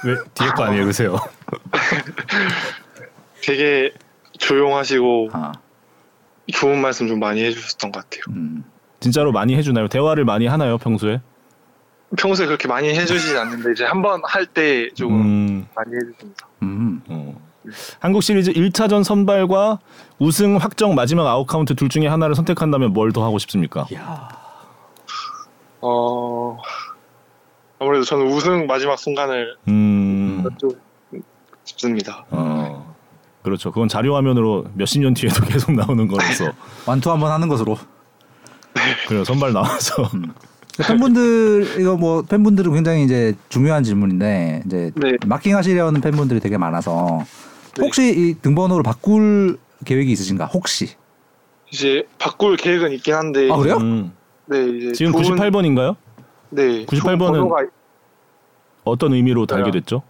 [0.06, 1.18] 왜 뒤에 거 아니에요, 그세요?
[3.42, 3.92] 되게
[4.38, 5.52] 조용하시고 아,
[6.54, 8.24] 좋은 말씀 좀 많이 해주셨던 것 같아요.
[8.30, 8.64] 음.
[9.06, 9.88] 진짜로 많이 해주나요?
[9.88, 11.22] 대화를 많이 하나요 평소에?
[12.18, 16.48] 평소에 그렇게 많이 해주시진 않는데 이제 한 번 할 때 조금 음, 많이 해주십니다.
[16.64, 17.02] 음.
[17.10, 17.40] 어.
[18.00, 19.78] 한국 시리즈 1차전 선발과
[20.18, 23.86] 우승 확정 마지막 아웃 카운트 둘 중에 하나를 선택한다면 뭘 더 하고 싶습니까?
[25.82, 26.58] 어
[27.78, 30.72] 아무래도 저는 우승 마지막 순간을 음, 좀
[31.64, 32.26] 싶습니다.
[32.32, 32.96] 어,
[33.44, 33.72] 그렇죠.
[33.72, 36.52] 그건 자료 화면으로 몇십 년 뒤에도 계속 나오는 거라서
[36.88, 37.78] 완투 한번 하는 것으로.
[39.08, 39.24] 그래요.
[39.24, 40.10] 선발 나와서
[40.88, 45.14] 팬분들 이거 뭐 팬분들은 굉장히 이제 중요한 질문인데 이제 네.
[45.26, 47.24] 마킹하시려는 팬분들이 되게 많아서
[47.78, 47.86] 네.
[47.86, 50.46] 혹시 이 등번호를 바꿀 계획이 있으신가?
[50.48, 50.90] 혹시?
[51.72, 53.78] 이제 바꿀 계획은 있긴 한데 아 그래요?
[53.78, 54.12] 음,
[54.48, 55.96] 네 이제 지금 좋은- 98번인가요?
[56.50, 57.66] 네 98 좋은 번은- 번호가
[58.84, 59.80] 어떤 의미로 달게 네.
[59.80, 60.02] 됐죠?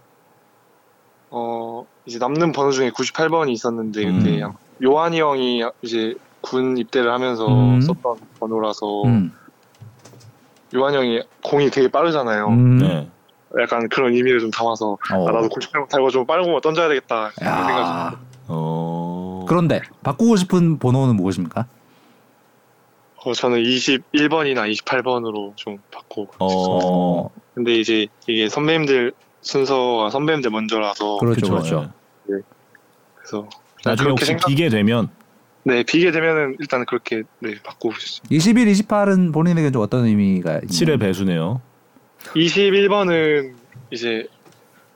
[1.30, 4.18] 어 이제 남는 번호 중에 98번이 있었는데 음.
[4.18, 4.42] 그때
[4.82, 6.14] 요한이 형이 이제
[6.46, 7.80] 군 입대를 하면서 음.
[7.80, 9.32] 썼던 번호라서 음.
[10.76, 12.46] 요한 형이 공이 되게 빠르잖아요.
[12.48, 12.78] 음.
[12.78, 13.08] 네.
[13.60, 14.96] 약간 그런 의미를 좀 담아서 어.
[15.28, 17.80] 아, 나도 98번 달고 좀 빠른 거 던져야 되겠다 이런 생각.
[17.80, 18.20] 야.
[18.48, 19.44] 어.
[19.48, 21.66] 그런데 바꾸고 싶은 번호는 무엇입니까?
[23.24, 26.28] 어, 저는 21번이나 28번으로 좀 바꾸고.
[26.38, 27.30] 어.
[27.54, 31.90] 근데 이제 이게 선배님들 순서가 선배님들 먼저라서 그렇죠, 그렇죠.
[32.30, 32.34] 예.
[33.16, 33.48] 그래서
[33.84, 35.08] 나중에 혹시 생각- 비게 되면
[35.66, 38.32] 네 비게 되면은 일단 그렇게 네 바꾸고 싶습니다.
[38.32, 40.66] 21, 28은 본인에게 좀 어떤 의미가 있나요?
[40.68, 41.60] 7의 배수네요.
[42.36, 43.54] 21번은
[43.90, 44.28] 이제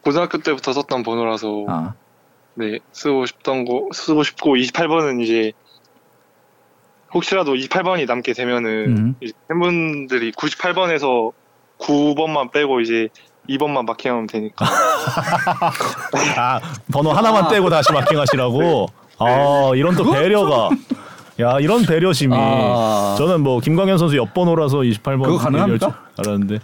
[0.03, 1.95] 고등학교 때부터 썼던 번호라서 아,
[2.55, 5.53] 네 쓰고 싶던 거 쓰고 싶고 28번은 이제
[7.13, 9.15] 혹시라도 28번이 남게 되면은 음.
[9.21, 11.33] 이제 팬분들이 98번에서
[11.81, 13.09] 9번만 빼고 이제
[13.49, 14.67] 2번만 마킹하면 되니까
[16.39, 16.61] 아
[16.93, 18.87] 번호 하나만 떼고 다시 마킹하시라고.
[19.21, 20.71] 아 이런 또 배려가.
[21.41, 22.35] 야 이런 배려심이.
[22.37, 23.15] 아.
[23.19, 25.95] 저는 뭐 김광현 선수 옆번호라서 28번 그거 가능합니까?
[26.19, 26.59] 알았는데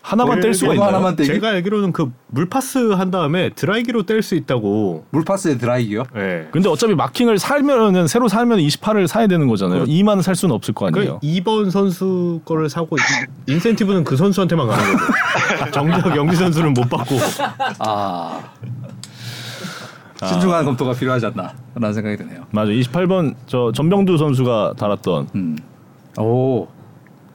[0.00, 0.88] 하나만 뗄 수가 있나요?
[0.88, 1.28] 하나만 떼기?
[1.28, 5.04] 제가 알기로는 그 물파스 한 다음에 드라이기로 뗄 수 있다고.
[5.10, 6.02] 물파스의 드라이기요?
[6.16, 6.48] 예.
[6.50, 9.84] 근데 어차피 마킹을 살면은 새로 살면 28을 사야 되는 거잖아요.
[9.84, 11.20] 2만 살 수는 없을 거 아니에요.
[11.20, 15.70] 그 2번 선수 거를 사고 이- 인센티브는 그 선수한테만 가는 거죠.
[15.72, 17.16] 정적 영지 선수는 못 받고.
[17.78, 18.40] 아.
[20.26, 22.46] 신중한 검토가 필요하지 않나 라는 생각이 드네요.
[22.50, 22.70] 맞아.
[22.70, 25.58] 28번 저 전병두 선수가 달았던 음.
[26.18, 26.68] 오.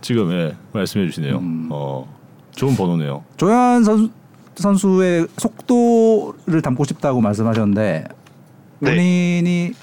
[0.02, 1.38] 지금 예, 말씀해 주시네요.
[1.38, 1.70] 음.
[1.72, 2.08] 어.
[2.52, 3.24] 좋은 번호네요.
[3.38, 4.10] 조현 선수,
[4.56, 8.06] 선수의 속도 속도를 담고 싶다고 말씀하셨는데
[8.80, 8.90] 네.
[8.90, 9.74] 본인이 네.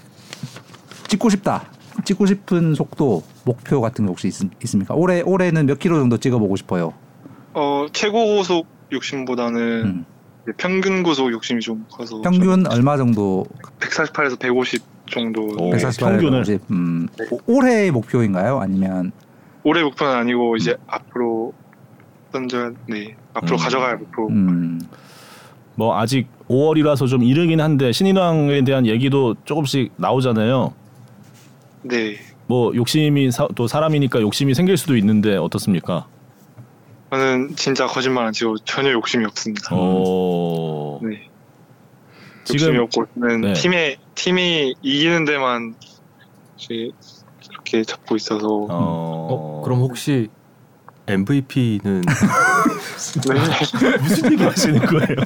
[1.09, 1.65] 찍고 싶다.
[2.05, 4.35] 찍고 싶은 속도 목표 같은 게 혹시 있,
[4.65, 4.95] 있습니까?
[4.95, 6.93] 올해 올해는 몇 킬로 정도 찍어 보고 싶어요.
[7.53, 10.07] 어 최고 고속 욕심보다는 음.
[10.57, 13.47] 평균 고속 욕심이 좀 커서 평균 얼마 정도?
[13.81, 15.47] 148에서 150 정도.
[15.71, 16.71] 148 평균을 150.
[16.71, 17.09] 음.
[17.19, 17.27] 네.
[17.47, 18.61] 올해의 목표인가요?
[18.61, 19.13] 아니면
[19.63, 20.85] 올해 목표는 아니고 이제 음.
[20.87, 21.53] 앞으로
[22.33, 23.59] 던져 네 앞으로 음.
[23.59, 24.29] 가져갈 목표.
[24.29, 24.81] 음.
[25.77, 30.73] 뭐 아직 5월이라서 좀 이르긴 한데 신인왕에 대한 얘기도 조금씩 나오잖아요.
[31.83, 32.17] 네.
[32.47, 36.07] 뭐 욕심이 사, 또 사람이니까 욕심이 생길 수도 있는데 어떻습니까?
[37.15, 39.75] 저는 진짜 거짓말 안 치고 전혀 욕심이 없습니다.
[39.75, 41.01] 오.
[41.03, 41.29] 네.
[42.53, 43.53] 욕심이 없고 저는 네.
[43.55, 45.75] 팀에 팀이 이기는 데만
[47.51, 48.47] 이렇게 잡고 있어서.
[48.47, 48.69] 어...
[48.71, 50.29] 어 그럼 혹시
[51.07, 53.35] MVP는 네.
[54.03, 55.17] 무슨 얘기 하시는 거예요?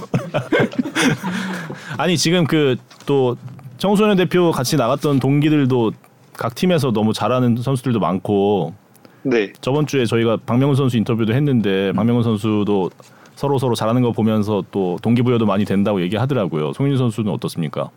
[1.96, 2.76] 아니 지금 그
[3.08, 3.36] 또
[3.78, 5.92] 청소년 대표 같이 나갔던 동기들도
[6.36, 8.74] 각 팀에서 너무 잘하는 선수들도 많고
[9.22, 9.52] 네.
[9.60, 12.90] 저번 주에 저희가 박명훈 선수 인터뷰도 했는데 박명훈 선수도
[13.34, 16.72] 서로 서로 잘하는 거 보면서 또 동기부여도 많이 된다고 얘기하더라고요.
[16.72, 17.90] 송윤 선수는 어떻습니까?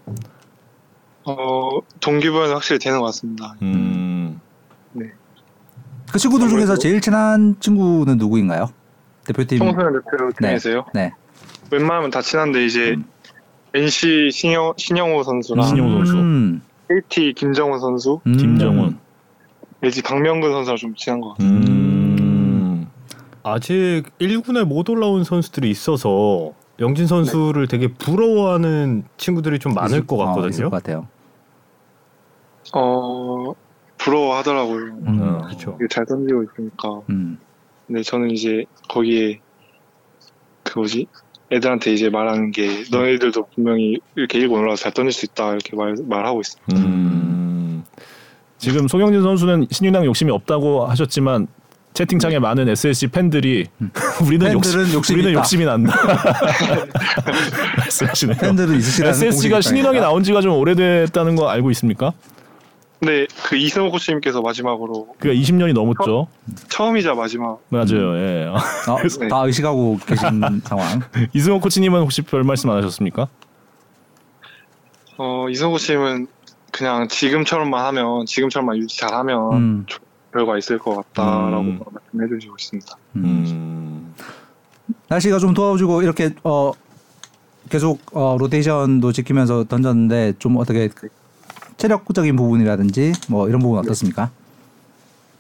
[1.23, 3.55] 어 동기부여는 확실히 되는 것 같습니다.
[3.61, 4.39] 음.
[4.93, 5.05] 네.
[6.11, 8.69] 그 친구들 중에서 제일 친한 친구는 누구인가요?
[9.25, 9.59] 대표팀.
[9.59, 10.85] 청소년 대표 팀에서요?
[10.93, 11.05] 네.
[11.05, 11.11] 네.
[11.71, 13.05] 웬만하면 다 친한데 이제 음.
[13.73, 16.61] NC 신영 신영호 선수랑 신영호 선수, 음.
[16.89, 18.35] KT 김정훈 선수, 음.
[18.35, 18.97] 김정훈,
[19.83, 21.71] LG 박명근 선수랑 좀 친한 것 같습니다.
[21.71, 22.87] 음.
[23.43, 27.77] 아직 1군에 못 올라온 선수들이 있어서 영진 선수를 네.
[27.77, 30.67] 되게 부러워하는 친구들이 좀 많을 있을, 것 같거든요.
[30.67, 31.07] 어, 것 같아요.
[32.73, 33.53] 어
[33.97, 34.85] 부러워하더라고요.
[35.07, 35.77] 음, 그렇죠.
[35.89, 37.01] 잘 던지고 있으니까.
[37.09, 37.39] 음.
[37.87, 39.39] 근데 저는 이제 거기에
[40.63, 41.07] 그 뭐지
[41.51, 45.95] 애들한테 이제 말하는 게 너희들도 분명히 이렇게 일본 올라가서 잘 던질 수 있다 이렇게 말
[46.07, 46.77] 말하고 있습니다.
[46.77, 47.30] 음.
[48.61, 51.47] 지금 송영진 선수는 신인왕 욕심이 없다고 하셨지만
[51.93, 53.91] 채팅창에 많은 SSG 팬들이 음.
[54.23, 54.79] 우리는 욕심,
[55.15, 55.93] 우리는 욕심이 난다.
[58.39, 62.13] 팬들은 있으시다는 SSG가 신인왕이 나온 지가 좀 오래됐다는 거 알고 있습니까?
[62.99, 66.27] 네, 그 이승호 코치님께서 마지막으로 그 20년이 넘었죠.
[66.69, 67.59] 처, 음이자 마지막.
[67.69, 68.15] 맞아요.
[68.15, 68.47] 예.
[68.47, 69.27] 아, 네.
[69.27, 70.29] 다 의식하고 계신
[70.63, 71.01] 상황.
[71.33, 73.27] 이승호 코치님은 혹시 별 말씀 안 하셨습니까?
[75.17, 76.27] 어, 이승호 코치님은
[76.71, 79.85] 그냥 지금처럼만 하면 지금처럼만 유지 잘하면 음.
[80.31, 81.79] 결과 있을 것 같다라고 음.
[82.11, 82.97] 말씀해 주시고 있습니다.
[83.17, 84.15] 음.
[85.07, 86.71] 날씨가 좀 도와주고 이렇게 어
[87.69, 90.89] 계속 어 로테이션도 지키면서 던졌는데 좀 어떻게
[91.77, 94.31] 체력적인 부분이라든지 뭐 이런 부분 어떻습니까?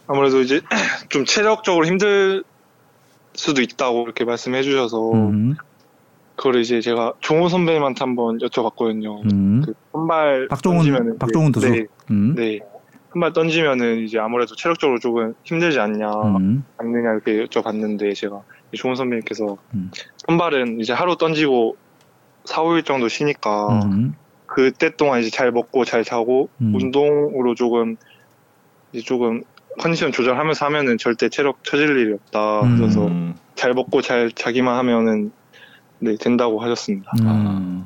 [0.07, 0.61] 아무래도 이제
[1.09, 2.43] 좀 체력적으로 힘들
[3.33, 5.55] 수도 있다고 이렇게 말씀해 주셔서 음.
[6.35, 9.31] 그걸 이제 제가 종호 선배님한테 한번 여쭤봤거든요.
[9.31, 9.61] 음.
[9.65, 11.69] 그 선발 박종훈 박종훈 투수.
[11.69, 12.35] 네, 음.
[12.35, 12.59] 네.
[13.11, 16.63] 한발 던지면은 이제 아무래도 체력적으로 조금 힘들지 않냐, 음.
[16.77, 18.41] 않느냐 이렇게 여쭤봤는데 제가
[18.73, 19.91] 종훈 선배님께서 음.
[20.27, 21.75] 선발은 이제 하루 던지고
[22.45, 24.15] 4, 5일 정도 쉬니까 음.
[24.45, 26.73] 그때 동안 이제 잘 먹고 잘 자고 음.
[26.73, 27.97] 운동으로 조금
[28.93, 29.43] 이제 조금
[29.79, 32.61] 컨디션 조절하면서 하면은 절대 체력 처질 일이 없다.
[32.61, 32.77] 음.
[32.77, 33.09] 그래서
[33.55, 35.31] 잘 먹고 잘 자기만 하면은
[36.01, 37.11] 네 된다고 하셨습니다.
[37.21, 37.85] 음.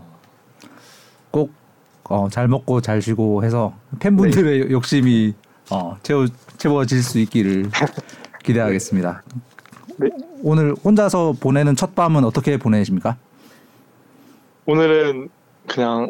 [1.31, 4.71] 꼭잘 어, 먹고 잘 쉬고 해서 팬분들의 네.
[4.71, 5.33] 욕심이
[5.69, 6.25] 어, 채워
[6.57, 7.69] 채워질 수 있기를
[8.43, 9.23] 기대하겠습니다.
[9.97, 10.09] 네.
[10.41, 13.17] 오늘 혼자서 보내는 첫 밤은 어떻게 보내십니까?
[14.65, 15.29] 오늘은
[15.67, 16.09] 그냥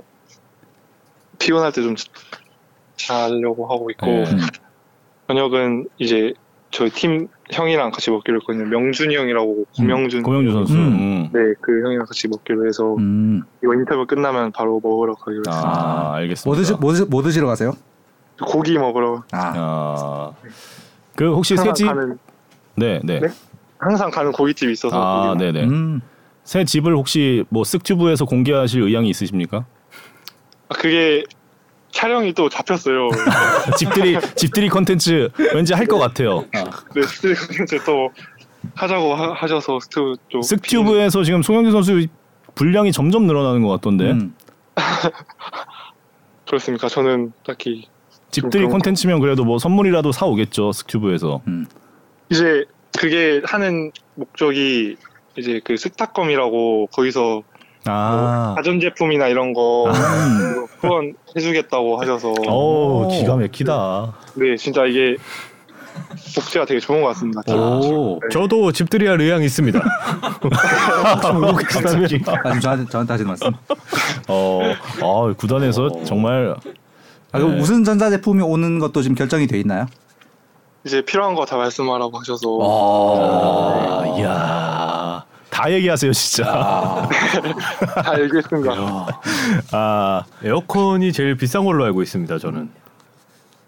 [1.40, 1.96] 피곤할 때 좀
[2.98, 4.26] 자려고 하고 있고 네.
[5.28, 6.34] 저녁은 이제
[6.72, 8.66] 저희 팀 형이랑 같이 먹기로 했거든요.
[8.66, 10.74] 명준이 형이라고 고명준 음, 고명준 선수.
[10.74, 11.30] 음.
[11.32, 13.44] 네, 그 형이랑 같이 먹기로 해서 음.
[13.64, 15.80] 이거 인터뷰 끝나면 바로 먹으러 가기로 아, 했습니다.
[15.80, 16.50] 아, 알겠습니다.
[16.50, 17.74] 뭐, 드시, 뭐, 드시, 뭐 드시러 가세요?
[18.42, 19.24] 고기 먹으러.
[19.32, 19.54] 아.
[19.56, 20.32] 아.
[21.16, 21.86] 그 혹시 새 집?
[21.86, 22.18] 가는,
[22.76, 23.28] 네, 네, 네.
[23.78, 24.96] 항상 가는 고깃집이 있어서.
[25.00, 25.64] 아, 네, 네.
[25.64, 26.02] 음.
[26.44, 29.66] 새 집을 혹시 뭐 쓱튜브에서 공개하실 의향이 있으십니까?
[30.70, 31.24] 아, 그게
[31.96, 33.10] 촬영이 또 잡혔어요.
[33.80, 36.44] 집들이 집들이 컨텐츠 왠지 할 것 같아요.
[36.94, 38.10] 네, 집들이 컨텐츠 또
[38.76, 40.44] 하자고 하, 셔서 쓱튜브 쪽.
[40.44, 42.06] 쓱튜브에서 지금 송영진 선수
[42.54, 44.12] 분량이 점점 늘어나는 것 같던데.
[44.12, 44.36] 음.
[46.46, 46.90] 그렇습니까?
[46.90, 47.88] 저는 딱히
[48.30, 51.42] 집들이 콘텐츠면 그래도 뭐 선물이라도 사 오겠죠 쓱튜브에서.
[51.48, 51.66] 음.
[52.30, 52.66] 이제
[53.00, 54.98] 그게 하는 목적이
[55.38, 57.44] 이제 그 스타컴이라고 거기서
[57.88, 58.46] 아.
[58.48, 59.94] 뭐 가전제품이나 이런 거 아.
[60.82, 64.14] 후원 해주겠다고 하셔서 오 기가 막히다.
[64.36, 65.18] 네 진짜 이게
[66.36, 67.42] 복지가 되게 좋은 것 같습니다.
[67.54, 68.28] 오, 네.
[68.32, 69.80] 저도 집들이할 의향 있습니다.
[71.70, 73.52] 갑자기 아, 저한테 저한테 하시는 말씀.
[74.28, 74.62] 어,
[75.02, 76.04] 아 구단에서 어.
[76.04, 76.56] 정말
[77.32, 77.44] 아, 네.
[77.46, 79.86] 무슨 전자 제품이 오는 것도 지금 결정이 돼 있나요?
[80.86, 82.48] 이제 필요한 거 다 말씀하라고 하셔서.
[82.62, 84.20] 아, 네.
[84.22, 84.85] 이야.
[85.56, 86.44] 다 얘기하세요 진짜.
[86.54, 87.08] 아.
[88.04, 88.74] 다 얘기했습니다.
[89.72, 92.70] 아 에어컨이 제일 비싼 걸로 알고 있습니다 저는.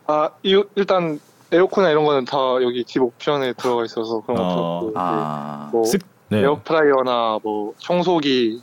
[0.08, 1.18] 아 이, 일단
[1.50, 4.44] 에어컨이나 이런 거는 다 여기 집 옵션에 들어가 있어서 그런 어.
[4.82, 5.70] 것도 아.
[5.72, 6.40] 뭐 쓱, 네.
[6.42, 8.62] 에어프라이어나 뭐 청소기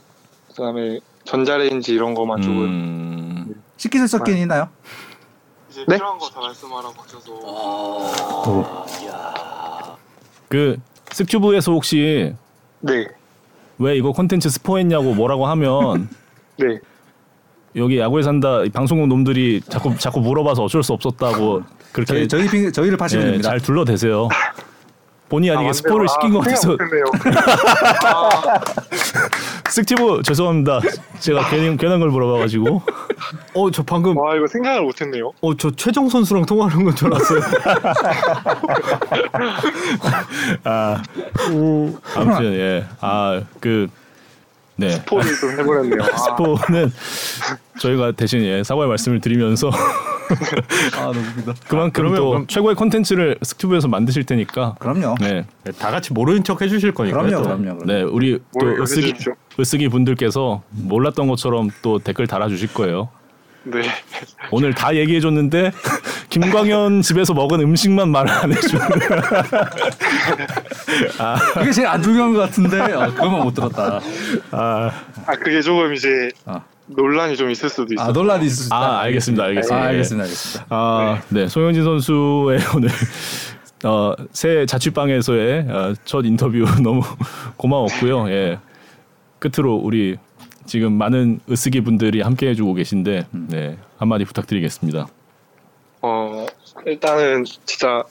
[0.49, 3.63] 그다음에 전자레인지 이런 거만 조금 음...
[3.77, 4.69] 식기세척기는 있나요?
[5.71, 5.95] 이제 네?
[5.95, 7.33] 필요한 거 다 말씀하라고 하셔서
[9.11, 9.95] 아...
[10.47, 10.77] 그
[11.07, 12.35] 쓱튜브에서 혹시
[12.85, 13.07] 네.
[13.77, 16.09] 왜 이거 콘텐츠 스포했냐고 뭐라고 하면
[16.57, 16.79] 네.
[17.75, 22.97] 여기 야구에 산다 방송국 놈들이 자꾸 자꾸 물어봐서 어쩔 수 없었다고 그렇게 저희 저희, 저희를
[22.97, 23.49] 파시면 예, 됩니다.
[23.49, 24.29] 잘 둘러대세요.
[25.29, 26.77] 본의 아니게 아, 스포를 시킨 것 같아서.
[29.65, 30.79] 쓱티브 죄송합니다.
[31.19, 32.81] 제가 괜히 괜한 걸 물어봐가지고.
[33.55, 34.15] 어 저 방금.
[34.17, 35.31] 와 이거 생각을 못했네요.
[35.41, 37.39] 어 저 최정 선수랑 통화하는 건 줄 알았어요.
[40.63, 41.01] 아,
[41.49, 41.97] 음.
[42.15, 43.87] 아무튼 예, 아그
[44.77, 44.89] 네.
[44.91, 46.03] 스포를 좀 해버렸네요.
[46.03, 46.91] 스포는
[47.79, 49.71] 저희가 대신 예, 사과의 말씀을 드리면서
[50.97, 51.53] 아 너무 웃기다.
[51.67, 52.47] 그만큼 아, 또 그럼...
[52.47, 54.75] 최고의 컨텐츠를 스튜브에서 만드실 테니까.
[54.79, 55.15] 그럼요.
[55.21, 55.45] 네.
[55.63, 57.21] 네 다 같이 모르는 척 해주실 거니까.
[57.21, 57.85] 그럼요, 그럼요, 그럼요.
[57.85, 59.13] 네, 우리 또 으쓰기
[59.59, 63.09] 으쓰기 분들께서 몰랐던 것처럼 또 댓글 달아주실 거예요.
[63.63, 63.81] 네.
[64.51, 65.71] 오늘 다 얘기해 줬는데
[66.29, 68.81] 김광현 집에서 먹은 음식만 말을 안 해주는.
[71.19, 71.35] 아.
[71.53, 73.99] 그게 제일 안 중요한 것 같은데 어, 그것만 못 들었다.
[74.51, 74.91] 아,
[75.25, 76.61] 아 그게 조금 이제 어.
[76.87, 78.07] 논란이 좀 있을 수도 있어요.
[78.07, 78.75] 아 논란이 있을 수도.
[78.75, 79.75] 아 알겠습니다, 알겠습니다.
[79.83, 80.65] 아, 알겠습니다, 알겠습니다.
[80.69, 82.89] 아 네, 네 송영진 선수의 오늘
[83.83, 87.01] 어, 새 자취방에서의 어, 첫 인터뷰 너무
[87.57, 88.29] 고마웠고요.
[88.29, 88.59] 예.
[89.39, 90.17] 끝으로 우리
[90.65, 93.47] 지금 많은 으쓰기 분들이 함께 해주고 계신데 음.
[93.49, 95.07] 네 한마디 부탁드리겠습니다.
[96.01, 96.45] 어
[96.85, 98.03] 일단은 진짜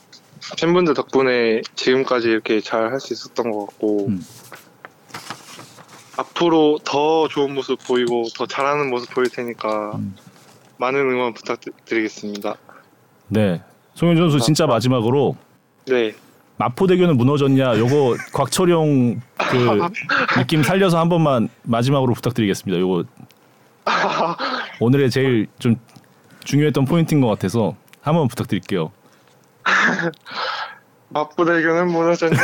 [0.60, 4.20] 팬분들 덕분에 지금까지 이렇게 잘 할 수 있었던 것 같고 음.
[6.16, 10.15] 앞으로 더 좋은 모습 보이고 더 잘하는 모습 보일 테니까 음.
[10.77, 12.57] 많은 응원 부탁드리겠습니다.
[13.28, 13.62] 네,
[13.95, 15.36] 송현 선수 진짜 마지막으로
[15.86, 16.15] 네.
[16.57, 17.78] 마포 대교는 무너졌냐?
[17.78, 19.81] 요거 곽철용 그
[20.39, 22.81] 느낌 살려서 한 번만 마지막으로 부탁드리겠습니다.
[22.81, 23.05] 요거
[24.81, 25.77] 오늘의 제일 좀
[26.45, 28.93] 중요했던 포인트인 것 같아서 한번 부탁드릴게요.
[31.15, 32.36] 마포대교는 무너졌냐?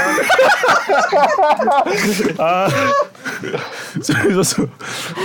[2.38, 2.68] 아,
[4.00, 4.68] 소희 선수.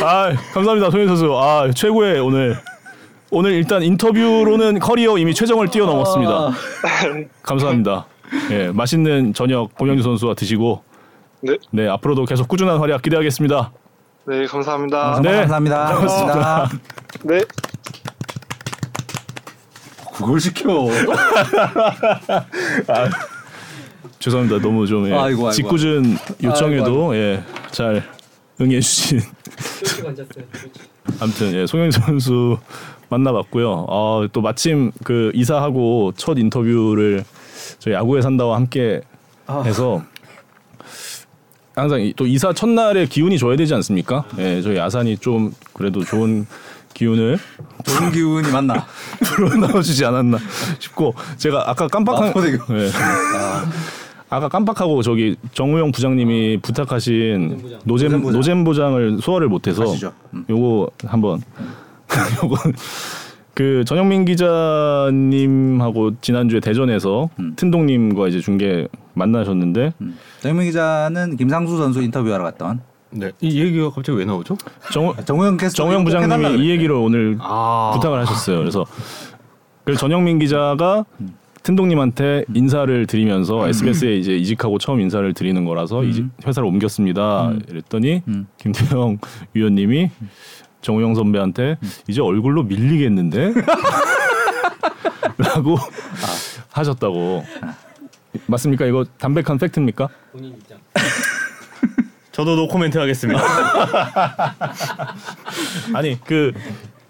[0.04, 1.32] 아, 감사합니다, 소희 선수.
[1.38, 2.58] 아, 최고의 오늘.
[3.32, 6.52] 오늘 일단 인터뷰로는 커리어 이미 최정을 뛰어넘었습니다.
[7.44, 8.08] 감사합니다.
[8.52, 10.84] 예, 맛있는 저녁 고명주 선수와 드시고
[11.42, 11.58] 네.
[11.72, 13.72] 네, 앞으로도 계속 꾸준한 활약 기대하겠습니다.
[14.28, 15.20] 네, 감사합니다.
[15.22, 15.86] 네, 감사합니다.
[15.86, 16.70] 감사합니다.
[17.24, 17.42] 네.
[20.16, 20.88] 그걸 시켜.
[22.88, 23.10] 아,
[24.26, 24.60] 죄송합니다.
[24.60, 28.02] 너무 좀 예, 아이고, 아이고, 짓궂은 요청에도 아이고, 예, 잘
[28.60, 29.22] 응해 주신.
[31.20, 32.58] 아무튼 예, 송영 선수
[33.10, 33.86] 만나봤고요.
[33.88, 37.24] 어, 또 마침 그 이사하고 첫 인터뷰를
[37.78, 39.02] 저희 야구에 산다와 함께
[39.46, 39.62] 아.
[39.62, 40.04] 해서
[41.76, 44.26] 항상 또 이사 첫날에 기운이 줘야 되지 않습니까?
[44.40, 46.48] 예, 저희 아산이 좀 그래도 좋은
[46.96, 47.38] 기운을
[47.84, 48.88] 좋은 기운이 맞나
[49.24, 50.40] 불어 넣어주지 않았나
[50.80, 52.34] 싶고 제가 아까 깜빡한
[52.72, 52.90] 예.
[53.36, 53.66] 아.
[54.30, 59.84] 아까 깜빡하고 저기 정우영 부장님이 부탁하신 노잼 노잼 보장을 소화를 못해서
[60.34, 60.46] 음.
[60.50, 61.42] 요거 한번
[62.44, 62.58] 요거
[63.54, 67.54] 그 전영민 기자님하고 지난주에 대전에서 음.
[67.56, 70.18] 튼동님과 이제 중계 만나셨는데 음.
[70.42, 72.82] 전영민 기자는 김상수 선수 인터뷰하러 갔던
[73.12, 73.32] 네.
[73.40, 74.58] 이 얘기가 갑자기 왜 나오죠?
[74.92, 78.60] 정, 정우영 캐스터 정우영 부장님이 이 얘기를 오늘 아~ 부탁을 하셨어요.
[78.60, 78.86] 그래서
[79.86, 81.36] 그 전영민 기자가 음.
[81.66, 82.56] 튼동님한테 음.
[82.56, 83.70] 인사를 드리면서 음.
[83.70, 86.10] SBS에 이제 이직하고 처음 인사를 드리는 거라서 음.
[86.10, 87.48] 이직 회사를 옮겼습니다.
[87.50, 87.60] 음.
[87.68, 88.22] 이랬더니
[88.60, 89.18] 김태형
[89.54, 90.12] 위원님이
[90.82, 91.90] 정우영 선배한테 음.
[92.08, 93.54] 이제 얼굴로 밀리겠는데?
[95.38, 96.28] 라고 아.
[96.72, 97.44] 하셨다고.
[98.46, 98.86] 맞습니까?
[98.86, 100.08] 이거 담백한 팩트입니까?
[100.32, 100.78] 본인 입장.
[102.32, 103.42] 저도 노코멘트 하겠습니다.
[105.96, 106.54] 아니 그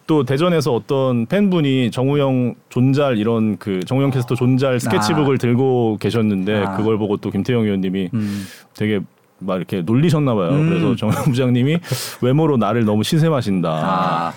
[0.07, 5.38] 또 대전에서 어떤 팬분이 정우영 존잘 이런 그 정우영 캐스터 존잘 스케치북을 아.
[5.38, 6.77] 들고 계셨는데 아.
[6.77, 8.45] 그걸 보고 또 김태형 의원님이 음.
[8.76, 8.99] 되게
[9.40, 10.49] 막 이렇게 놀리셨나 봐요.
[10.52, 10.69] 음.
[10.69, 11.80] 그래서 정영 부장님이
[12.22, 13.69] 외모로 나를 너무 시샘하신다.
[13.69, 14.34] 아.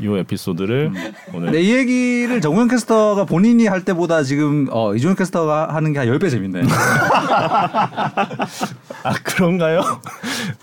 [0.00, 0.90] 이 에피소드를
[1.34, 5.98] 오늘 네, 이 얘기를 정우영 캐스터가 본인이 할 때보다 지금 어, 이종현 캐스터가 하는 게
[6.00, 6.62] 한 10배 재밌네.
[9.02, 9.80] 아 그런가요?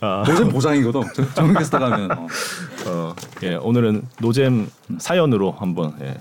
[0.01, 1.01] 아, 노잼 보장이거든.
[1.13, 2.11] 정- 정우영 캐스터가 하면.
[2.11, 2.27] 어.
[2.87, 6.15] 어, 예, 오늘은 노잼 사연으로 한번 예,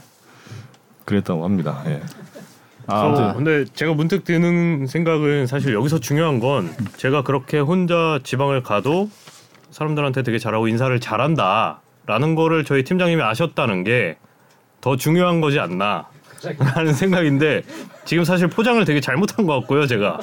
[1.04, 1.82] 그랬다고 합니다.
[1.86, 2.02] 예.
[2.88, 8.18] 아, 어, 아무튼 근데 제가 문득 드는 생각은 사실 여기서 중요한 건 제가 그렇게 혼자
[8.22, 9.10] 지방을 가도
[9.70, 14.16] 사람들한테 되게 잘하고 인사를 잘한다 라는 거를 저희 팀장님이 아셨다는 게
[14.86, 17.62] 더 중요한 거지 않나라는 생각인데
[18.04, 20.20] 지금 사실 포장을 되게 잘못한 것 같고요 제가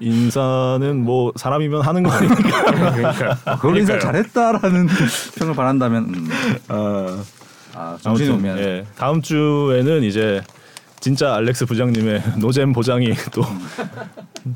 [0.00, 2.64] 인사는 뭐 사람이면 하는 거 아닙니까?
[2.72, 3.98] 그러니까 그걸 인사.
[3.98, 4.88] 잘했다라는
[5.38, 6.28] 평을 바란다면 음.
[6.68, 7.22] 아,
[7.74, 10.40] 아, 정신이 오면 예, 다음 주에는 이제
[11.00, 13.42] 진짜 알렉스 부장님의 노잼 보장이 또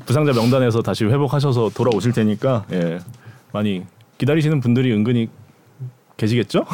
[0.07, 2.99] 부상자 명단에서 다시 회복하셔서 돌아오실 테니까 예,
[3.53, 3.85] 많이
[4.17, 5.29] 기다리시는 분들이 은근히
[6.17, 6.65] 계시겠죠?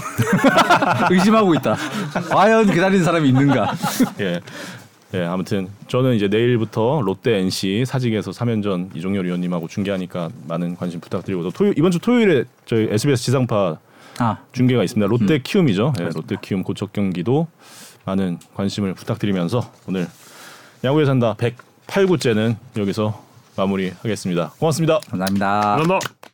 [1.12, 1.76] 의심하고 있다.
[2.30, 3.74] 과연 기다리는 사람이 있는가?
[4.22, 4.42] 예.
[5.16, 11.44] 예, 아무튼 저는 이제 내일부터 롯데 NC 사직에서 3연전 이종열 위원님하고 중계하니까 많은 관심 부탁드리고
[11.44, 13.78] 또 토요, 이번 주 토요일에 저희 SBS 지상파
[14.20, 15.08] 아, 중계가 있습니다.
[15.08, 15.94] 롯데 키움이죠.
[16.00, 17.48] 예, 롯데 키움 고척 경기도
[18.06, 20.08] 많은 관심을 부탁드리면서 오늘
[20.84, 23.24] 야구에 산다 108구째는 여기서
[23.56, 24.54] 마무리하겠습니다.
[24.58, 25.00] 고맙습니다.
[25.10, 25.62] 감사합니다.
[25.62, 26.33] 감사합니다.